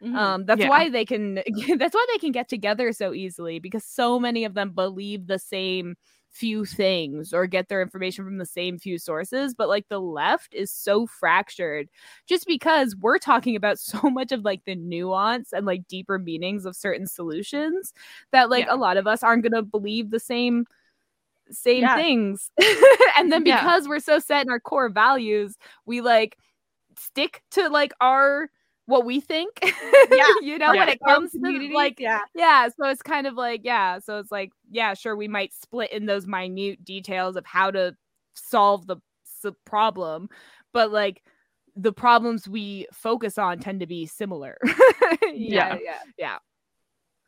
Mm-hmm. 0.05 0.17
Um, 0.17 0.45
that's 0.45 0.61
yeah. 0.61 0.69
why 0.69 0.91
they 0.91 1.05
can 1.05 1.37
that's 1.79 1.95
why 1.95 2.07
they 2.13 2.19
can 2.19 2.33
get 2.33 2.49
together 2.49 2.93
so 2.93 3.15
easily 3.15 3.59
because 3.59 3.85
so 3.85 4.19
many 4.19 4.45
of 4.45 4.55
them 4.55 4.71
believe 4.71 5.27
the 5.27 5.39
same 5.39 5.95
few 6.35 6.65
things 6.65 7.33
or 7.33 7.47
get 7.47 7.69
their 7.69 7.81
information 7.81 8.25
from 8.25 8.39
the 8.39 8.45
same 8.45 8.77
few 8.77 8.99
sources 8.99 9.55
but 9.55 9.69
like 9.69 9.87
the 9.89 10.01
left 10.01 10.53
is 10.53 10.69
so 10.69 11.07
fractured 11.07 11.89
just 12.27 12.45
because 12.45 12.97
we're 12.97 13.19
talking 13.19 13.55
about 13.55 13.79
so 13.79 14.11
much 14.11 14.33
of 14.33 14.45
like 14.45 14.61
the 14.65 14.75
nuance 14.75 15.53
and 15.53 15.65
like 15.65 15.87
deeper 15.87 16.19
meanings 16.19 16.67
of 16.67 16.75
certain 16.75 17.07
solutions 17.07 17.95
that 18.33 18.51
like 18.51 18.67
yeah. 18.67 18.75
a 18.75 18.77
lot 18.77 18.97
of 18.97 19.07
us 19.07 19.23
aren't 19.23 19.45
going 19.45 19.53
to 19.53 19.63
believe 19.63 20.11
the 20.11 20.19
same 20.19 20.67
same 21.51 21.83
yeah. 21.83 21.95
things 21.95 22.51
and 23.17 23.31
then 23.31 23.45
because 23.45 23.85
yeah. 23.85 23.89
we're 23.89 24.01
so 24.01 24.19
set 24.19 24.45
in 24.45 24.51
our 24.51 24.59
core 24.59 24.89
values 24.89 25.57
we 25.87 26.01
like 26.01 26.37
stick 26.99 27.43
to 27.53 27.69
like 27.69 27.93
our 28.01 28.51
what 28.87 29.05
we 29.05 29.21
think. 29.21 29.59
Yeah. 29.63 30.25
you 30.43 30.59
know, 30.59 30.73
yeah. 30.73 30.81
when 30.81 30.89
it 30.91 31.01
comes 31.01 31.33
to 31.33 31.71
like 31.75 31.99
yeah. 31.99 32.21
yeah. 32.35 32.69
So 32.69 32.89
it's 32.89 33.03
kind 33.03 33.27
of 33.27 33.35
like, 33.35 33.63
yeah. 33.65 33.99
So 33.99 34.19
it's 34.19 34.31
like, 34.31 34.51
yeah, 34.71 34.95
sure, 34.95 35.17
we 35.17 35.29
might 35.29 35.53
split 35.55 35.93
in 35.93 36.07
those 36.07 36.27
minute 36.27 36.85
details 36.85 37.37
of 37.37 37.47
how 37.47 37.71
to 37.71 37.97
solve 38.35 38.87
the, 38.87 38.97
problem, 39.67 40.31
but 40.73 40.91
like 40.91 41.23
the 41.77 41.93
problems 41.93 42.49
we 42.49 42.87
focus 42.95 43.37
on 43.37 43.59
tend 43.59 43.81
to 43.81 43.87
be 43.87 44.07
similar. 44.07 44.57
yeah, 45.35 45.77
yeah. 45.85 45.99
Yeah. 46.17 46.39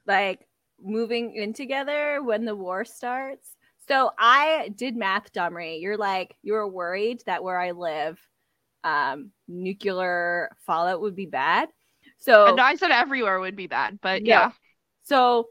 Like 0.07 0.47
moving 0.81 1.35
in 1.35 1.53
together 1.53 2.23
when 2.23 2.47
the 2.47 2.57
war 2.57 2.87
starts. 2.87 3.51
So 3.87 4.13
I 4.19 4.71
did 4.75 4.97
math, 4.97 5.31
Domri. 5.35 5.83
You're 5.83 5.99
like, 5.99 6.37
you 6.43 6.55
were 6.55 6.67
worried 6.67 7.23
that 7.27 7.45
where 7.45 7.61
I 7.61 7.73
live, 7.73 8.19
um, 8.87 9.33
nuclear 9.49 10.51
fallout 10.65 11.01
would 11.01 11.17
be 11.17 11.27
bad. 11.27 11.69
So 12.19 12.47
and 12.47 12.61
I 12.61 12.77
said 12.77 12.93
everywhere 12.93 13.41
would 13.41 13.57
be 13.57 13.67
bad, 13.67 13.99
but 14.01 14.25
yeah. 14.25 14.39
yeah. 14.41 14.51
So 15.03 15.49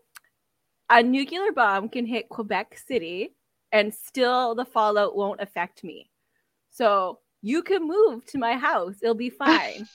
a 0.89 1.03
nuclear 1.03 1.51
bomb 1.51 1.89
can 1.89 2.05
hit 2.05 2.29
Quebec 2.29 2.77
City 2.87 3.35
and 3.71 3.93
still 3.93 4.55
the 4.55 4.65
fallout 4.65 5.17
won't 5.17 5.41
affect 5.41 5.83
me. 5.83 6.09
So 6.71 7.19
you 7.41 7.61
can 7.61 7.87
move 7.87 8.25
to 8.27 8.37
my 8.37 8.53
house. 8.53 8.95
It'll 9.01 9.15
be 9.15 9.29
fine. 9.45 9.85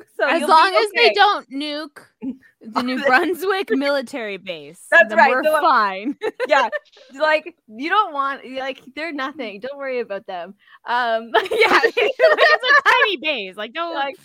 So 0.16 0.26
as 0.26 0.40
long 0.48 0.74
as 0.74 0.90
they 0.94 1.12
don't 1.12 1.50
nuke 1.50 1.98
the 2.62 2.82
New 2.82 3.04
Brunswick 3.04 3.68
military 3.70 4.38
base, 4.38 4.86
that's 4.90 5.14
right. 5.14 5.30
We're 5.30 5.44
so, 5.44 5.60
fine. 5.60 6.16
yeah, 6.48 6.68
like 7.20 7.54
you 7.68 7.90
don't 7.90 8.14
want 8.14 8.42
like 8.50 8.82
they're 8.94 9.12
nothing. 9.12 9.60
Don't 9.60 9.76
worry 9.76 10.00
about 10.00 10.26
them. 10.26 10.54
Um, 10.86 11.32
yeah, 11.34 11.80
it's 11.84 12.78
a 12.78 12.88
tiny 12.88 13.16
base. 13.18 13.56
Like 13.56 13.74
don't 13.74 13.94
like. 13.94 14.16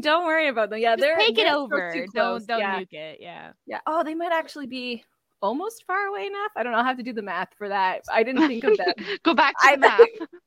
Don't 0.00 0.26
worry 0.26 0.48
about 0.48 0.70
them. 0.70 0.80
Yeah, 0.80 0.96
they're 0.96 1.16
take 1.16 1.38
it 1.38 1.50
over. 1.50 1.94
Don't 2.14 2.46
don't 2.46 2.58
yeah. 2.58 2.80
nuke 2.80 2.92
it. 2.92 3.18
Yeah, 3.20 3.52
yeah. 3.66 3.80
Oh, 3.86 4.04
they 4.04 4.14
might 4.14 4.32
actually 4.32 4.66
be 4.66 5.02
almost 5.40 5.84
far 5.86 6.06
away 6.06 6.26
enough. 6.26 6.52
I 6.56 6.62
don't 6.62 6.72
know. 6.72 6.78
I 6.78 6.84
have 6.84 6.96
to 6.96 7.02
do 7.02 7.12
the 7.12 7.22
math 7.22 7.50
for 7.56 7.68
that. 7.68 8.02
I 8.12 8.22
didn't 8.22 8.48
think 8.48 8.64
of 8.64 8.76
that. 8.78 8.96
Go 9.22 9.34
back 9.34 9.54
to 9.60 9.68
I, 9.68 9.76
math. 9.76 10.00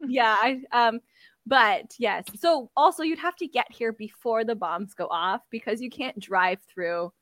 yeah, 0.07 0.36
I 0.39 0.61
um 0.72 0.99
but 1.48 1.95
yes, 1.98 2.26
so 2.36 2.70
also 2.76 3.04
you'd 3.04 3.20
have 3.20 3.38
to 3.38 3.48
get 3.48 3.68
here 3.70 3.93
before 3.93 4.43
the 4.43 4.56
bombs 4.56 4.93
go 4.93 5.08
off 5.08 5.41
because 5.50 5.82
you 5.82 5.89
can't 5.89 6.20
drive 6.20 6.60
through 6.74 7.14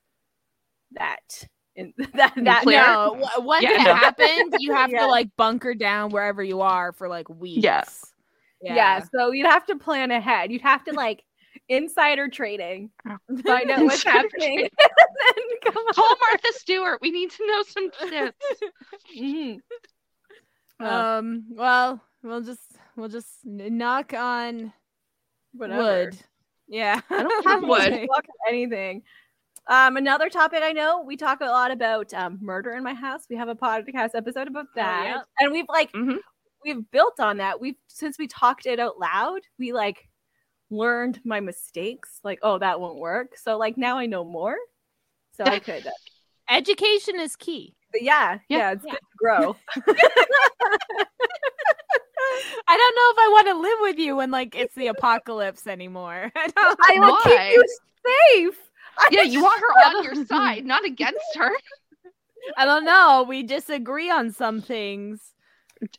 that. 0.92 1.46
In 1.76 1.92
that, 2.14 2.34
that 2.36 2.64
no, 2.66 3.28
once 3.38 3.62
yeah, 3.62 3.80
it 3.80 3.84
no. 3.84 3.94
happens, 3.94 4.54
you 4.58 4.74
have 4.74 4.90
yeah. 4.92 5.00
to 5.02 5.06
like 5.06 5.28
bunker 5.36 5.74
down 5.74 6.10
wherever 6.10 6.42
you 6.42 6.60
are 6.60 6.92
for 6.92 7.08
like 7.08 7.28
weeks. 7.28 7.62
Yes. 7.62 8.04
Yeah. 8.60 8.74
yeah. 8.74 9.04
So 9.14 9.30
you'd 9.30 9.46
have 9.46 9.66
to 9.66 9.76
plan 9.76 10.10
ahead. 10.10 10.50
You'd 10.50 10.62
have 10.62 10.82
to 10.84 10.92
like 10.92 11.22
insider 11.68 12.28
trading, 12.28 12.90
find 13.44 13.70
out 13.70 13.84
what's 13.84 14.02
happening. 14.02 14.68
Call 15.64 16.16
Martha 16.20 16.52
Stewart. 16.52 16.98
We 17.00 17.12
need 17.12 17.30
to 17.30 17.46
know 17.46 17.62
some 17.62 17.90
tips. 18.08 18.46
mm-hmm. 19.16 20.84
Um. 20.84 21.44
Well, 21.50 22.02
we'll 22.22 22.42
just 22.42 22.75
we'll 22.96 23.08
just 23.08 23.44
knock 23.44 24.14
on 24.14 24.72
Whatever. 25.52 25.82
wood. 25.82 26.18
Yeah, 26.68 27.00
I 27.10 27.22
don't 27.22 27.46
have 27.46 27.62
wood. 27.62 28.08
anything. 28.48 29.02
Um, 29.68 29.96
another 29.96 30.28
topic 30.28 30.60
I 30.62 30.72
know 30.72 31.02
we 31.02 31.16
talk 31.16 31.40
a 31.40 31.46
lot 31.46 31.70
about 31.70 32.14
um, 32.14 32.38
murder 32.40 32.72
in 32.72 32.84
my 32.84 32.94
house. 32.94 33.24
We 33.28 33.36
have 33.36 33.48
a 33.48 33.54
podcast 33.54 34.10
episode 34.14 34.48
about 34.48 34.66
that, 34.76 35.02
oh, 35.02 35.08
yeah. 35.08 35.22
and 35.40 35.52
we've 35.52 35.66
like 35.68 35.92
mm-hmm. 35.92 36.16
we've 36.64 36.88
built 36.90 37.20
on 37.20 37.38
that. 37.38 37.60
We've 37.60 37.76
since 37.88 38.18
we 38.18 38.26
talked 38.26 38.66
it 38.66 38.78
out 38.78 38.98
loud, 38.98 39.40
we 39.58 39.72
like 39.72 40.08
learned 40.70 41.20
my 41.24 41.40
mistakes. 41.40 42.20
Like, 42.22 42.38
oh, 42.42 42.58
that 42.58 42.80
won't 42.80 42.98
work. 42.98 43.36
So 43.36 43.58
like 43.58 43.76
now 43.76 43.98
I 43.98 44.06
know 44.06 44.24
more. 44.24 44.56
So 45.32 45.44
I 45.44 45.58
could. 45.58 45.86
Uh, 45.86 45.90
Education 46.48 47.18
is 47.18 47.34
key. 47.34 47.74
yeah, 47.92 48.38
yeah, 48.48 48.58
yeah, 48.58 48.72
it's 48.72 48.84
yeah. 48.86 48.92
good 48.92 49.00
to 49.00 49.16
grow. 49.18 49.56
I 52.68 52.76
don't 52.76 52.94
know 52.96 53.10
if 53.12 53.18
I 53.18 53.28
want 53.32 53.48
to 53.48 53.60
live 53.60 53.78
with 53.80 53.98
you 53.98 54.16
when 54.16 54.30
like 54.30 54.54
it's 54.54 54.74
the 54.74 54.88
apocalypse 54.88 55.66
anymore. 55.66 56.32
I 56.36 56.48
don't. 56.48 56.78
I 56.82 56.98
will 56.98 57.18
keep 57.22 57.52
you 57.52 57.64
safe. 58.06 58.58
Yeah, 59.10 59.22
you 59.22 59.42
want 59.42 59.60
her 59.60 59.66
on 59.66 60.04
your 60.04 60.24
side, 60.26 60.64
not 60.64 60.84
against 60.84 61.36
her. 61.36 61.50
I 62.56 62.64
don't 62.64 62.84
know. 62.84 63.24
We 63.28 63.42
disagree 63.42 64.10
on 64.10 64.32
some 64.32 64.62
things. 64.62 65.20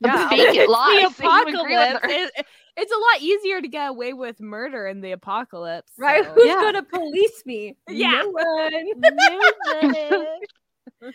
Yeah, 0.02 0.28
fake 0.30 0.56
it 0.56 0.70
lies. 0.70 1.16
The 1.16 1.26
apocalypse. 1.26 2.00
It, 2.04 2.46
it's 2.78 2.92
a 2.92 2.96
lot 2.96 3.22
easier 3.22 3.62
to 3.62 3.68
get 3.68 3.90
away 3.90 4.14
with 4.14 4.40
murder 4.40 4.88
in 4.88 5.02
the 5.02 5.12
apocalypse, 5.12 5.92
right? 5.98 6.26
Who's 6.26 6.46
yeah. 6.46 6.62
gonna 6.62 6.84
police 6.84 7.44
me? 7.46 7.76
Yeah, 7.90 8.22
no 8.24 8.30
one. 8.30 8.74
no 9.00 10.26
one. 11.02 11.14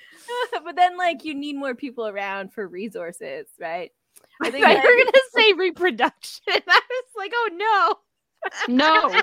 but 0.65 0.77
then, 0.77 0.97
like, 0.97 1.25
you 1.25 1.35
need 1.35 1.57
more 1.57 1.75
people 1.75 2.07
around 2.07 2.53
for 2.53 2.67
resources, 2.67 3.47
right? 3.61 3.93
I 4.41 4.51
think 4.51 4.65
I 4.65 4.73
you're 4.73 5.05
gonna 5.05 5.13
say 5.35 5.53
reproduction. 5.53 6.43
I 6.49 6.81
was 6.91 7.05
like, 7.17 7.33
oh 7.35 7.99
no, 8.69 8.75
no, 8.77 9.21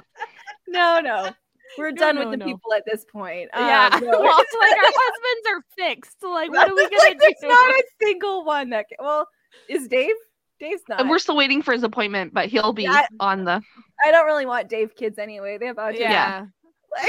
no, 0.68 1.00
no. 1.00 1.30
We're 1.78 1.92
done 1.92 2.16
no, 2.16 2.22
with 2.22 2.32
the 2.32 2.38
no. 2.38 2.46
people 2.46 2.74
at 2.74 2.84
this 2.86 3.06
point. 3.06 3.50
Yeah. 3.54 3.90
Um, 3.94 4.00
no. 4.04 4.22
well, 4.22 4.40
it's 4.40 4.56
like 4.60 4.78
our 4.78 4.92
husbands 4.96 5.48
are 5.48 5.64
fixed. 5.78 6.18
Like, 6.24 6.52
what 6.52 6.70
are 6.70 6.76
we 6.76 6.84
gonna 6.84 6.98
like, 6.98 7.20
do? 7.20 7.20
There's 7.20 7.36
not 7.44 7.72
a 7.72 7.84
single 8.02 8.44
one 8.44 8.70
that. 8.72 8.88
Can... 8.90 8.98
Well, 9.00 9.28
is 9.68 9.88
Dave? 9.88 10.16
Dave's 10.60 10.82
not. 10.90 11.00
And 11.00 11.10
we're 11.10 11.20
still 11.20 11.38
waiting 11.38 11.62
for 11.62 11.74
his 11.74 11.84
appointment, 11.84 12.34
but 12.34 12.50
he'll 12.50 12.74
be 12.74 12.84
yeah, 12.84 13.08
on 13.20 13.46
the. 13.46 13.62
I 14.04 14.12
don't 14.12 14.26
really 14.26 14.46
want 14.46 14.68
Dave 14.68 14.96
kids 14.96 15.18
anyway. 15.18 15.58
They 15.58 15.68
have 15.68 15.78
autism. 15.78 16.00
Yeah. 16.00 16.46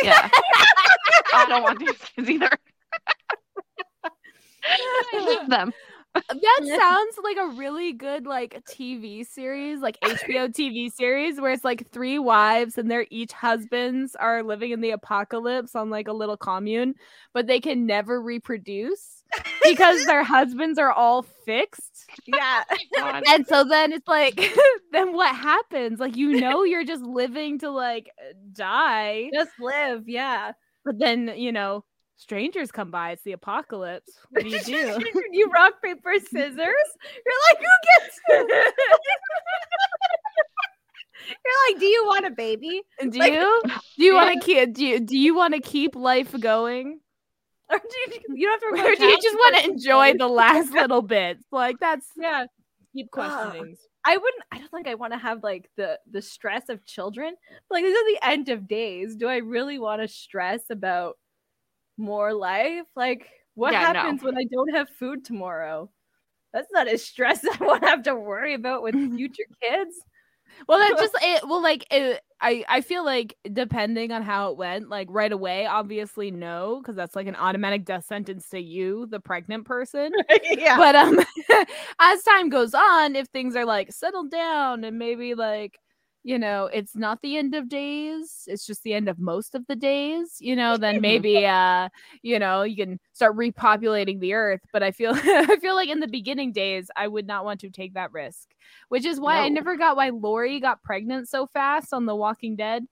yeah. 0.02 0.28
I 1.34 1.46
don't 1.46 1.62
want 1.62 1.80
Dave's 1.80 1.98
kids 2.14 2.30
either. 2.30 2.50
I 5.12 5.36
love 5.38 5.48
them 5.48 5.72
that 6.14 6.78
sounds 6.78 7.16
like 7.22 7.36
a 7.36 7.56
really 7.56 7.92
good 7.92 8.26
like 8.26 8.62
TV 8.64 9.26
series, 9.26 9.80
like 9.80 9.98
HBO 10.00 10.48
TV 10.48 10.90
series, 10.90 11.40
where 11.40 11.52
it's 11.52 11.64
like 11.64 11.90
three 11.90 12.18
wives 12.18 12.78
and 12.78 12.90
their 12.90 13.06
each 13.10 13.32
husbands 13.32 14.16
are 14.16 14.42
living 14.42 14.72
in 14.72 14.80
the 14.80 14.90
apocalypse 14.90 15.74
on 15.74 15.90
like 15.90 16.08
a 16.08 16.12
little 16.12 16.36
commune, 16.36 16.94
but 17.32 17.46
they 17.46 17.60
can 17.60 17.86
never 17.86 18.20
reproduce 18.20 19.22
because 19.62 20.04
their 20.06 20.24
husbands 20.24 20.78
are 20.78 20.92
all 20.92 21.22
fixed. 21.22 22.06
Yeah. 22.26 22.64
Oh 22.98 23.20
and 23.28 23.46
so 23.46 23.64
then 23.64 23.92
it's 23.92 24.08
like, 24.08 24.52
then 24.92 25.12
what 25.12 25.34
happens? 25.34 26.00
Like, 26.00 26.16
you 26.16 26.40
know, 26.40 26.64
you're 26.64 26.84
just 26.84 27.02
living 27.02 27.58
to 27.60 27.70
like 27.70 28.10
die. 28.52 29.30
Just 29.32 29.52
live. 29.60 30.08
Yeah. 30.08 30.52
But 30.84 30.98
then, 30.98 31.32
you 31.36 31.52
know, 31.52 31.84
strangers 32.20 32.70
come 32.70 32.90
by. 32.90 33.12
It's 33.12 33.22
the 33.22 33.32
apocalypse. 33.32 34.12
What 34.30 34.44
do 34.44 34.48
you 34.48 34.62
do? 34.62 35.02
you 35.32 35.50
rock 35.50 35.82
paper 35.82 36.14
scissors. 36.18 36.58
You're 36.58 37.40
like, 37.48 37.58
who 37.58 37.64
gets? 37.88 38.20
It? 38.28 38.74
You're 41.44 41.54
like, 41.68 41.80
do 41.80 41.86
you 41.86 42.06
want 42.06 42.26
a 42.26 42.30
baby? 42.30 42.82
Do 42.98 43.18
like, 43.18 43.32
you? 43.32 43.62
Do 43.64 44.04
you 44.04 44.14
yeah. 44.14 44.24
want 44.24 44.40
to 44.40 44.46
keep? 44.46 44.74
Do 44.74 44.84
you? 44.84 45.00
Do 45.00 45.18
you 45.18 45.34
want 45.34 45.54
to 45.54 45.60
keep 45.60 45.94
life 45.94 46.34
going? 46.40 46.98
Or 47.70 47.78
do 47.78 47.96
you, 47.98 48.20
you 48.34 48.46
don't 48.46 48.78
have 48.78 48.86
to? 48.86 48.92
Or 48.92 48.96
do 48.96 49.04
you 49.04 49.18
just 49.20 49.36
want 49.36 49.56
to 49.58 49.64
enjoy 49.70 50.14
the 50.14 50.26
last 50.26 50.72
little 50.72 51.02
bits? 51.02 51.44
Like 51.52 51.76
that's 51.78 52.06
yeah. 52.16 52.46
Keep 52.94 53.10
questioning. 53.10 53.76
I 54.04 54.16
wouldn't. 54.16 54.42
I 54.50 54.58
don't 54.58 54.70
think 54.70 54.88
I 54.88 54.94
want 54.94 55.12
to 55.12 55.18
have 55.18 55.42
like 55.42 55.70
the 55.76 55.98
the 56.10 56.22
stress 56.22 56.68
of 56.68 56.84
children. 56.86 57.34
Like 57.70 57.84
this 57.84 57.96
is 57.96 58.14
the 58.14 58.26
end 58.26 58.48
of 58.48 58.66
days. 58.66 59.14
Do 59.14 59.28
I 59.28 59.36
really 59.36 59.78
want 59.78 60.00
to 60.00 60.08
stress 60.08 60.62
about 60.70 61.16
more 62.00 62.32
life. 62.32 62.86
Like, 62.96 63.28
what 63.54 63.72
yeah, 63.72 63.92
happens 63.92 64.22
no. 64.22 64.26
when 64.26 64.38
I 64.38 64.44
don't 64.50 64.74
have 64.74 64.88
food 64.88 65.24
tomorrow? 65.24 65.90
That's 66.52 66.72
not 66.72 66.92
a 66.92 66.98
stress 66.98 67.44
I 67.44 67.56
won't 67.62 67.84
have 67.84 68.02
to 68.04 68.14
worry 68.14 68.54
about 68.54 68.82
with 68.82 68.94
future 69.16 69.44
kids. 69.62 69.96
Well, 70.68 70.78
that 70.78 70.98
just 70.98 71.14
it. 71.22 71.46
Well, 71.46 71.62
like 71.62 71.86
it, 71.90 72.20
I, 72.40 72.64
I 72.68 72.80
feel 72.80 73.04
like 73.04 73.36
depending 73.52 74.12
on 74.12 74.22
how 74.22 74.50
it 74.50 74.56
went, 74.56 74.88
like 74.88 75.08
right 75.10 75.30
away, 75.30 75.66
obviously 75.66 76.30
no, 76.30 76.80
because 76.80 76.96
that's 76.96 77.14
like 77.14 77.26
an 77.26 77.36
automatic 77.36 77.84
death 77.84 78.06
sentence 78.06 78.48
to 78.50 78.60
you, 78.60 79.06
the 79.06 79.20
pregnant 79.20 79.64
person. 79.64 80.12
yeah. 80.42 80.76
But 80.76 80.96
um, 80.96 81.18
as 82.00 82.22
time 82.22 82.48
goes 82.48 82.74
on, 82.74 83.14
if 83.14 83.28
things 83.28 83.56
are 83.56 83.64
like 83.64 83.92
settled 83.92 84.30
down 84.30 84.84
and 84.84 84.98
maybe 84.98 85.34
like 85.34 85.78
you 86.22 86.38
know 86.38 86.66
it's 86.66 86.94
not 86.94 87.20
the 87.22 87.36
end 87.36 87.54
of 87.54 87.68
days 87.68 88.44
it's 88.46 88.66
just 88.66 88.82
the 88.82 88.92
end 88.92 89.08
of 89.08 89.18
most 89.18 89.54
of 89.54 89.66
the 89.66 89.76
days 89.76 90.36
you 90.38 90.54
know 90.54 90.76
then 90.76 91.00
maybe 91.02 91.46
uh 91.46 91.88
you 92.22 92.38
know 92.38 92.62
you 92.62 92.76
can 92.76 93.00
start 93.12 93.36
repopulating 93.36 94.20
the 94.20 94.34
earth 94.34 94.60
but 94.72 94.82
i 94.82 94.90
feel 94.90 95.12
i 95.14 95.56
feel 95.60 95.74
like 95.74 95.88
in 95.88 96.00
the 96.00 96.08
beginning 96.08 96.52
days 96.52 96.90
i 96.96 97.08
would 97.08 97.26
not 97.26 97.44
want 97.44 97.60
to 97.60 97.70
take 97.70 97.94
that 97.94 98.12
risk 98.12 98.48
which 98.88 99.04
is 99.04 99.18
why 99.18 99.36
no. 99.36 99.42
i 99.42 99.48
never 99.48 99.76
got 99.76 99.96
why 99.96 100.10
lori 100.10 100.60
got 100.60 100.82
pregnant 100.82 101.28
so 101.28 101.46
fast 101.46 101.92
on 101.92 102.04
the 102.04 102.14
walking 102.14 102.54
dead 102.54 102.84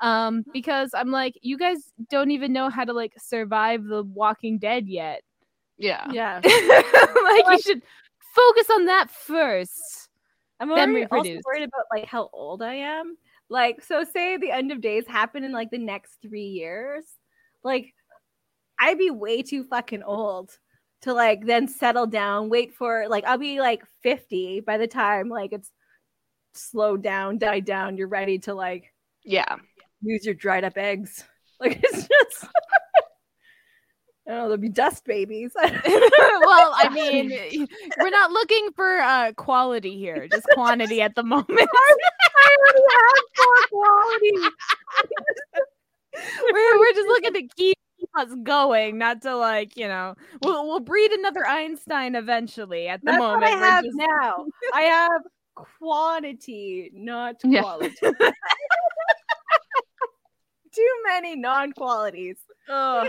um 0.00 0.44
because 0.52 0.90
i'm 0.94 1.10
like 1.10 1.38
you 1.42 1.56
guys 1.56 1.92
don't 2.10 2.30
even 2.30 2.52
know 2.52 2.68
how 2.68 2.84
to 2.84 2.92
like 2.92 3.12
survive 3.18 3.84
the 3.84 4.02
walking 4.02 4.58
dead 4.58 4.86
yet. 4.88 5.22
Yeah. 5.78 6.06
Yeah. 6.10 6.40
Like 7.24 7.44
you 7.50 7.62
should 7.62 7.82
focus 8.34 8.70
on 8.70 8.84
that 8.86 9.10
first 9.10 10.03
I'm 10.60 10.70
already 10.70 11.04
also 11.06 11.40
worried 11.44 11.64
about 11.64 11.86
like 11.92 12.06
how 12.06 12.30
old 12.32 12.62
I 12.62 12.74
am. 12.74 13.16
Like, 13.48 13.82
so 13.82 14.04
say 14.04 14.36
the 14.36 14.50
end 14.50 14.72
of 14.72 14.80
days 14.80 15.06
happen 15.06 15.44
in 15.44 15.52
like 15.52 15.70
the 15.70 15.78
next 15.78 16.16
three 16.22 16.46
years. 16.46 17.04
Like, 17.62 17.94
I'd 18.78 18.98
be 18.98 19.10
way 19.10 19.42
too 19.42 19.64
fucking 19.64 20.02
old 20.02 20.50
to 21.02 21.12
like 21.12 21.44
then 21.44 21.68
settle 21.68 22.06
down, 22.06 22.48
wait 22.48 22.74
for 22.74 23.06
like 23.08 23.24
I'll 23.24 23.38
be 23.38 23.60
like 23.60 23.82
50 24.02 24.60
by 24.60 24.78
the 24.78 24.86
time 24.86 25.28
like 25.28 25.52
it's 25.52 25.70
slowed 26.54 27.02
down, 27.02 27.38
died 27.38 27.64
down, 27.64 27.96
you're 27.96 28.08
ready 28.08 28.38
to 28.40 28.54
like 28.54 28.92
yeah, 29.22 29.56
use 30.02 30.24
your 30.24 30.34
dried 30.34 30.64
up 30.64 30.76
eggs. 30.76 31.24
Like 31.60 31.80
it's 31.84 32.08
just 32.08 32.46
I 34.26 34.30
don't 34.30 34.38
know, 34.38 34.44
there'll 34.44 34.56
be 34.56 34.68
dust 34.70 35.04
babies. 35.04 35.52
well, 35.62 35.72
I 35.84 36.88
mean, 36.92 37.30
we're 37.98 38.10
not 38.10 38.30
looking 38.30 38.70
for 38.74 38.98
uh, 38.98 39.32
quality 39.32 39.98
here, 39.98 40.28
just 40.28 40.46
quantity 40.54 41.02
at 41.02 41.14
the 41.14 41.22
moment. 41.24 41.48
I 41.50 42.56
already 42.58 42.82
have 42.96 43.22
more 43.38 43.56
quality. 43.70 44.32
we're, 46.52 46.78
we're 46.78 46.94
just 46.94 47.08
looking 47.08 47.34
to 47.34 47.42
keep 47.54 47.78
us 48.16 48.34
going, 48.42 48.96
not 48.96 49.20
to 49.22 49.36
like, 49.36 49.76
you 49.76 49.88
know, 49.88 50.14
we'll 50.42 50.66
we'll 50.66 50.80
breed 50.80 51.12
another 51.12 51.46
Einstein 51.46 52.14
eventually. 52.14 52.88
At 52.88 53.00
the 53.00 53.12
That's 53.12 53.18
moment, 53.18 53.42
what 53.42 53.52
I 53.52 53.56
have 53.56 53.84
just... 53.84 53.96
now. 53.96 54.46
I 54.72 54.82
have 54.82 55.22
quantity, 55.54 56.90
not 56.94 57.40
quality. 57.40 57.94
Yeah. 58.02 58.30
Too 60.74 60.94
many 61.06 61.36
non-qualities. 61.36 62.36
Oh. 62.68 63.08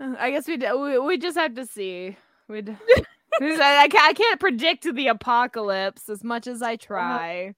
I 0.00 0.30
guess 0.30 0.48
we 0.48 0.56
we, 0.56 0.98
we 0.98 1.18
just 1.18 1.36
have 1.36 1.54
to 1.54 1.66
see. 1.66 2.16
We 2.48 2.58
I, 3.40 3.88
can't, 3.88 4.08
I 4.08 4.12
can't 4.14 4.40
predict 4.40 4.92
the 4.92 5.08
apocalypse 5.08 6.08
as 6.08 6.24
much 6.24 6.46
as 6.46 6.62
I 6.62 6.74
uh-huh. 6.74 6.76
try. 6.80 7.54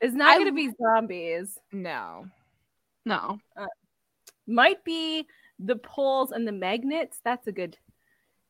It's 0.00 0.14
not 0.14 0.36
going 0.36 0.46
to 0.46 0.52
be 0.52 0.70
zombies. 0.80 1.58
No, 1.72 2.26
no. 3.04 3.38
Uh, 3.56 3.66
might 4.46 4.84
be 4.84 5.26
the 5.58 5.76
poles 5.76 6.32
and 6.32 6.46
the 6.46 6.52
magnets. 6.52 7.20
That's 7.24 7.46
a 7.46 7.52
good. 7.52 7.78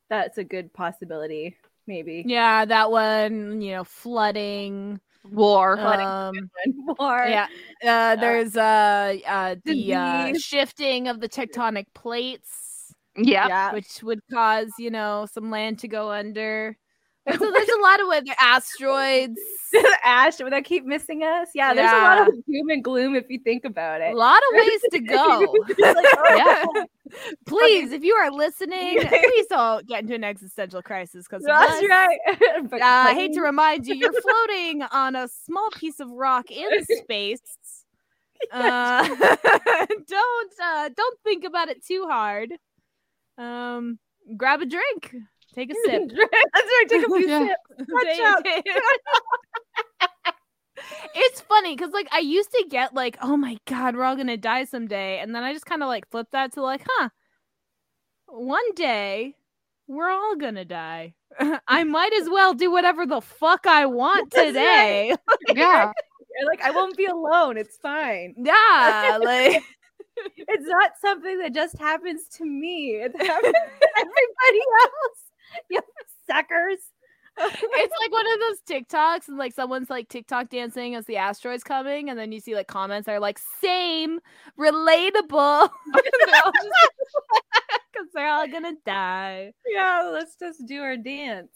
That's 0.08 0.38
a 0.38 0.44
good 0.44 0.72
possibility. 0.72 1.56
Maybe. 1.86 2.24
Yeah, 2.26 2.64
that 2.64 2.90
one. 2.90 3.60
You 3.60 3.76
know, 3.76 3.84
flooding. 3.84 5.00
War, 5.32 5.76
um, 5.80 6.50
war. 7.00 7.26
Yeah, 7.28 7.48
uh, 7.84 8.14
there's 8.14 8.56
uh, 8.56 9.16
uh 9.26 9.56
the 9.64 9.94
uh, 9.94 10.38
shifting 10.38 11.08
of 11.08 11.18
the 11.18 11.28
tectonic 11.28 11.86
plates 11.94 12.65
yeah. 13.16 13.48
yeah. 13.48 13.72
Which 13.72 14.02
would 14.02 14.20
cause, 14.32 14.70
you 14.78 14.90
know, 14.90 15.26
some 15.32 15.50
land 15.50 15.78
to 15.80 15.88
go 15.88 16.10
under. 16.10 16.76
So 17.28 17.50
there's 17.50 17.68
a 17.68 17.82
lot 17.82 18.00
of 18.00 18.06
weather 18.06 18.34
asteroids. 18.40 19.40
Asteroids 20.04 20.52
that 20.52 20.64
keep 20.64 20.84
missing 20.84 21.24
us. 21.24 21.48
Yeah, 21.56 21.74
there's 21.74 21.90
a 21.90 21.96
lot 21.96 22.28
of 22.28 22.34
doom 22.46 22.68
and 22.68 22.84
gloom 22.84 23.16
if 23.16 23.24
you 23.28 23.40
think 23.40 23.64
about 23.64 24.00
it. 24.00 24.14
A 24.14 24.16
lot 24.16 24.38
of 24.38 24.56
ways 24.56 24.80
to 24.92 25.00
go. 25.00 25.54
like, 25.76 26.06
oh, 26.18 26.36
yeah. 26.36 26.84
Please, 27.46 27.90
if 27.90 28.04
you 28.04 28.14
are 28.14 28.30
listening, 28.30 29.00
please 29.08 29.46
don't 29.48 29.84
get 29.88 30.02
into 30.02 30.14
an 30.14 30.22
existential 30.22 30.82
crisis 30.82 31.26
because 31.28 31.42
that's 31.44 31.84
right. 31.88 32.18
but, 32.70 32.80
uh, 32.80 32.84
I 32.84 33.14
hate 33.14 33.32
to 33.32 33.40
remind 33.40 33.88
you, 33.88 33.96
you're 33.96 34.12
floating 34.12 34.82
on 34.82 35.16
a 35.16 35.26
small 35.26 35.68
piece 35.70 35.98
of 35.98 36.08
rock 36.08 36.52
in 36.52 36.84
space. 36.84 37.40
Uh, 38.52 39.06
don't 40.06 40.52
uh, 40.62 40.90
don't 40.94 41.20
think 41.24 41.44
about 41.44 41.68
it 41.68 41.84
too 41.84 42.06
hard. 42.08 42.52
Um, 43.38 44.00
grab 44.36 44.62
a 44.62 44.66
drink. 44.66 45.14
Take 45.54 45.70
a 45.70 45.74
sip. 45.84 46.08
That's 46.08 46.20
right. 46.20 46.88
Take 46.88 47.06
a 47.06 47.08
few 47.08 47.28
sips. 47.28 47.54
it's 51.14 51.40
funny 51.40 51.74
because 51.74 51.92
like 51.92 52.08
I 52.12 52.18
used 52.18 52.50
to 52.52 52.66
get 52.68 52.94
like, 52.94 53.16
oh 53.22 53.36
my 53.36 53.58
god, 53.66 53.96
we're 53.96 54.04
all 54.04 54.16
gonna 54.16 54.36
die 54.36 54.64
someday, 54.64 55.18
and 55.18 55.34
then 55.34 55.42
I 55.42 55.52
just 55.52 55.66
kind 55.66 55.82
of 55.82 55.88
like 55.88 56.08
flip 56.10 56.28
that 56.32 56.52
to 56.52 56.62
like, 56.62 56.82
huh, 56.88 57.08
one 58.26 58.74
day 58.74 59.34
we're 59.86 60.10
all 60.10 60.36
gonna 60.36 60.64
die. 60.64 61.14
I 61.66 61.84
might 61.84 62.12
as 62.20 62.28
well 62.28 62.54
do 62.54 62.70
whatever 62.70 63.06
the 63.06 63.20
fuck 63.20 63.66
I 63.66 63.86
want 63.86 64.30
today. 64.30 65.14
yeah. 65.54 65.92
like 66.46 66.62
I 66.62 66.70
won't 66.70 66.96
be 66.96 67.06
alone. 67.06 67.56
It's 67.56 67.76
fine. 67.78 68.34
Yeah, 68.36 69.18
like 69.22 69.62
it's 70.36 70.66
not 70.66 70.92
something 71.00 71.38
that 71.38 71.54
just 71.54 71.78
happens 71.78 72.28
to 72.36 72.44
me. 72.44 73.00
It 73.02 73.12
happens 73.18 73.52
to 73.52 73.88
everybody 73.98 74.62
else. 74.82 75.22
You 75.70 75.80
suckers. 76.28 76.80
it's 77.38 77.94
like 78.00 78.10
one 78.10 78.26
of 78.26 78.40
those 78.40 78.60
TikToks, 78.68 79.28
and 79.28 79.38
like 79.38 79.54
someone's 79.54 79.88
like 79.88 80.08
TikTok 80.08 80.50
dancing 80.50 80.96
as 80.96 81.06
the 81.06 81.18
asteroid's 81.18 81.62
coming, 81.62 82.10
and 82.10 82.18
then 82.18 82.32
you 82.32 82.40
see 82.40 82.56
like 82.56 82.66
comments 82.66 83.06
that 83.06 83.12
are 83.12 83.20
like 83.20 83.38
same, 83.60 84.18
relatable. 84.58 85.70
Because 87.92 88.08
they're 88.12 88.28
all 88.28 88.46
gonna 88.48 88.74
die. 88.84 89.52
Yeah, 89.66 90.10
let's 90.12 90.36
just 90.36 90.66
do 90.66 90.82
our 90.82 90.96
dance. 90.98 91.48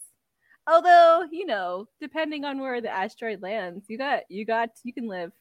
Although, 0.66 1.26
you 1.30 1.44
know, 1.44 1.86
depending 2.00 2.44
on 2.44 2.61
where 2.61 2.80
the 2.80 2.88
asteroid 2.90 3.42
lands, 3.42 3.86
you 3.88 3.98
got 3.98 4.22
you 4.28 4.46
got 4.46 4.70
you 4.84 4.92
can 4.92 5.08
live. 5.08 5.32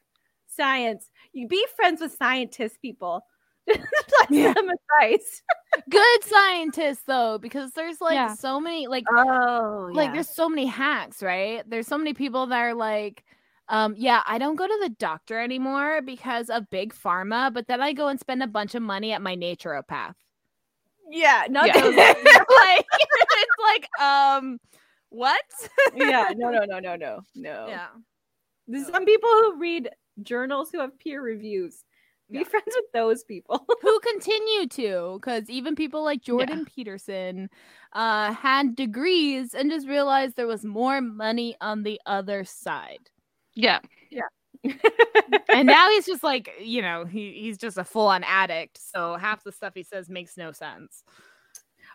Science. 0.50 1.10
You 1.34 1.47
be 1.47 1.66
friends 1.76 2.02
with 2.02 2.16
scientists, 2.16 2.78
people. 2.78 3.24
yeah. 4.30 4.54
some 4.54 4.70
advice. 4.70 5.41
Good 5.89 6.24
scientists 6.24 7.04
though, 7.06 7.38
because 7.38 7.72
there's 7.72 8.02
like 8.02 8.16
yeah. 8.16 8.34
so 8.34 8.60
many 8.60 8.88
like 8.88 9.06
oh 9.12 9.89
like 9.93 10.14
there's 10.14 10.34
so 10.34 10.50
many 10.50 10.66
hacks, 10.66 11.22
right? 11.22 11.64
There's 11.70 11.88
so 11.88 11.97
many 11.97 12.14
people 12.14 12.47
that 12.47 12.60
are 12.60 12.74
like 12.74 13.24
um, 13.70 13.93
yeah, 13.95 14.24
I 14.26 14.39
don't 14.39 14.56
go 14.56 14.66
to 14.66 14.80
the 14.82 14.89
doctor 14.89 15.39
anymore 15.39 16.02
because 16.02 16.50
of 16.50 16.72
big 16.72 16.91
pharma, 16.91 17.54
but 17.54 17.68
then 17.68 17.82
I 17.82 17.93
go 17.93 18.08
and 18.08 18.20
spend 18.20 18.41
a 18.41 18.47
bunch 18.47 18.74
of 18.74 18.82
money 18.82 19.12
at 19.14 19.22
my 19.22 19.36
naturopath. 19.36 20.16
Yeah, 21.12 21.43
not 21.50 21.68
yeah. 21.68 21.82
those 21.82 21.95
like 21.95 22.86
it's 22.93 23.56
like 23.64 24.02
um 24.02 24.60
what? 25.10 25.41
yeah, 25.95 26.30
no, 26.36 26.50
no, 26.50 26.66
no, 26.66 26.80
no, 26.80 26.95
no, 26.95 27.20
no. 27.36 27.68
Yeah. 27.68 27.88
There's 28.68 28.88
some 28.88 29.06
people 29.06 29.30
who 29.30 29.60
read 29.60 29.89
journals 30.24 30.70
who 30.72 30.80
have 30.80 30.97
peer 30.99 31.22
reviews. 31.22 31.84
Be 32.32 32.39
yeah. 32.39 32.43
friends 32.43 32.67
with 32.67 32.91
those 32.93 33.24
people 33.24 33.65
who 33.82 33.99
continue 34.01 34.67
to, 34.67 35.20
because 35.20 35.49
even 35.49 35.76
people 35.76 36.03
like 36.03 36.22
Jordan 36.22 36.59
yeah. 36.59 36.74
Peterson 36.76 37.49
uh, 37.93 38.34
had 38.34 38.76
degrees 38.76 39.55
and 39.55 39.72
just 39.72 39.88
realized 39.88 40.36
there 40.36 40.45
was 40.45 40.63
more 40.63 41.01
money 41.01 41.55
on 41.59 41.84
the 41.84 41.99
other 42.05 42.43
side. 42.43 43.09
Yeah, 43.55 43.80
yeah. 44.11 44.28
and 45.49 45.67
now 45.67 45.89
he's 45.89 46.05
just 46.05 46.24
like, 46.24 46.51
you 46.61 46.82
know, 46.82 47.05
he, 47.05 47.34
he's 47.34 47.57
just 47.57 47.78
a 47.78 47.84
full 47.84 48.07
on 48.07 48.24
addict. 48.24 48.78
So 48.78 49.15
half 49.15 49.43
the 49.43 49.51
stuff 49.51 49.74
he 49.74 49.84
says 49.84 50.09
makes 50.09 50.38
no 50.38 50.51
sense. 50.51 51.03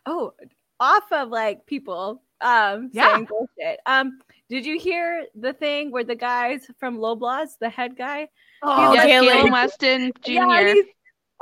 Oh, 0.07 0.33
off 0.81 1.11
of 1.13 1.29
like 1.29 1.67
people 1.67 2.23
um 2.45 2.91
yeah. 2.93 3.15
saying 3.15 3.27
bullshit. 3.29 3.81
Um, 3.87 4.19
did 4.49 4.67
you 4.67 4.79
hear 4.79 5.27
the 5.35 5.53
thing 5.53 5.91
where 5.91 6.05
the 6.05 6.15
guys 6.15 6.67
from 6.79 6.99
Loblaws, 6.99 7.59
the 7.61 7.71
head 7.71 7.97
guy, 7.97 8.29
oh, 8.63 8.93
yes, 8.93 9.07
Galen 9.07 9.51
Weston 9.51 10.13
Jr. 10.23 10.33
Yeah, 10.33 10.59
and, 10.59 10.69
he's, 10.69 10.85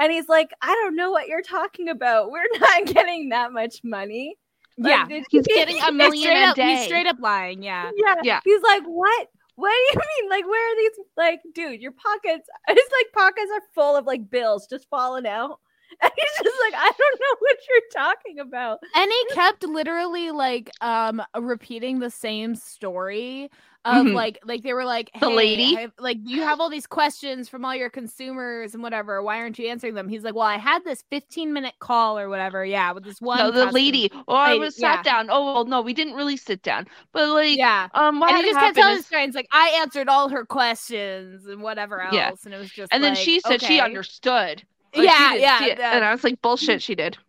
and, 0.00 0.12
he's, 0.12 0.28
like, 0.28 0.50
I 0.62 0.68
don't 0.68 0.94
know 0.94 1.10
what 1.10 1.26
you're 1.26 1.42
talking 1.42 1.88
about. 1.88 2.30
We're 2.30 2.44
not 2.60 2.86
getting 2.86 3.30
that 3.30 3.52
much 3.52 3.80
money. 3.82 4.36
Like, 4.78 5.10
yeah, 5.10 5.20
he's 5.28 5.46
getting 5.46 5.80
a 5.82 5.92
million 5.92 6.32
a 6.32 6.44
up, 6.46 6.56
day. 6.56 6.76
He's 6.76 6.84
straight 6.84 7.06
up 7.06 7.18
lying. 7.20 7.62
Yeah, 7.62 7.90
yeah, 7.96 8.14
yeah. 8.22 8.40
He's 8.44 8.62
like, 8.62 8.84
what? 8.84 9.28
What 9.56 9.70
do 9.70 9.98
you 9.98 10.02
mean? 10.22 10.30
Like, 10.30 10.46
where 10.46 10.72
are 10.72 10.76
these? 10.76 11.04
Like, 11.16 11.40
dude, 11.54 11.82
your 11.82 11.92
pockets. 11.92 12.48
It's 12.68 12.92
like 12.92 13.12
pockets 13.12 13.50
are 13.52 13.62
full 13.74 13.96
of 13.96 14.06
like 14.06 14.30
bills 14.30 14.66
just 14.68 14.88
falling 14.88 15.26
out. 15.26 15.58
And 16.02 16.12
he's 16.16 16.44
just 16.44 16.56
like, 16.64 16.74
I 16.74 16.90
don't 16.98 17.20
know 17.20 17.36
what 17.38 17.56
you're 17.68 18.04
talking 18.04 18.38
about. 18.38 18.80
And 18.94 19.10
he 19.10 19.24
kept 19.34 19.64
literally 19.64 20.30
like 20.30 20.70
um 20.80 21.22
repeating 21.34 22.00
the 22.00 22.10
same 22.10 22.54
story 22.54 23.50
of 23.84 24.06
mm-hmm. 24.06 24.14
like 24.14 24.38
like 24.44 24.62
they 24.62 24.72
were 24.72 24.84
like 24.84 25.10
hey, 25.12 25.20
the 25.20 25.30
lady 25.30 25.88
like 25.98 26.18
you 26.22 26.42
have 26.42 26.60
all 26.60 26.70
these 26.70 26.86
questions 26.86 27.48
from 27.48 27.64
all 27.64 27.74
your 27.74 27.90
consumers 27.90 28.74
and 28.74 28.82
whatever 28.82 29.22
why 29.22 29.38
aren't 29.38 29.58
you 29.58 29.66
answering 29.66 29.94
them 29.94 30.08
he's 30.08 30.22
like 30.22 30.34
well 30.34 30.46
i 30.46 30.56
had 30.56 30.84
this 30.84 31.02
15 31.10 31.52
minute 31.52 31.74
call 31.80 32.18
or 32.18 32.28
whatever 32.28 32.64
yeah 32.64 32.92
with 32.92 33.04
this 33.04 33.20
one 33.20 33.38
no 33.38 33.50
the 33.50 33.72
lady 33.72 34.10
oh 34.28 34.34
i 34.34 34.54
was 34.54 34.76
sat 34.76 34.98
yeah. 34.98 35.02
down 35.02 35.28
oh 35.30 35.52
well 35.52 35.64
no 35.64 35.80
we 35.80 35.92
didn't 35.92 36.14
really 36.14 36.36
sit 36.36 36.62
down 36.62 36.86
but 37.12 37.28
like 37.30 37.58
yeah 37.58 37.88
um 37.94 38.20
what 38.20 38.32
and 38.32 38.44
he 38.44 38.50
just 38.50 38.60
kept 38.60 38.76
telling 38.76 38.98
is... 38.98 39.06
friends 39.06 39.34
like 39.34 39.48
i 39.50 39.76
answered 39.80 40.08
all 40.08 40.28
her 40.28 40.44
questions 40.44 41.46
and 41.46 41.60
whatever 41.60 42.00
else 42.00 42.14
yeah. 42.14 42.30
and 42.44 42.54
it 42.54 42.58
was 42.58 42.70
just 42.70 42.92
and 42.92 43.02
like, 43.02 43.14
then 43.14 43.24
she 43.24 43.40
said 43.40 43.54
okay. 43.54 43.66
she 43.66 43.80
understood 43.80 44.62
like, 44.94 45.06
yeah, 45.06 45.34
yeah, 45.34 45.94
And 45.94 46.04
I 46.04 46.12
was 46.12 46.24
like, 46.24 46.40
bullshit, 46.42 46.82
she 46.82 46.94
did. 46.94 47.18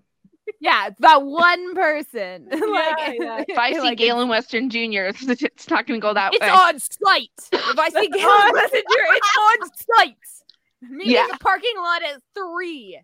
Yeah, 0.60 0.88
it's 0.88 1.00
about 1.00 1.26
one 1.26 1.76
person. 1.76 2.48
like, 2.52 3.18
yeah. 3.20 3.44
if 3.48 3.58
I 3.58 3.74
see 3.74 3.80
like, 3.80 3.98
Galen 3.98 4.30
Weston 4.30 4.70
Jr., 4.70 5.04
it's, 5.04 5.24
it's 5.42 5.70
not 5.70 5.88
going 5.88 6.00
to 6.00 6.02
go 6.02 6.14
that 6.14 6.34
it's 6.34 6.42
way. 6.42 6.48
It's 6.48 6.58
on 6.58 6.80
site. 6.80 7.50
If 7.52 7.80
I 7.80 7.90
see 7.90 8.10
Galen 8.10 8.54
Weston 8.54 8.82
Jr., 8.82 9.14
it's 9.14 9.38
on 9.38 9.70
site. 9.98 10.18
Maybe 10.82 11.12
yeah. 11.12 11.28
the 11.32 11.38
parking 11.40 11.74
lot 11.78 12.04
at 12.04 12.22
three. 12.34 13.00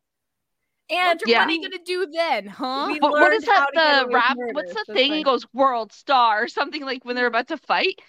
And 0.89 1.21
yeah. 1.25 1.39
what 1.39 1.49
are 1.49 1.51
you 1.51 1.61
gonna 1.61 1.83
do 1.85 2.07
then, 2.11 2.47
huh? 2.47 2.95
But 2.99 3.11
what 3.11 3.31
is 3.31 3.43
that? 3.43 3.67
The 3.73 4.07
rap? 4.11 4.35
What's 4.53 4.73
the 4.73 4.93
thing? 4.93 5.11
Like... 5.11 5.25
Goes 5.25 5.45
world 5.53 5.91
star 5.91 6.43
or 6.43 6.47
something 6.47 6.83
like 6.83 7.05
when 7.05 7.15
they're 7.15 7.27
about 7.27 7.49
to 7.49 7.57
fight. 7.57 7.99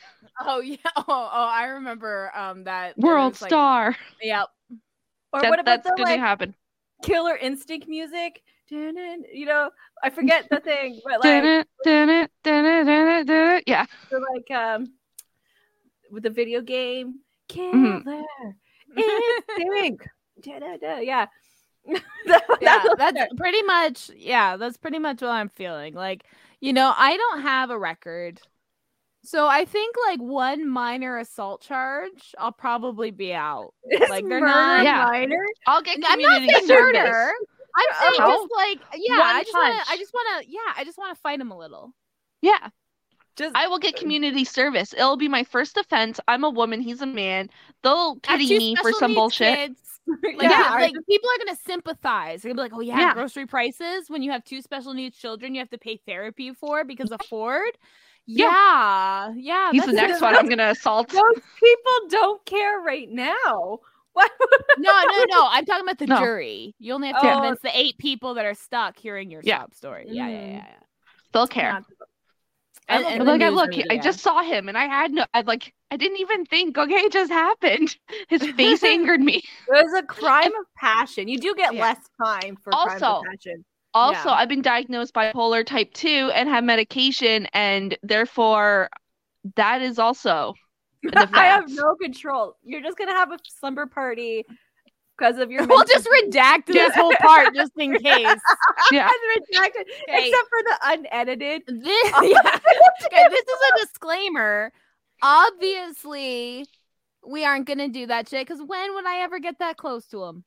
Oh 0.40 0.61
yeah. 0.61 0.76
Oh, 0.96 1.05
oh 1.09 1.48
I 1.51 1.66
remember 1.66 2.32
um 2.34 2.64
that 2.64 2.96
world 2.96 3.36
star. 3.36 3.88
Like, 3.88 3.96
yep. 4.22 4.46
Or 5.33 5.43
that, 5.43 5.51
what 5.51 5.61
about 5.61 5.85
the 5.85 5.95
like, 5.99 6.18
happen. 6.18 6.55
Killer 7.03 7.37
Instinct 7.37 7.89
music? 7.89 8.43
You 8.68 9.47
know, 9.47 9.70
I 10.03 10.11
forget 10.11 10.47
the 10.49 10.61
thing, 10.61 11.01
but 11.05 11.24
like, 11.24 11.66
yeah, 13.66 13.87
so 14.09 14.22
like 14.33 14.51
um, 14.53 14.93
with 16.12 16.22
the 16.22 16.31
video 16.31 16.61
game, 16.61 17.20
mm-hmm. 17.49 18.09
Killer 18.09 18.22
mm-hmm. 18.97 19.72
Instinct, 19.72 20.07
yeah. 20.47 21.26
that, 22.26 22.43
yeah, 22.61 22.85
that's, 22.97 23.14
that's 23.14 23.35
pretty 23.37 23.62
much 23.62 24.11
yeah, 24.14 24.57
that's 24.57 24.76
pretty 24.76 24.99
much 24.99 25.22
what 25.22 25.31
I'm 25.31 25.49
feeling. 25.49 25.95
Like, 25.95 26.24
you 26.61 26.72
know, 26.72 26.93
I 26.97 27.16
don't 27.16 27.43
have 27.43 27.70
a 27.70 27.78
record 27.78 28.41
so 29.23 29.47
I 29.47 29.64
think 29.64 29.97
like 30.09 30.21
one 30.21 30.68
minor 30.68 31.18
assault 31.18 31.62
charge, 31.62 32.35
I'll 32.39 32.53
probably 32.53 33.11
be 33.11 33.35
out. 33.35 33.75
like 34.09 34.27
they're 34.27 34.41
not 34.41 34.85
yeah. 34.85 35.05
minor. 35.05 35.45
I'll 35.66 35.83
get 35.83 36.03
community 36.03 36.35
I'm 36.37 36.47
not 36.47 36.64
saying 36.64 36.81
murder. 36.81 37.33
I'm 37.77 37.97
saying 38.01 38.21
oh. 38.21 38.49
just 38.49 38.53
like 38.57 39.01
yeah, 39.01 39.18
one 39.18 39.37
I 39.37 39.43
just 39.43 39.55
want 39.55 39.85
to 39.85 39.93
I 39.93 39.97
just 39.97 40.14
want 40.14 40.45
to 40.45 40.51
yeah, 40.51 40.73
I 40.77 40.85
just 40.85 40.99
want 40.99 41.14
to 41.14 41.21
fight 41.21 41.41
him 41.41 41.51
a 41.51 41.59
little. 41.59 41.93
Yeah. 42.41 42.68
Just 43.37 43.55
I 43.55 43.68
will 43.68 43.79
get 43.79 43.97
community 43.97 44.45
service. 44.45 44.93
It'll 44.93 45.16
be 45.16 45.29
my 45.29 45.45
first 45.45 45.77
offense. 45.77 46.18
I'm 46.27 46.43
a 46.43 46.51
woman. 46.51 46.81
He's 46.81 47.01
a 47.01 47.07
man. 47.07 47.49
They'll 47.83 48.16
pity 48.16 48.59
me 48.59 48.77
for 48.77 48.93
some 48.93 49.14
bullshit. 49.14 49.57
Kids, 49.57 50.01
like, 50.07 50.23
yeah, 50.43 50.73
like 50.73 50.95
people 51.09 51.31
are 51.31 51.45
gonna 51.45 51.59
sympathize. 51.64 52.43
They're 52.43 52.53
gonna 52.53 52.68
be 52.68 52.71
like, 52.71 52.79
"Oh 52.79 52.81
yeah, 52.81 52.99
yeah, 52.99 53.14
grocery 53.14 53.47
prices. 53.47 54.09
When 54.09 54.23
you 54.23 54.33
have 54.33 54.45
two 54.45 54.61
special 54.62 54.95
needs 54.95 55.16
children, 55.16 55.55
you 55.55 55.61
have 55.61 55.71
to 55.71 55.79
pay 55.79 56.01
therapy 56.07 56.53
for 56.53 56.85
because 56.85 57.12
of 57.12 57.21
Ford." 58.27 58.39
Yeah, 58.39 59.33
yeah. 59.37 59.71
He's 59.73 59.87
the 59.87 59.93
next 59.93 60.21
one 60.21 60.37
I'm 60.37 60.49
gonna 60.49 60.71
assault. 60.71 61.09
Those 61.09 61.41
people 61.59 61.93
don't 62.09 62.45
care 62.45 62.81
right 62.81 63.11
now. 63.11 63.81
What? 64.12 64.29
no, 64.77 64.91
no, 64.91 65.25
no. 65.29 65.47
I'm 65.49 65.64
talking 65.64 65.85
about 65.85 65.99
the 65.99 66.09
no. 66.09 66.18
jury. 66.18 66.75
You 66.81 66.95
only 66.95 67.12
have 67.12 67.23
to 67.23 67.31
oh. 67.31 67.35
convince 67.35 67.61
the 67.61 67.71
eight 67.73 67.97
people 67.97 68.35
that 68.35 68.45
are 68.45 68.55
stuck 68.55 68.99
hearing 68.99 69.31
your 69.31 69.41
yeah. 69.45 69.66
story. 69.73 70.07
Yeah, 70.09 70.27
yeah, 70.27 70.37
mm. 70.37 70.47
yeah, 70.49 70.57
yeah. 70.57 70.66
They'll 71.33 71.47
care. 71.47 71.81
And, 72.91 73.07
and 73.07 73.25
like, 73.25 73.41
I 73.41 73.51
look, 73.51 73.71
I 73.89 73.99
just 73.99 74.18
saw 74.18 74.43
him, 74.43 74.68
and 74.68 74.77
I 74.77 74.87
had 74.87 75.12
no, 75.12 75.25
I 75.33 75.43
like, 75.43 75.73
I 75.93 75.97
didn't 75.97 76.18
even 76.18 76.45
think. 76.45 76.77
Okay, 76.77 76.95
it 76.95 77.12
just 77.12 77.31
happened. 77.31 77.97
His 78.29 78.45
face 78.53 78.83
angered 78.85 79.21
me. 79.21 79.37
It 79.37 79.45
was 79.68 79.95
a 79.95 80.03
crime 80.03 80.53
of 80.61 80.66
passion. 80.77 81.29
You 81.29 81.39
do 81.39 81.55
get 81.55 81.75
yeah. 81.75 81.81
less 81.81 81.99
time 82.23 82.57
for 82.57 82.75
also, 82.75 82.89
crimes 82.89 83.03
of 83.03 83.23
passion. 83.31 83.64
Also, 83.93 84.28
yeah. 84.28 84.34
I've 84.34 84.49
been 84.49 84.62
diagnosed 84.62 85.14
bipolar 85.14 85.66
type 85.66 85.93
2 85.95 86.30
and 86.34 86.49
have 86.49 86.62
medication 86.62 87.47
and 87.53 87.97
therefore 88.03 88.88
that 89.57 89.82
is 89.82 89.99
also 89.99 90.55
I 91.14 91.47
have 91.47 91.68
no 91.68 91.95
control. 91.97 92.57
You're 92.62 92.82
just 92.82 92.99
gonna 92.99 93.12
have 93.12 93.32
a 93.32 93.38
slumber 93.59 93.86
party 93.86 94.45
because 95.16 95.38
of 95.38 95.51
your. 95.51 95.66
We'll 95.68 95.84
just 95.84 96.07
redact 96.07 96.66
this 96.66 96.95
whole 96.95 97.14
part 97.20 97.55
just 97.55 97.72
in 97.78 97.93
case. 97.99 98.41
Yeah, 98.91 99.09
redacted, 99.09 99.86
okay. 100.09 100.28
except 100.28 100.49
for 100.49 100.62
the 100.62 100.78
unedited. 100.84 101.62
This, 101.66 102.12
yeah. 102.22 102.59
okay, 103.07 103.28
this 103.30 103.45
is 103.45 103.59
a 103.74 103.86
disclaimer. 103.86 104.72
Obviously, 105.22 106.66
we 107.26 107.45
aren't 107.45 107.66
gonna 107.66 107.88
do 107.88 108.07
that 108.07 108.28
shit 108.28 108.47
because 108.47 108.62
when 108.64 108.95
would 108.95 109.07
I 109.07 109.22
ever 109.22 109.38
get 109.38 109.59
that 109.61 109.76
close 109.76 110.07
to 110.09 110.24
him? 110.24 110.45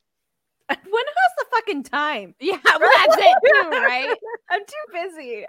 when 0.69 0.77
has 0.79 1.31
the 1.32 1.32
fucking 1.55 1.83
time? 1.83 2.35
Yeah, 2.39 2.57
well, 2.65 2.79
that's 2.79 3.17
it 3.17 3.35
too, 3.45 3.69
right? 3.69 4.17
I'm 4.51 4.61
too 4.61 4.93
busy. 4.93 5.45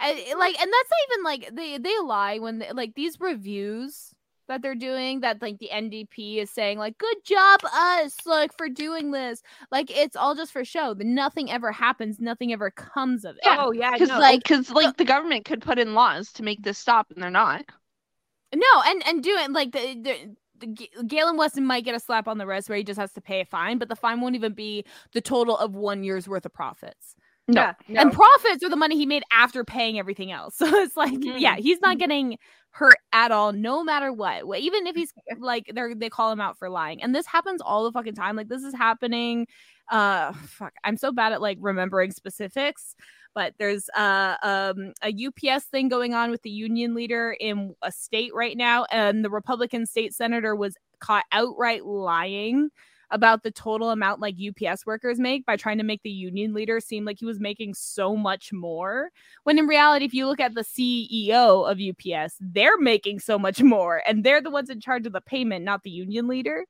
And, 0.00 0.18
eh, 0.18 0.34
like, 0.36 0.60
and 0.60 0.70
that's 0.72 0.90
not 0.90 1.12
even 1.12 1.24
like 1.24 1.50
they 1.54 1.78
they 1.78 1.98
lie 2.04 2.38
when 2.38 2.58
they, 2.58 2.72
like 2.72 2.94
these 2.94 3.20
reviews 3.20 4.12
that 4.48 4.62
they're 4.62 4.74
doing 4.74 5.20
that 5.20 5.40
like 5.40 5.58
the 5.58 5.70
NDP 5.72 6.38
is 6.38 6.50
saying 6.50 6.78
like 6.78 6.98
good 6.98 7.16
job 7.24 7.60
us 7.64 8.14
like 8.26 8.56
for 8.56 8.68
doing 8.68 9.10
this 9.10 9.42
like 9.70 9.90
it's 9.90 10.16
all 10.16 10.34
just 10.34 10.52
for 10.52 10.64
show 10.64 10.94
nothing 10.98 11.50
ever 11.50 11.72
happens 11.72 12.20
nothing 12.20 12.52
ever 12.52 12.70
comes 12.70 13.24
of 13.24 13.36
it 13.36 13.42
yeah. 13.44 13.56
oh 13.60 13.72
yeah 13.72 13.92
because 13.92 14.08
no. 14.08 14.18
like 14.18 14.42
because 14.42 14.70
like 14.70 14.96
the 14.96 15.04
government 15.04 15.44
could 15.44 15.62
put 15.62 15.78
in 15.78 15.94
laws 15.94 16.32
to 16.32 16.42
make 16.42 16.62
this 16.62 16.78
stop 16.78 17.06
and 17.14 17.22
they're 17.22 17.30
not 17.30 17.64
no 18.54 18.82
and 18.86 19.02
and 19.06 19.22
doing 19.22 19.52
like 19.52 19.72
the, 19.72 19.96
the 20.02 20.36
Galen 21.06 21.36
Weston 21.36 21.64
might 21.64 21.84
get 21.84 21.94
a 21.94 22.00
slap 22.00 22.28
on 22.28 22.38
the 22.38 22.46
wrist 22.46 22.68
where 22.68 22.78
he 22.78 22.84
just 22.84 23.00
has 23.00 23.12
to 23.12 23.20
pay 23.20 23.40
a 23.40 23.44
fine, 23.44 23.78
but 23.78 23.88
the 23.88 23.96
fine 23.96 24.20
won't 24.20 24.34
even 24.34 24.52
be 24.52 24.84
the 25.12 25.20
total 25.20 25.56
of 25.56 25.74
one 25.74 26.04
year's 26.04 26.28
worth 26.28 26.46
of 26.46 26.52
profits. 26.52 27.14
No. 27.48 27.60
Yeah, 27.60 27.72
no. 27.88 28.00
And 28.00 28.12
profits 28.12 28.62
are 28.64 28.70
the 28.70 28.76
money 28.76 28.96
he 28.96 29.06
made 29.06 29.24
after 29.32 29.64
paying 29.64 29.98
everything 29.98 30.30
else. 30.30 30.56
So 30.62 30.66
it's 30.76 30.96
like, 30.96 31.12
mm-hmm. 31.12 31.38
yeah, 31.38 31.56
he's 31.56 31.80
not 31.80 31.98
getting 31.98 32.38
hurt 32.70 32.98
at 33.12 33.32
all, 33.32 33.52
no 33.52 33.82
matter 33.82 34.12
what. 34.12 34.44
Even 34.58 34.86
if 34.86 34.94
he's 34.94 35.12
like 35.38 35.70
they 35.74 35.94
they 35.94 36.08
call 36.08 36.30
him 36.30 36.40
out 36.40 36.58
for 36.58 36.68
lying. 36.68 37.02
And 37.02 37.14
this 37.14 37.26
happens 37.26 37.60
all 37.60 37.84
the 37.84 37.92
fucking 37.92 38.14
time. 38.14 38.36
Like 38.36 38.48
this 38.48 38.62
is 38.62 38.74
happening. 38.74 39.46
Uh 39.90 40.32
fuck. 40.32 40.72
I'm 40.84 40.96
so 40.96 41.12
bad 41.12 41.32
at 41.32 41.42
like 41.42 41.58
remembering 41.60 42.12
specifics. 42.12 42.94
But 43.34 43.54
there's 43.58 43.88
uh, 43.96 44.36
um, 44.42 44.92
a 45.02 45.14
UPS 45.26 45.64
thing 45.64 45.88
going 45.88 46.14
on 46.14 46.30
with 46.30 46.42
the 46.42 46.50
union 46.50 46.94
leader 46.94 47.36
in 47.38 47.74
a 47.82 47.90
state 47.90 48.34
right 48.34 48.56
now, 48.56 48.86
and 48.90 49.24
the 49.24 49.30
Republican 49.30 49.86
state 49.86 50.14
senator 50.14 50.54
was 50.54 50.76
caught 51.00 51.24
outright 51.32 51.84
lying 51.84 52.70
about 53.12 53.42
the 53.42 53.50
total 53.50 53.90
amount 53.90 54.20
like 54.20 54.36
UPS 54.36 54.84
workers 54.86 55.20
make 55.20 55.44
by 55.44 55.54
trying 55.54 55.78
to 55.78 55.84
make 55.84 56.02
the 56.02 56.10
union 56.10 56.54
leader 56.54 56.80
seem 56.80 57.04
like 57.04 57.18
he 57.18 57.26
was 57.26 57.38
making 57.38 57.74
so 57.74 58.16
much 58.16 58.52
more. 58.52 59.10
When 59.44 59.58
in 59.58 59.66
reality, 59.66 60.06
if 60.06 60.14
you 60.14 60.26
look 60.26 60.40
at 60.40 60.54
the 60.54 60.62
CEO 60.62 61.70
of 61.70 61.78
UPS, 61.78 62.36
they're 62.40 62.78
making 62.78 63.20
so 63.20 63.38
much 63.38 63.62
more 63.62 64.02
and 64.06 64.24
they're 64.24 64.40
the 64.40 64.50
ones 64.50 64.70
in 64.70 64.80
charge 64.80 65.06
of 65.06 65.12
the 65.12 65.20
payment, 65.20 65.64
not 65.64 65.82
the 65.82 65.90
union 65.90 66.26
leader. 66.26 66.64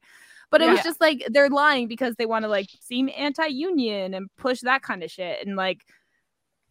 But 0.51 0.61
it 0.61 0.67
yeah. 0.67 0.73
was 0.73 0.83
just 0.83 1.01
like 1.01 1.27
they're 1.31 1.49
lying 1.49 1.89
because 1.89 2.17
they 2.17 2.27
want 2.27 2.43
to 2.43 2.49
like 2.49 2.69
seem 2.81 3.09
anti 3.17 3.47
union 3.47 4.13
and 4.13 4.29
push 4.37 4.61
that 4.61 4.83
kind 4.83 5.03
of 5.03 5.11
shit. 5.11 5.47
And 5.47 5.57
like, 5.57 5.87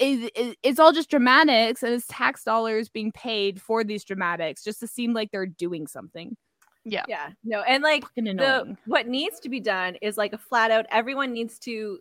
it, 0.02 0.32
it, 0.36 0.58
it's 0.64 0.80
all 0.80 0.92
just 0.92 1.10
dramatics 1.10 1.84
and 1.84 1.94
it's 1.94 2.08
tax 2.08 2.44
dollars 2.44 2.90
being 2.90 3.12
paid 3.12 3.62
for 3.62 3.84
these 3.84 4.04
dramatics 4.04 4.64
just 4.64 4.80
to 4.80 4.88
seem 4.88 5.14
like 5.14 5.32
they're 5.32 5.46
doing 5.46 5.88
something. 5.88 6.36
Yeah. 6.84 7.04
Yeah. 7.08 7.30
No, 7.44 7.62
and 7.62 7.84
like 7.84 8.04
the 8.16 8.76
what 8.86 9.08
needs 9.08 9.40
to 9.42 9.50
be 9.50 9.60
done 9.60 9.96
is 10.02 10.18
like 10.18 10.34
a 10.34 10.38
flat 10.38 10.72
out 10.72 10.88
everyone 10.90 11.32
needs 11.32 11.60
to 11.60 12.00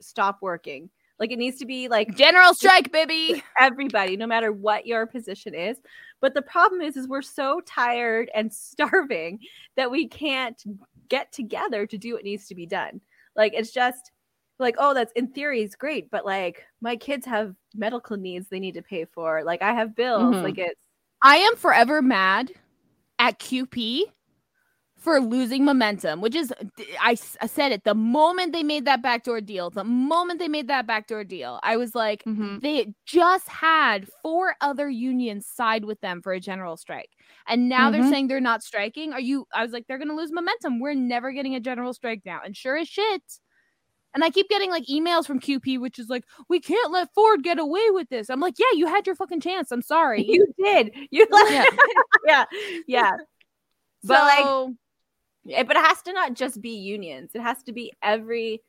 stop 0.00 0.38
working. 0.42 0.90
Like 1.18 1.32
it 1.32 1.38
needs 1.38 1.58
to 1.58 1.66
be 1.66 1.88
like 1.88 2.14
general 2.14 2.54
strike, 2.54 2.92
baby. 2.92 3.42
Everybody, 3.58 4.16
no 4.16 4.26
matter 4.26 4.52
what 4.52 4.86
your 4.86 5.06
position 5.06 5.54
is. 5.54 5.78
But 6.20 6.34
the 6.34 6.42
problem 6.42 6.82
is, 6.82 6.96
is 6.96 7.08
we're 7.08 7.22
so 7.22 7.60
tired 7.64 8.30
and 8.34 8.52
starving 8.52 9.40
that 9.76 9.90
we 9.90 10.06
can't 10.06 10.62
get 11.08 11.32
together 11.32 11.86
to 11.86 11.96
do 11.96 12.12
what 12.12 12.24
needs 12.24 12.46
to 12.48 12.54
be 12.54 12.66
done. 12.66 13.00
Like 13.34 13.54
it's 13.54 13.72
just 13.72 14.12
like, 14.58 14.76
oh, 14.78 14.94
that's 14.94 15.12
in 15.12 15.28
theory 15.28 15.62
is 15.62 15.74
great, 15.74 16.10
but 16.10 16.24
like 16.24 16.64
my 16.80 16.96
kids 16.96 17.26
have 17.26 17.54
medical 17.74 18.16
needs 18.16 18.48
they 18.48 18.60
need 18.60 18.74
to 18.74 18.82
pay 18.82 19.04
for. 19.04 19.42
Like 19.44 19.62
I 19.62 19.72
have 19.72 19.94
bills. 19.94 20.34
Mm-hmm. 20.34 20.44
Like 20.44 20.58
it's 20.58 20.80
I 21.22 21.36
am 21.36 21.56
forever 21.56 22.00
mad 22.00 22.52
at 23.18 23.38
CUPE 23.38 24.12
for 24.98 25.20
losing 25.20 25.64
momentum, 25.64 26.20
which 26.20 26.34
is, 26.34 26.52
I, 27.00 27.16
I, 27.40 27.46
said 27.46 27.70
it 27.70 27.84
the 27.84 27.94
moment 27.94 28.52
they 28.52 28.64
made 28.64 28.84
that 28.86 29.00
backdoor 29.00 29.40
deal, 29.40 29.70
the 29.70 29.84
moment 29.84 30.40
they 30.40 30.48
made 30.48 30.66
that 30.68 30.88
backdoor 30.88 31.22
deal, 31.22 31.60
I 31.62 31.76
was 31.76 31.94
like, 31.94 32.24
mm-hmm. 32.24 32.58
they 32.58 32.92
just 33.06 33.48
had 33.48 34.08
four 34.22 34.56
other 34.60 34.88
unions 34.88 35.46
side 35.46 35.84
with 35.84 36.00
them 36.00 36.20
for 36.20 36.32
a 36.32 36.40
general 36.40 36.76
strike. 36.76 37.10
And 37.46 37.68
now 37.68 37.90
mm-hmm. 37.90 38.00
they're 38.00 38.10
saying 38.10 38.26
they're 38.26 38.40
not 38.40 38.64
striking. 38.64 39.12
Are 39.12 39.20
you, 39.20 39.46
I 39.54 39.62
was 39.62 39.72
like, 39.72 39.86
they're 39.86 39.98
going 39.98 40.08
to 40.08 40.16
lose 40.16 40.32
momentum. 40.32 40.80
We're 40.80 40.94
never 40.94 41.30
getting 41.30 41.54
a 41.54 41.60
general 41.60 41.94
strike 41.94 42.22
now. 42.26 42.40
And 42.44 42.56
sure 42.56 42.76
as 42.76 42.88
shit, 42.88 43.22
and 44.18 44.24
I 44.24 44.30
keep 44.30 44.48
getting 44.48 44.70
like 44.70 44.86
emails 44.86 45.26
from 45.26 45.38
CUPE, 45.38 45.78
which 45.78 46.00
is 46.00 46.08
like, 46.08 46.24
we 46.48 46.58
can't 46.58 46.90
let 46.90 47.14
Ford 47.14 47.44
get 47.44 47.60
away 47.60 47.90
with 47.90 48.08
this. 48.08 48.28
I'm 48.30 48.40
like, 48.40 48.54
yeah, 48.58 48.66
you 48.74 48.88
had 48.88 49.06
your 49.06 49.14
fucking 49.14 49.40
chance. 49.40 49.70
I'm 49.70 49.80
sorry. 49.80 50.24
You 50.26 50.52
did. 50.58 50.90
You 51.12 51.24
yeah. 51.30 51.64
yeah. 52.26 52.44
Yeah. 52.88 53.12
But 54.02 54.16
so, 54.18 54.64
like 54.64 54.74
Eh, 55.50 55.62
but 55.62 55.76
it 55.76 55.84
has 55.84 56.02
to 56.02 56.12
not 56.12 56.34
just 56.34 56.60
be 56.60 56.70
unions. 56.70 57.30
It 57.34 57.42
has 57.42 57.62
to 57.64 57.72
be 57.72 57.92
every 58.02 58.62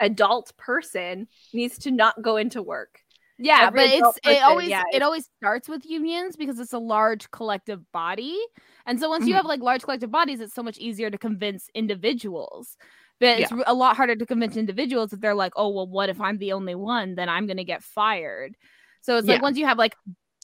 adult 0.00 0.56
person 0.56 1.28
needs 1.52 1.78
to 1.80 1.90
not 1.90 2.22
go 2.22 2.36
into 2.36 2.62
work. 2.62 3.00
Yeah, 3.38 3.66
every 3.66 3.80
but 3.80 3.88
it's 3.90 4.00
person, 4.00 4.36
it 4.36 4.42
always 4.42 4.68
yeah, 4.68 4.82
it 4.92 5.02
always 5.02 5.28
starts 5.38 5.68
with 5.68 5.84
unions 5.86 6.34
because 6.34 6.58
it's 6.58 6.72
a 6.72 6.78
large 6.78 7.30
collective 7.30 7.80
body. 7.92 8.36
And 8.84 8.98
so 8.98 9.08
once 9.08 9.22
mm-hmm. 9.22 9.28
you 9.28 9.34
have 9.34 9.46
like 9.46 9.60
large 9.60 9.82
collective 9.82 10.10
bodies, 10.10 10.40
it's 10.40 10.54
so 10.54 10.62
much 10.62 10.78
easier 10.78 11.10
to 11.10 11.18
convince 11.18 11.68
individuals. 11.74 12.76
But 13.20 13.40
it's 13.40 13.50
yeah. 13.50 13.62
a 13.66 13.74
lot 13.74 13.96
harder 13.96 14.14
to 14.14 14.26
convince 14.26 14.56
individuals 14.56 15.12
if 15.12 15.20
they're 15.20 15.34
like, 15.34 15.52
"Oh, 15.56 15.70
well, 15.70 15.88
what 15.88 16.08
if 16.08 16.20
I'm 16.20 16.38
the 16.38 16.52
only 16.52 16.74
one? 16.74 17.16
Then 17.16 17.28
I'm 17.28 17.46
going 17.46 17.56
to 17.56 17.64
get 17.64 17.82
fired." 17.82 18.56
So 19.00 19.16
it's 19.16 19.26
yeah. 19.26 19.34
like 19.34 19.42
once 19.42 19.58
you 19.58 19.66
have 19.66 19.78
like 19.78 19.96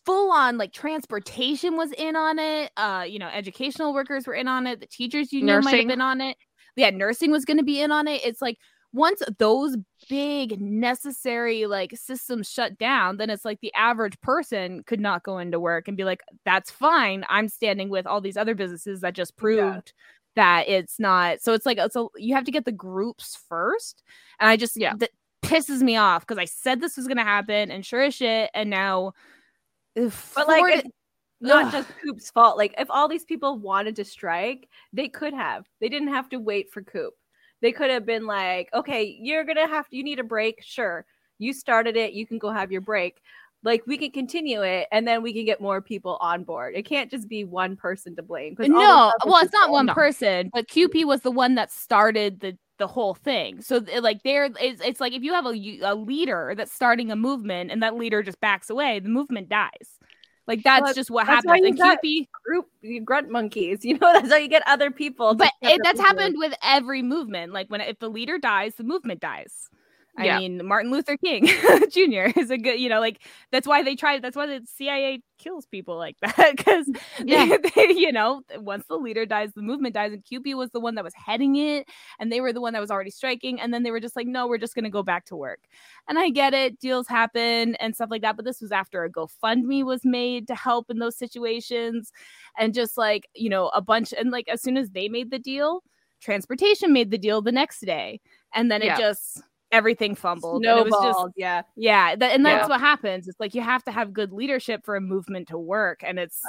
full 0.05 0.33
on 0.33 0.59
like 0.59 0.73
transportation 0.73 1.77
was 1.77 1.93
in 1.93 2.17
on 2.17 2.39
it. 2.39 2.71
Uh, 2.77 3.05
you 3.07 3.19
know, 3.19 3.29
educational 3.29 3.95
workers 3.95 4.27
were 4.27 4.35
in 4.35 4.49
on 4.49 4.67
it. 4.67 4.81
The 4.81 4.87
teachers 4.87 5.33
you 5.33 5.43
know 5.43 5.61
might 5.61 5.79
have 5.79 5.89
been 5.89 6.01
on 6.01 6.21
it. 6.21 6.37
Yeah, 6.77 6.91
nursing 6.91 7.31
was 7.31 7.45
going 7.45 7.59
to 7.59 7.65
be 7.65 7.81
in 7.81 7.93
on 7.93 8.09
it. 8.09 8.25
It's 8.25 8.43
like 8.43 8.59
once 8.93 9.23
those 9.39 9.77
big 10.09 10.61
necessary 10.61 11.67
like 11.67 11.97
systems 11.97 12.49
shut 12.49 12.79
down, 12.79 13.17
then 13.17 13.31
it's 13.31 13.45
like 13.45 13.61
the 13.61 13.73
average 13.75 14.21
person 14.21 14.83
could 14.87 15.01
not 15.01 15.23
go 15.23 15.39
into 15.39 15.59
work 15.59 15.89
and 15.89 15.97
be 15.97 16.05
like, 16.05 16.21
"That's 16.45 16.71
fine. 16.71 17.25
I'm 17.29 17.49
standing 17.49 17.89
with 17.89 18.07
all 18.07 18.21
these 18.21 18.37
other 18.37 18.55
businesses 18.55 19.01
that 19.01 19.15
just 19.15 19.37
proved." 19.37 19.93
Yeah. 19.97 20.03
That 20.37 20.69
it's 20.69 20.99
not 20.99 21.41
so 21.43 21.53
it's 21.53 21.67
like 21.67 21.79
so 21.91 22.11
you 22.17 22.35
have 22.35 22.45
to 22.45 22.51
get 22.53 22.65
the 22.65 22.73
groups 22.73 23.39
first, 23.49 24.03
and 24.41 24.49
I 24.51 24.57
just 24.57 24.77
yeah 24.77 24.95
that 24.99 25.11
pisses 25.43 25.81
me 25.83 25.97
off 25.97 26.23
because 26.27 26.39
I 26.39 26.45
said 26.47 26.81
this 26.81 26.97
was 26.97 27.07
gonna 27.07 27.23
happen, 27.25 27.71
and 27.71 27.85
sure 27.87 28.03
as 28.03 28.15
shit, 28.15 28.51
and 28.55 28.71
now 28.71 29.13
but 30.35 30.49
like 30.49 30.65
it's 30.75 30.89
not 31.41 31.73
just 31.73 31.89
CUPE's 32.05 32.31
fault. 32.31 32.57
Like 32.57 32.75
if 32.79 32.91
all 32.91 33.09
these 33.09 33.25
people 33.25 33.59
wanted 33.59 33.97
to 33.97 34.05
strike, 34.05 34.69
they 34.93 35.09
could 35.09 35.35
have. 35.35 35.67
They 35.81 35.89
didn't 35.89 36.09
have 36.09 36.29
to 36.31 36.39
wait 36.39 36.73
for 36.73 36.83
coop 36.83 37.15
They 37.61 37.73
could 37.73 37.91
have 37.91 38.07
been 38.07 38.27
like, 38.27 38.69
okay, 38.75 39.17
you're 39.21 39.45
gonna 39.45 39.69
have 39.69 39.89
to. 39.91 39.97
You 39.97 40.05
need 40.05 40.19
a 40.19 40.25
break. 40.25 40.63
Sure, 40.63 41.07
you 41.39 41.53
started 41.53 41.97
it. 41.97 42.13
You 42.13 42.27
can 42.27 42.39
go 42.39 42.51
have 42.51 42.73
your 42.73 42.81
break. 42.81 43.21
Like 43.65 43.83
we 43.87 43.97
can 43.97 44.11
continue 44.11 44.63
it, 44.63 44.87
and 44.93 45.09
then 45.09 45.23
we 45.23 45.33
can 45.33 45.47
get 45.47 45.61
more 45.61 45.81
people 45.81 46.19
on 46.21 46.45
board. 46.45 46.75
It 46.77 46.83
can't 46.85 47.11
just 47.11 47.29
be 47.29 47.45
one 47.45 47.77
person 47.77 48.15
to 48.17 48.23
blame. 48.23 48.57
No, 48.59 49.13
well, 49.25 49.43
it's 49.43 49.53
not 49.53 49.71
one 49.71 49.87
no. 49.87 49.95
person, 49.95 50.51
but 50.53 50.69
CUPE 50.69 51.07
was 51.07 51.23
the 51.23 51.31
one 51.31 51.55
that 51.55 51.73
started 51.73 52.41
the 52.41 52.59
the 52.79 52.87
whole 52.87 53.15
thing. 53.15 53.63
So 53.63 53.85
like 54.01 54.23
there 54.23 54.51
it's, 54.61 54.81
it's 54.83 55.01
like 55.01 55.13
if 55.13 55.23
you 55.23 55.33
have 55.33 55.47
a, 55.47 55.79
a 55.83 55.95
leader 55.95 56.55
that's 56.57 56.73
starting 56.73 57.11
a 57.11 57.17
movement 57.17 57.71
and 57.71 57.83
that 57.83 57.97
leader 57.97 58.23
just 58.23 58.41
backs 58.41 58.69
away, 58.71 59.01
the 59.01 59.09
movement 59.09 59.49
dies. 59.49 59.99
Like 60.47 60.63
that's 60.63 60.83
well, 60.83 60.95
just 60.95 61.11
what 61.11 61.27
that's 61.27 61.47
happens. 61.47 61.81
And 61.81 62.01
CUPE 62.03 62.29
group 62.45 62.67
grunt 63.05 63.31
monkeys, 63.31 63.79
you 63.85 63.99
know, 63.99 64.13
that's 64.13 64.31
how 64.31 64.37
you 64.37 64.49
get 64.49 64.63
other 64.67 64.91
people. 64.91 65.35
But 65.35 65.53
it, 65.63 65.81
that's 65.83 65.99
people. 65.99 66.05
happened 66.05 66.37
with 66.39 66.55
every 66.63 67.03
movement. 67.03 67.53
Like 67.53 67.69
when 67.69 67.81
if 67.81 67.99
the 67.99 68.09
leader 68.09 68.39
dies, 68.39 68.75
the 68.75 68.85
movement 68.85 69.21
dies. 69.21 69.71
I 70.17 70.27
yeah. 70.27 70.39
mean, 70.39 70.65
Martin 70.65 70.93
Luther 70.93 71.17
King 71.17 71.47
Jr. 71.91 72.39
is 72.39 72.51
a 72.51 72.57
good, 72.57 72.79
you 72.79 72.89
know, 72.89 73.01
like 73.01 73.21
that's 73.51 73.67
why 73.67 73.83
they 73.83 73.97
try. 73.97 74.21
That's 74.21 74.37
why 74.37 74.47
the 74.47 74.65
CIA 74.65 75.23
kills 75.39 75.67
people 75.67 75.97
like 75.97 76.17
that 76.23 76.57
because 76.57 76.89
yeah. 77.25 77.47
they, 77.47 77.71
they, 77.75 77.93
you 77.95 78.13
know, 78.13 78.43
once 78.59 78.87
the 78.87 78.97
leader 78.97 79.27
dies, 79.27 79.53
the 79.55 79.63
movement 79.63 79.95
dies. 79.95 80.13
And 80.13 80.25
CUPE 80.25 80.55
was 80.55 80.71
the 80.71 80.79
one 80.79 80.95
that 80.95 81.05
was 81.05 81.15
heading 81.15 81.57
it, 81.57 81.89
and 82.21 82.31
they 82.31 82.41
were 82.41 82.53
the 82.53 82.61
one 82.61 82.75
that 82.75 82.81
was 82.81 82.93
already 82.93 83.11
striking. 83.11 83.61
And 83.61 83.75
then 83.75 83.83
they 83.83 83.91
were 83.91 84.01
just 84.01 84.15
like, 84.15 84.29
no, 84.29 84.47
we're 84.47 84.59
just 84.59 84.77
gonna 84.77 84.91
go 84.91 85.03
back 85.03 85.25
to 85.27 85.37
work. 85.37 85.61
And 86.09 86.19
I 86.19 86.31
get 86.31 86.55
it, 86.55 86.79
deals 86.79 87.09
happen 87.09 87.75
and 87.77 87.95
stuff 87.95 88.11
like 88.11 88.23
that. 88.23 88.37
But 88.37 88.45
this 88.45 88.61
was 88.61 88.71
after 88.71 89.03
a 89.03 89.11
GoFundMe 89.11 89.85
was 89.85 90.05
made 90.05 90.47
to 90.47 90.55
help 90.55 90.91
in 90.91 91.01
those 91.01 91.17
situations, 91.17 92.13
and 92.57 92.73
just 92.73 92.97
like 92.97 93.29
you 93.35 93.51
know, 93.51 93.69
a 93.69 93.83
bunch. 93.83 94.13
And 94.13 94.31
like 94.31 94.49
as 94.49 94.63
soon 94.63 94.77
as 94.77 94.91
they 94.91 95.09
made 95.09 95.33
the 95.33 95.41
deal, 95.41 95.83
transportation 96.21 96.93
made 96.93 97.11
the 97.11 97.19
deal 97.19 97.43
the 97.43 97.51
next 97.51 97.81
day, 97.81 98.21
and 98.55 98.71
then 98.71 98.81
yeah. 98.81 98.95
it 98.95 99.01
just 99.01 99.43
everything 99.75 100.15
fumbled. 100.15 100.63
Snowballed, 100.63 100.87
it 100.87 100.91
was 100.91 101.17
just, 101.17 101.35
yeah, 101.37 101.63
yeah, 101.77 102.15
th- 102.17 102.33
and 102.33 102.47
that's 102.47 102.65
yeah. 102.65 102.69
what 102.69 102.81
happens. 102.81 103.29
It's 103.29 103.41
like 103.41 103.55
you 103.55 103.61
have 103.61 103.85
to 103.85 103.93
have 103.93 104.13
good 104.13 104.33
leadership 104.33 104.85
for 104.85 104.97
a 104.97 105.01
movement 105.01 105.49
to 105.49 105.59
work, 105.59 106.03
and 106.05 106.19
it's. 106.19 106.41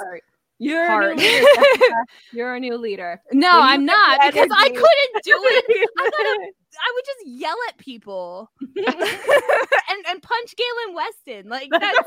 You're 0.58 0.86
hard. 0.86 1.12
a 1.12 1.14
new 1.16 1.22
leader. 1.22 2.04
You're 2.32 2.54
a 2.54 2.60
new 2.60 2.78
leader. 2.78 3.20
No, 3.32 3.50
I'm 3.52 3.84
not 3.84 4.20
because 4.24 4.48
I 4.50 4.68
couldn't 4.68 5.24
do 5.24 5.38
it. 5.38 5.88
I, 5.98 6.10
gotta, 6.10 6.52
I 6.80 6.92
would 6.94 7.04
just 7.04 7.26
yell 7.26 7.56
at 7.68 7.76
people 7.76 8.50
and 8.60 10.06
and 10.08 10.22
punch 10.22 10.54
Galen 10.56 10.94
Weston. 10.94 11.50
Like 11.50 11.68
that's, 11.70 11.98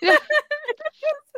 that's 0.00 0.20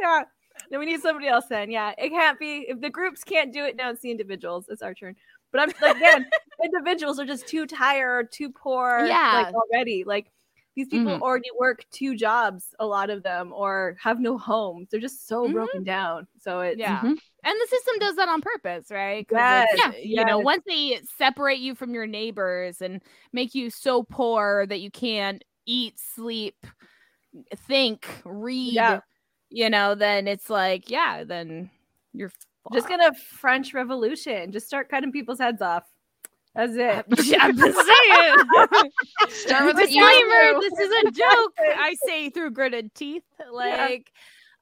yeah. 0.01 0.23
No, 0.71 0.79
we 0.79 0.87
need 0.87 1.01
somebody 1.01 1.29
else 1.29 1.45
then. 1.49 1.71
Yeah, 1.71 1.93
it 1.99 2.11
can't 2.11 2.39
be 2.39 2.67
if 2.69 2.81
the 2.81 2.91
groups 2.91 3.25
can't 3.25 3.53
do 3.53 3.65
it. 3.65 3.77
Now 3.77 3.91
it's 3.91 4.01
the 4.01 4.11
individuals. 4.11 4.67
It's 4.69 4.83
our 4.83 4.95
turn. 4.95 5.17
But 5.53 5.63
I'm 5.63 5.73
like, 5.81 5.97
again, 5.97 6.27
individuals 6.65 7.19
are 7.19 7.27
just 7.27 7.47
too 7.47 7.67
tired, 7.67 8.31
too 8.33 8.51
poor, 8.51 9.05
yeah, 9.07 9.45
like 9.45 9.55
already. 9.55 10.05
Like 10.05 10.31
These 10.77 10.89
people 10.89 11.15
mm-hmm. 11.15 11.23
already 11.23 11.49
work 11.59 11.85
two 11.91 12.15
jobs, 12.15 12.67
a 12.79 12.87
lot 12.87 13.11
of 13.11 13.25
them, 13.25 13.53
or 13.53 13.97
have 14.01 14.21
no 14.21 14.39
homes. 14.39 14.89
They're 14.91 15.01
just 15.01 15.27
so 15.27 15.43
mm-hmm. 15.43 15.55
broken 15.55 15.83
down. 15.83 16.29
So 16.41 16.61
it's 16.61 16.79
yeah. 16.79 16.99
Mm-hmm. 16.99 17.15
And 17.45 17.55
the 17.61 17.67
system 17.69 17.95
does 17.99 18.17
that 18.17 18.29
on 18.29 18.41
purpose, 18.41 18.87
right? 18.91 19.27
Yes, 19.31 19.69
yeah. 19.77 19.93
You 20.01 20.25
know, 20.25 20.39
once 20.39 20.63
they 20.67 21.01
separate 21.17 21.59
you 21.59 21.75
from 21.75 21.95
your 21.95 22.07
neighbors 22.07 22.81
and 22.81 23.03
make 23.33 23.55
you 23.55 23.71
so 23.71 24.05
poor 24.05 24.67
that 24.69 24.81
you 24.81 24.91
can't 24.91 25.43
eat, 25.67 25.99
sleep, 25.99 26.65
think, 27.67 28.07
read, 28.25 28.75
yeah. 28.75 29.01
you 29.51 29.71
know, 29.71 29.95
then 29.95 30.29
it's 30.29 30.49
like, 30.49 30.91
yeah, 30.91 31.25
then 31.25 31.71
you're 32.13 32.33
just 32.73 32.89
gonna 32.89 33.13
French 33.15 33.75
Revolution. 33.75 34.53
Just 34.53 34.67
start 34.67 34.89
cutting 34.89 35.13
people's 35.13 35.39
heads 35.39 35.63
off. 35.63 35.85
That's 36.55 36.73
it. 36.75 37.39
I'm 37.41 37.57
just 37.57 37.79
saying. 37.79 38.37
Start 39.29 39.67
with 39.67 39.77
disclaimer. 39.77 40.61
This 40.61 40.79
is 40.79 41.05
a 41.05 41.11
joke. 41.13 41.55
I 41.61 41.95
say 42.05 42.31
through 42.31 42.51
gritted 42.51 42.93
teeth. 42.95 43.23
Like, 43.53 44.11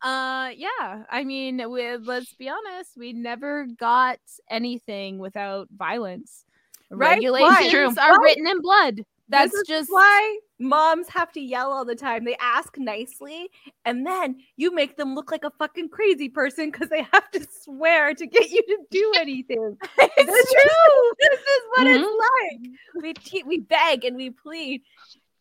yeah. 0.05 0.11
uh, 0.11 0.51
yeah. 0.55 1.05
I 1.09 1.25
mean, 1.25 1.63
with 1.71 2.03
let's 2.05 2.35
be 2.35 2.51
honest, 2.51 2.99
we 2.99 3.15
never 3.15 3.67
got 3.79 4.19
anything 4.51 5.19
without 5.19 5.69
violence. 5.75 6.45
Right? 6.91 7.15
Regulations 7.15 7.97
are 7.97 8.23
written 8.23 8.47
in 8.47 8.61
blood. 8.61 9.01
That's 9.29 9.55
just 9.67 9.91
why 9.91 10.39
moms 10.59 11.09
have 11.09 11.33
to 11.33 11.41
yell 11.41 11.73
all 11.73 11.85
the 11.85 11.95
time. 11.95 12.25
They 12.25 12.37
ask 12.41 12.77
nicely, 12.79 13.51
and 13.85 14.07
then 14.07 14.37
you 14.57 14.75
make 14.75 14.97
them 14.97 15.15
look 15.15 15.31
like 15.31 15.45
a 15.45 15.51
fucking 15.51 15.91
crazy 15.91 16.29
person 16.29 16.71
because 16.71 16.89
they 16.89 17.07
have 17.13 17.31
to 17.33 17.47
swear 17.63 18.15
to 18.15 18.27
get 18.27 18.51
you 18.51 18.63
to 18.63 18.79
do 18.91 19.13
anything. 19.19 19.77
it's 19.99 20.53
true. 20.53 21.11
Is, 21.11 21.17
this 21.31 21.41
is 21.41 21.61
what 21.75 21.87
mm-hmm. 21.87 22.05
it's 22.05 22.73
like. 22.95 23.03
We 23.03 23.15
te- 23.15 23.45
we 23.45 23.59
beg 23.59 24.05
and 24.05 24.17
we 24.17 24.31
plead. 24.31 24.83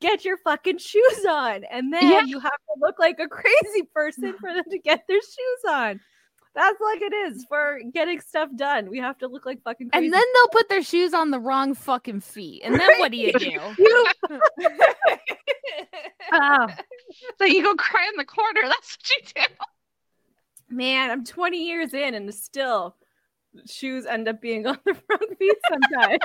Get 0.01 0.25
your 0.25 0.37
fucking 0.37 0.77
shoes 0.77 1.25
on, 1.27 1.63
and 1.71 1.91
then 1.91 2.03
yeah. 2.03 2.21
you 2.21 2.39
have 2.39 2.51
to 2.51 2.79
look 2.79 2.99
like 2.99 3.17
a 3.19 3.29
crazy 3.29 3.83
person 3.93 4.33
for 4.39 4.53
them 4.53 4.65
to 4.69 4.77
get 4.77 5.05
their 5.07 5.21
shoes 5.21 5.71
on. 5.71 5.99
That's 6.55 6.79
like 6.79 7.01
it 7.01 7.13
is 7.13 7.45
for 7.49 7.79
getting 7.93 8.21
stuff 8.21 8.49
done. 8.55 8.89
We 8.89 8.99
have 8.99 9.17
to 9.17 9.27
look 9.27 9.45
like 9.45 9.61
fucking 9.63 9.89
crazy. 9.89 10.05
And 10.05 10.13
then 10.13 10.23
they'll 10.33 10.47
put 10.51 10.69
their 10.69 10.81
shoes 10.81 11.13
on 11.13 11.31
the 11.31 11.39
wrong 11.39 11.73
fucking 11.73 12.21
feet. 12.21 12.61
And 12.63 12.79
then 12.79 12.89
what 12.99 13.11
do 13.11 13.17
you 13.17 13.33
do? 13.33 13.59
you... 13.77 14.07
oh. 16.33 16.67
So 17.37 17.45
you 17.45 17.61
go 17.61 17.75
cry 17.75 18.07
in 18.07 18.17
the 18.17 18.23
corner. 18.23 18.61
That's 18.63 18.97
what 18.97 19.09
you 19.09 19.43
do. 19.47 20.75
Man, 20.75 21.11
I'm 21.11 21.25
20 21.25 21.57
years 21.57 21.93
in 21.93 22.13
and 22.13 22.33
still 22.33 22.95
shoes 23.67 24.05
end 24.05 24.29
up 24.29 24.41
being 24.41 24.65
on 24.67 24.77
the 24.85 24.93
wrong 25.09 25.35
feet 25.37 25.57
sometimes. 25.69 26.19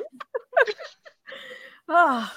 oh. 1.88 2.32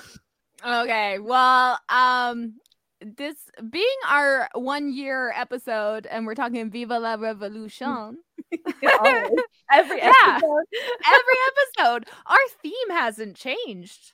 Okay. 0.66 1.20
Well, 1.20 1.78
um, 1.90 2.56
this 3.04 3.36
being 3.70 3.86
our 4.08 4.50
one 4.54 4.94
year 4.94 5.32
episode 5.36 6.06
and 6.08 6.26
we're 6.26 6.36
talking 6.36 6.70
Viva 6.70 7.00
la 7.00 7.16
Revolution. 7.16 8.18
every 8.64 8.68
yeah, 8.82 10.14
episode. 10.28 10.66
every 11.08 11.40
episode. 11.52 12.06
Our 12.26 12.38
theme 12.62 12.90
hasn't 12.92 13.36
changed. 13.36 14.14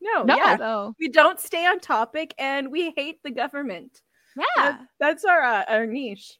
No, 0.00 0.22
no. 0.22 0.36
Yeah. 0.36 0.56
So. 0.56 0.94
We 0.98 1.08
don't 1.08 1.40
stay 1.40 1.66
on 1.66 1.80
topic 1.80 2.34
and 2.38 2.70
we 2.70 2.92
hate 2.96 3.22
the 3.22 3.30
government. 3.30 4.00
Yeah. 4.36 4.44
That's, 4.56 4.84
that's 5.00 5.24
our 5.24 5.42
uh, 5.42 5.64
our 5.68 5.86
niche. 5.86 6.38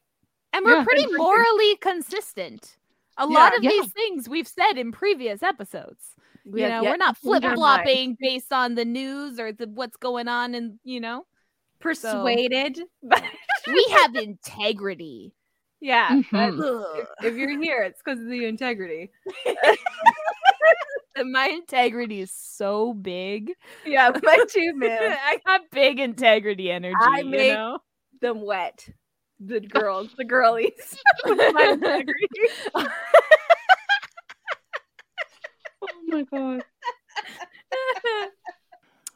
And 0.53 0.65
we're 0.65 0.77
yeah, 0.77 0.83
pretty 0.83 1.05
morally 1.13 1.75
consistent. 1.77 2.77
A 3.17 3.27
yeah, 3.29 3.37
lot 3.37 3.55
of 3.55 3.61
these 3.61 3.91
things 3.91 4.29
we've 4.29 4.47
said 4.47 4.77
in 4.77 4.91
previous 4.91 5.43
episodes. 5.43 6.15
We 6.45 6.63
you 6.63 6.69
know, 6.69 6.83
we're 6.83 6.97
not 6.97 7.17
flip 7.17 7.43
flopping 7.43 8.17
based 8.19 8.51
on 8.51 8.75
the 8.75 8.85
news 8.85 9.39
or 9.39 9.51
the, 9.51 9.67
what's 9.67 9.97
going 9.97 10.27
on, 10.27 10.55
and 10.55 10.79
you 10.83 10.99
know, 10.99 11.25
persuaded. 11.79 12.79
So, 13.65 13.73
we 13.73 13.85
have 13.91 14.15
integrity. 14.15 15.33
Yeah. 15.81 16.09
Mm-hmm. 16.09 16.61
If, 16.97 17.07
if, 17.25 17.37
you're 17.37 17.61
here, 17.61 17.83
it's 17.83 18.01
because 18.01 18.21
of 18.21 18.29
the 18.29 18.45
integrity. 18.45 19.11
my 21.25 21.47
integrity 21.47 22.21
is 22.21 22.31
so 22.31 22.93
big. 22.93 23.51
Yeah, 23.85 24.11
my 24.23 24.45
too, 24.49 24.73
man. 24.75 25.17
I 25.25 25.39
got 25.45 25.61
big 25.71 25.99
integrity 25.99 26.71
energy. 26.71 26.95
I 26.99 27.23
make 27.23 27.53
know? 27.53 27.79
them 28.21 28.45
wet. 28.45 28.87
The 29.41 29.59
girls, 29.59 30.09
the 30.17 30.25
girlies. 30.25 30.97
my 31.25 31.71
integrity. 31.73 32.27
oh 32.75 32.87
my 36.07 36.23
god. 36.23 36.63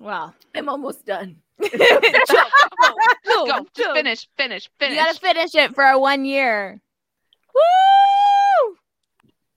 Well, 0.03 0.35
I'm 0.53 0.67
almost 0.67 1.05
done. 1.05 1.37
go, 1.61 1.69
go, 3.25 3.65
go. 3.77 3.93
finish, 3.93 4.27
finish, 4.35 4.69
finish. 4.77 4.97
You 4.97 5.01
gotta 5.01 5.17
finish 5.17 5.55
it 5.55 5.73
for 5.73 5.85
a 5.85 5.97
one 5.97 6.25
year. 6.25 6.81
Woo! 7.55 8.75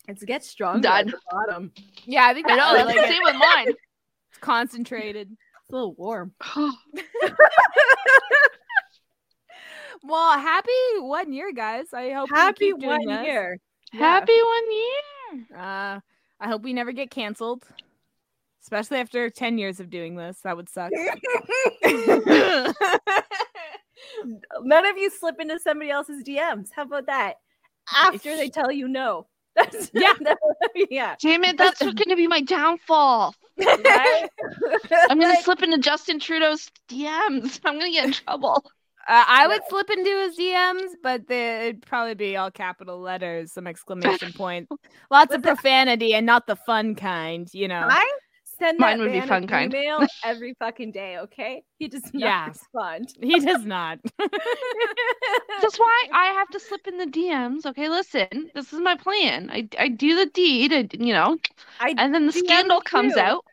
It's 0.07 0.22
get 0.22 0.44
stronger 0.44 0.82
Done. 0.82 1.09
at 1.09 1.14
the 1.14 1.18
bottom. 1.32 1.72
Yeah, 2.05 2.26
I 2.26 2.34
think 2.34 2.49
I 2.49 2.55
know. 2.55 2.84
Like 2.84 2.97
same 2.97 3.22
with 3.24 3.34
mine. 3.34 3.68
It's 4.30 4.38
concentrated. 4.40 5.30
It's 5.30 5.70
a 5.70 5.72
little 5.72 5.94
warm. 5.94 6.32
well, 10.05 10.38
happy 10.38 10.70
one 10.99 11.32
year, 11.32 11.53
guys. 11.53 11.86
I 11.92 12.11
hope 12.11 12.28
happy 12.32 12.72
one 12.72 13.07
this. 13.07 13.26
year. 13.26 13.59
Yeah. 13.92 14.01
Happy 14.01 14.40
one 14.42 14.72
year. 14.72 15.47
Uh, 15.59 16.01
I 16.38 16.49
hope 16.49 16.62
we 16.62 16.72
never 16.72 16.92
get 16.92 17.11
canceled 17.11 17.64
especially 18.67 18.99
after 18.99 19.31
10 19.31 19.59
years 19.59 19.79
of 19.79 19.91
doing 19.91 20.17
this. 20.17 20.41
That 20.43 20.57
would 20.57 20.69
suck. 20.69 20.91
None 24.61 24.87
of 24.87 24.99
you 24.99 25.09
slip 25.09 25.41
into 25.41 25.61
somebody 25.61 25.91
else's 25.91 26.25
DMs. 26.25 26.71
How 26.75 26.83
about 26.83 27.07
that? 27.07 27.35
After 27.95 28.37
they 28.37 28.49
tell 28.49 28.73
you 28.73 28.89
no. 28.89 29.29
That's 29.57 29.93
yeah. 29.95 30.12
yeah. 30.91 31.14
Damn 31.19 31.45
it, 31.45 31.57
that's 31.57 31.81
going 31.81 31.97
to 32.11 32.17
be 32.17 32.27
my 32.27 32.43
downfall. 32.43 33.35
Right? 33.57 34.29
I'm 35.09 35.19
going 35.19 35.35
to 35.35 35.43
slip 35.43 35.62
into 35.62 35.79
Justin 35.79 36.21
Trudeau's 36.21 36.71
DMs. 36.91 37.61
I'm 37.64 37.79
going 37.79 37.91
to 37.91 37.97
get 37.97 38.05
in 38.05 38.12
trouble. 38.12 38.62
Uh, 39.09 39.25
I 39.27 39.47
would 39.47 39.62
slip 39.71 39.89
into 39.89 40.11
his 40.11 40.37
DMs, 40.37 40.91
but 41.03 41.23
it'd 41.31 41.87
probably 41.87 42.14
be 42.14 42.37
all 42.37 42.51
capital 42.51 43.01
letters, 43.01 43.53
some 43.53 43.67
exclamation 43.67 44.35
point, 44.35 44.69
lots 45.11 45.35
of 45.35 45.43
profanity, 45.43 46.12
and 46.12 46.27
not 46.27 46.47
the 46.47 46.57
fun 46.57 46.95
kind. 46.95 47.49
You 47.55 47.69
know, 47.69 47.87
I 47.89 48.07
Send 48.59 48.79
Mine 48.79 49.01
would 49.01 49.13
be 49.13 49.21
fun 49.21 49.47
kind. 49.47 49.73
Email 49.73 50.07
every 50.25 50.55
fucking 50.59 50.93
day, 50.93 51.19
okay? 51.19 51.63
He 51.79 51.89
does 51.89 52.03
not 52.15 52.15
yeah. 52.15 52.47
respond. 52.49 53.13
He 53.21 53.39
does 53.41 53.65
not. 53.65 53.99
That's 54.19 55.79
why 55.79 56.07
I 56.13 56.27
have 56.37 56.49
to 56.49 56.61
slip 56.61 56.87
in 56.87 56.97
the 56.97 57.07
DMs. 57.07 57.67
Okay, 57.67 57.89
listen, 57.89 58.51
this 58.55 58.73
is 58.73 58.81
my 58.81 58.97
plan. 58.97 59.51
I, 59.51 59.69
I 59.79 59.89
do 59.89 60.17
the 60.17 60.27
deed, 60.27 60.73
I, 60.73 60.89
you 60.99 61.13
know, 61.13 61.37
I 61.81 61.95
and 61.99 62.15
then 62.15 62.27
the 62.27 62.33
DM 62.33 62.47
scandal 62.47 62.81
comes 62.81 63.17
out. 63.17 63.45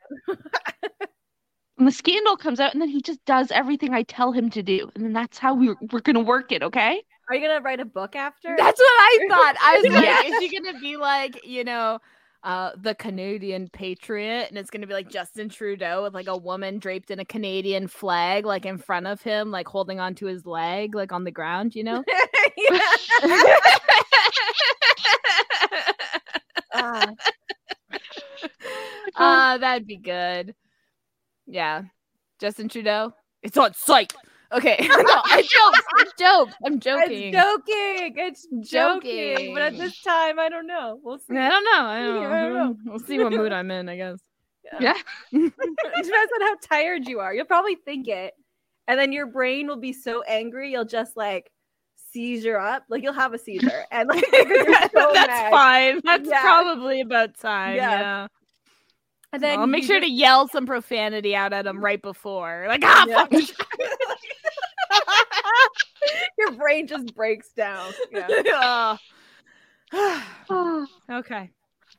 and 1.78 1.88
the 1.88 1.92
scandal 1.92 2.38
comes 2.38 2.60
out, 2.60 2.74
and 2.74 2.82
then 2.82 2.90
he 2.90 3.02
just 3.02 3.24
does 3.26 3.52
everything 3.52 3.94
I 3.94 4.04
tell 4.04 4.32
him 4.32 4.50
to 4.52 4.64
do, 4.64 4.90
and 4.96 5.04
then 5.04 5.14
that's 5.14 5.38
how 5.38 5.54
we, 5.54 5.76
we're 5.92 6.00
gonna 6.00 6.22
work 6.22 6.52
it. 6.52 6.64
Okay. 6.64 7.02
Are 7.30 7.36
you 7.36 7.42
gonna 7.46 7.62
write 7.62 7.80
a 7.80 7.86
book 7.86 8.16
after? 8.16 8.56
That's 8.58 8.80
what 8.80 8.86
I 8.88 9.26
thought. 9.30 9.56
I 9.62 9.78
was 9.78 9.94
like, 9.94 10.04
yes. 10.04 10.26
is 10.32 10.40
she 10.40 10.60
gonna 10.60 10.80
be 10.80 10.96
like, 10.96 11.46
you 11.46 11.64
know? 11.64 12.00
Uh, 12.44 12.72
the 12.76 12.94
Canadian 12.96 13.70
Patriot, 13.70 14.48
and 14.50 14.58
it's 14.58 14.70
gonna 14.70 14.88
be 14.88 14.94
like 14.94 15.10
Justin 15.10 15.50
Trudeau 15.50 16.04
with 16.04 16.14
like 16.14 16.28
a 16.28 16.38
woman 16.38 16.78
draped 16.78 17.10
in 17.10 17.20
a 17.20 17.26
Canadian 17.26 17.88
flag, 17.88 18.46
like 18.46 18.66
in 18.66 18.78
front 18.78 19.08
of 19.08 19.22
him, 19.22 19.50
like 19.50 19.68
holding 19.68 20.00
onto 20.00 20.26
his 20.26 20.46
leg, 20.46 20.94
like 20.94 21.14
on 21.14 21.24
the 21.24 21.32
ground, 21.32 21.74
you 21.74 21.84
know. 21.84 22.04
uh, 26.74 27.08
uh, 29.16 29.58
that'd 29.58 29.88
be 29.88 29.98
good. 29.98 30.54
Yeah, 31.48 31.84
Justin 32.40 32.68
Trudeau. 32.68 33.14
It's 33.42 33.58
on 33.58 33.74
site. 33.74 34.14
Okay, 34.54 34.78
no, 34.88 35.22
I 35.26 35.42
joke. 35.42 35.84
I 35.98 36.06
joke. 36.18 36.50
I'm 36.66 36.80
joking. 36.80 37.34
It's 37.34 37.38
joking. 37.38 38.14
It's 38.18 38.48
joking. 38.72 39.36
joking. 39.36 39.54
But 39.54 39.64
at 39.64 39.78
this 39.78 40.00
time, 40.02 40.40
I 40.40 40.48
don't 40.50 40.68
know. 40.68 41.00
We'll 41.04 41.18
see. 41.18 41.36
I 41.36 41.50
don't 41.50 41.64
know. 41.64 41.86
I 41.86 42.00
don't 42.04 42.16
know. 42.22 42.32
I 42.32 42.42
don't 42.42 42.54
know. 42.54 42.78
We'll 42.86 43.00
see 43.00 43.18
what 43.20 43.32
mood 43.32 43.52
I'm 43.52 43.72
in. 43.72 43.90
I 43.90 43.98
guess. 43.98 44.20
Yeah. 44.64 44.78
yeah. 44.80 44.94
it 45.32 46.06
depends 46.06 46.32
on 46.36 46.42
how 46.42 46.56
tired 46.62 47.08
you 47.08 47.20
are. 47.20 47.34
You'll 47.34 47.46
probably 47.46 47.76
think 47.76 48.08
it, 48.08 48.34
and 48.88 49.00
then 49.00 49.12
your 49.12 49.26
brain 49.26 49.68
will 49.68 49.78
be 49.78 49.94
so 49.94 50.22
angry 50.24 50.72
you'll 50.72 50.86
just 50.86 51.18
like 51.18 51.52
seizure 52.12 52.60
up. 52.60 52.84
Like 52.90 53.02
you'll 53.02 53.14
have 53.14 53.34
a 53.34 53.40
seizure, 53.40 53.86
and 53.92 54.08
like 54.08 54.26
so 54.26 55.12
that's 55.14 55.28
mad. 55.28 55.52
fine. 55.52 56.02
That's 56.04 56.30
yeah. 56.30 56.42
probably 56.42 57.02
about 57.02 57.38
time. 57.40 57.78
Yeah. 57.78 58.00
yeah. 58.00 58.28
And 59.34 59.42
then 59.42 59.60
I'll 59.60 59.68
make 59.68 59.84
sure 59.84 60.00
just... 60.00 60.10
to 60.10 60.14
yell 60.14 60.48
some 60.48 60.68
profanity 60.68 61.36
out 61.36 61.54
at 61.54 61.66
him 61.66 61.84
right 61.84 62.02
before. 62.02 62.66
Like, 62.68 62.84
ah, 62.84 63.06
yeah. 63.08 63.26
fuck. 63.26 63.34
Your 66.38 66.52
brain 66.52 66.86
just 66.88 67.16
breaks 67.16 67.52
down. 67.52 67.92
Yeah. 68.12 68.98
Ah. 69.96 70.86
okay. 71.12 71.52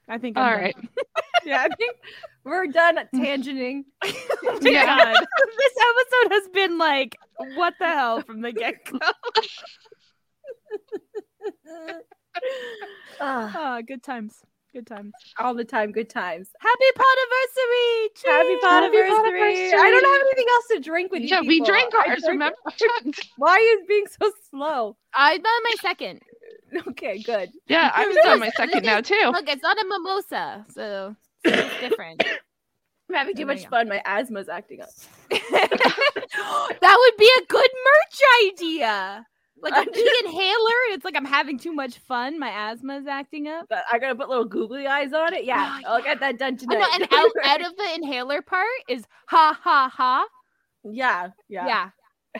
I 0.09 0.19
think 0.19 0.37
I'm 0.37 0.45
All 0.45 0.53
right. 0.53 0.75
yeah, 1.45 1.61
I 1.61 1.69
think 1.77 1.97
we're 2.43 2.67
done 2.67 2.99
tangenting. 3.15 3.85
oh 4.03 4.59
yeah. 4.63 5.15
this 5.15 5.75
episode 5.93 6.33
has 6.33 6.49
been 6.53 6.77
like, 6.77 7.17
what 7.55 7.75
the 7.79 7.87
hell 7.87 8.21
from 8.23 8.41
the 8.41 8.51
get 8.51 8.85
go. 8.85 8.99
oh, 11.69 12.01
ah. 13.21 13.53
ah, 13.55 13.81
good 13.87 14.03
times. 14.03 14.43
Good 14.75 14.89
times. 14.89 15.13
All 15.39 15.55
the 15.55 15.65
time, 15.65 15.93
good 15.93 16.11
times. 16.11 16.49
Happy 16.59 16.85
podiversary! 16.97 18.09
Happy 18.27 18.57
podiversary! 18.57 19.73
I 19.73 19.89
don't 19.89 20.05
have 20.05 20.21
anything 20.21 20.47
else 20.51 20.67
to 20.73 20.81
drink 20.81 21.13
with 21.13 21.23
yeah, 21.23 21.43
you. 21.43 21.45
Yeah, 21.45 21.49
we 21.49 21.61
drank 21.61 21.95
ours, 21.95 22.25
remember? 22.27 22.57
Why 23.37 23.51
are 23.51 23.61
you 23.61 23.85
being 23.87 24.07
so 24.21 24.33
slow? 24.51 24.97
I'm 25.15 25.39
on 25.39 25.63
my 25.63 25.75
second. 25.81 26.23
Okay, 26.89 27.23
good. 27.23 27.53
Yeah, 27.69 27.93
I 27.95 28.05
was 28.09 28.17
on 28.27 28.41
my 28.41 28.51
second 28.57 28.85
now 28.85 29.01
too. 29.01 29.31
Look, 29.33 29.49
it's 29.49 29.63
not 29.63 29.81
a 29.81 29.85
mimosa, 29.87 30.67
so 30.71 31.15
it's 31.45 31.81
different. 31.81 32.25
I'm 33.09 33.15
having 33.15 33.37
too 33.37 33.45
oh, 33.45 33.47
much 33.47 33.69
fun. 33.69 33.89
My 33.89 34.03
asthma's 34.05 34.49
acting 34.49 34.81
up. 34.81 34.89
that 35.31 36.97
would 36.99 37.17
be 37.17 37.31
a 37.39 37.47
good 37.47 37.71
merch 37.85 38.21
idea. 38.51 39.25
Like 39.65 39.89
a 39.89 39.91
big 39.91 40.07
inhaler, 40.27 40.79
and 40.89 40.95
it's 40.95 41.07
like 41.07 41.17
I'm 41.17 41.25
having 41.25 41.59
too 41.59 41.73
much 41.73 41.97
fun. 41.97 42.39
My 42.39 42.51
asthma 42.51 42.99
is 42.99 43.07
acting 43.07 43.49
up. 43.49 43.65
But 43.71 43.85
I 43.91 43.99
gotta 43.99 44.15
put 44.15 44.29
little 44.29 44.45
googly 44.45 44.87
eyes 44.87 45.15
on 45.15 45.33
it. 45.33 45.47
Yeah, 45.47 45.81
oh, 45.87 45.95
I'll 45.95 46.03
get 46.03 46.21
that 46.21 46.39
done 46.39 46.59
tonight. 46.59 46.81
No, 46.81 46.87
and 46.93 47.03
out, 47.11 47.31
out 47.45 47.67
of 47.67 47.75
the 47.79 47.95
inhaler 47.95 48.43
part 48.43 48.67
is 48.91 49.05
ha 49.27 49.59
ha 49.59 49.91
ha. 49.91 50.27
Yeah, 50.85 51.31
yeah, 51.49 51.67
yeah, 51.67 51.91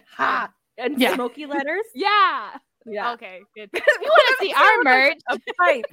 ha, 0.15 0.53
and 0.77 1.01
yeah. 1.01 1.15
smoky 1.15 1.47
letters. 1.47 1.87
Yeah, 1.95 2.51
yeah. 2.85 3.15
Okay, 3.15 3.41
good. 3.55 3.71
you 3.73 3.81
want 4.03 4.39
to 4.39 4.45
see 4.45 4.53
our 4.53 4.83
merch? 4.83 5.17
A 5.31 5.39
pipe. 5.59 5.87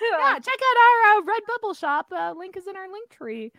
yeah, 0.00 0.38
check 0.38 0.58
out 0.64 0.76
our 0.80 1.18
uh, 1.18 1.22
Redbubble 1.26 1.78
shop. 1.78 2.06
Uh, 2.10 2.32
link 2.38 2.56
is 2.56 2.66
in 2.66 2.74
our 2.74 2.90
link 2.90 3.10
tree. 3.10 3.52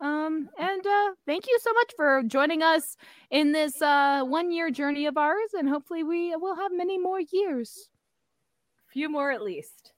Um, 0.00 0.48
and 0.58 0.86
uh, 0.86 1.12
thank 1.26 1.46
you 1.46 1.58
so 1.62 1.72
much 1.72 1.92
for 1.96 2.22
joining 2.26 2.62
us 2.62 2.96
in 3.30 3.52
this 3.52 3.80
uh, 3.80 4.22
one 4.24 4.52
year 4.52 4.70
journey 4.70 5.06
of 5.06 5.16
ours, 5.16 5.50
and 5.54 5.68
hopefully 5.68 6.02
we 6.02 6.34
will 6.36 6.56
have 6.56 6.72
many 6.72 6.98
more 6.98 7.20
years. 7.32 7.88
A 8.88 8.92
few 8.92 9.08
more 9.08 9.30
at 9.30 9.42
least. 9.42 9.92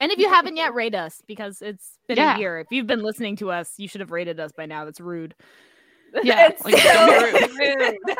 And 0.00 0.12
if 0.12 0.18
you 0.18 0.28
haven't 0.28 0.56
yet, 0.56 0.74
rate 0.74 0.94
us 0.94 1.22
because 1.26 1.62
it's 1.62 1.98
been 2.08 2.18
yeah. 2.18 2.36
a 2.36 2.38
year. 2.38 2.58
If 2.58 2.66
you've 2.70 2.86
been 2.86 3.02
listening 3.02 3.36
to 3.36 3.50
us, 3.50 3.72
you 3.78 3.88
should 3.88 4.00
have 4.00 4.10
rated 4.10 4.38
us 4.38 4.52
by 4.52 4.66
now. 4.66 4.84
That's 4.84 5.00
rude. 5.00 5.34
Yeah, 6.22 6.46
it's 6.46 6.64
like, 6.64 6.76
so 6.76 7.06
rude. 7.08 7.50
rude. 7.58 7.98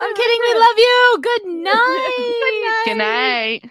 I'm 0.00 0.14
kidding. 0.14 0.40
We 0.40 0.54
love 0.54 0.76
you. 0.76 1.18
Good 1.22 1.46
night. 1.46 2.82
Good 2.84 2.96
night. 2.98 3.70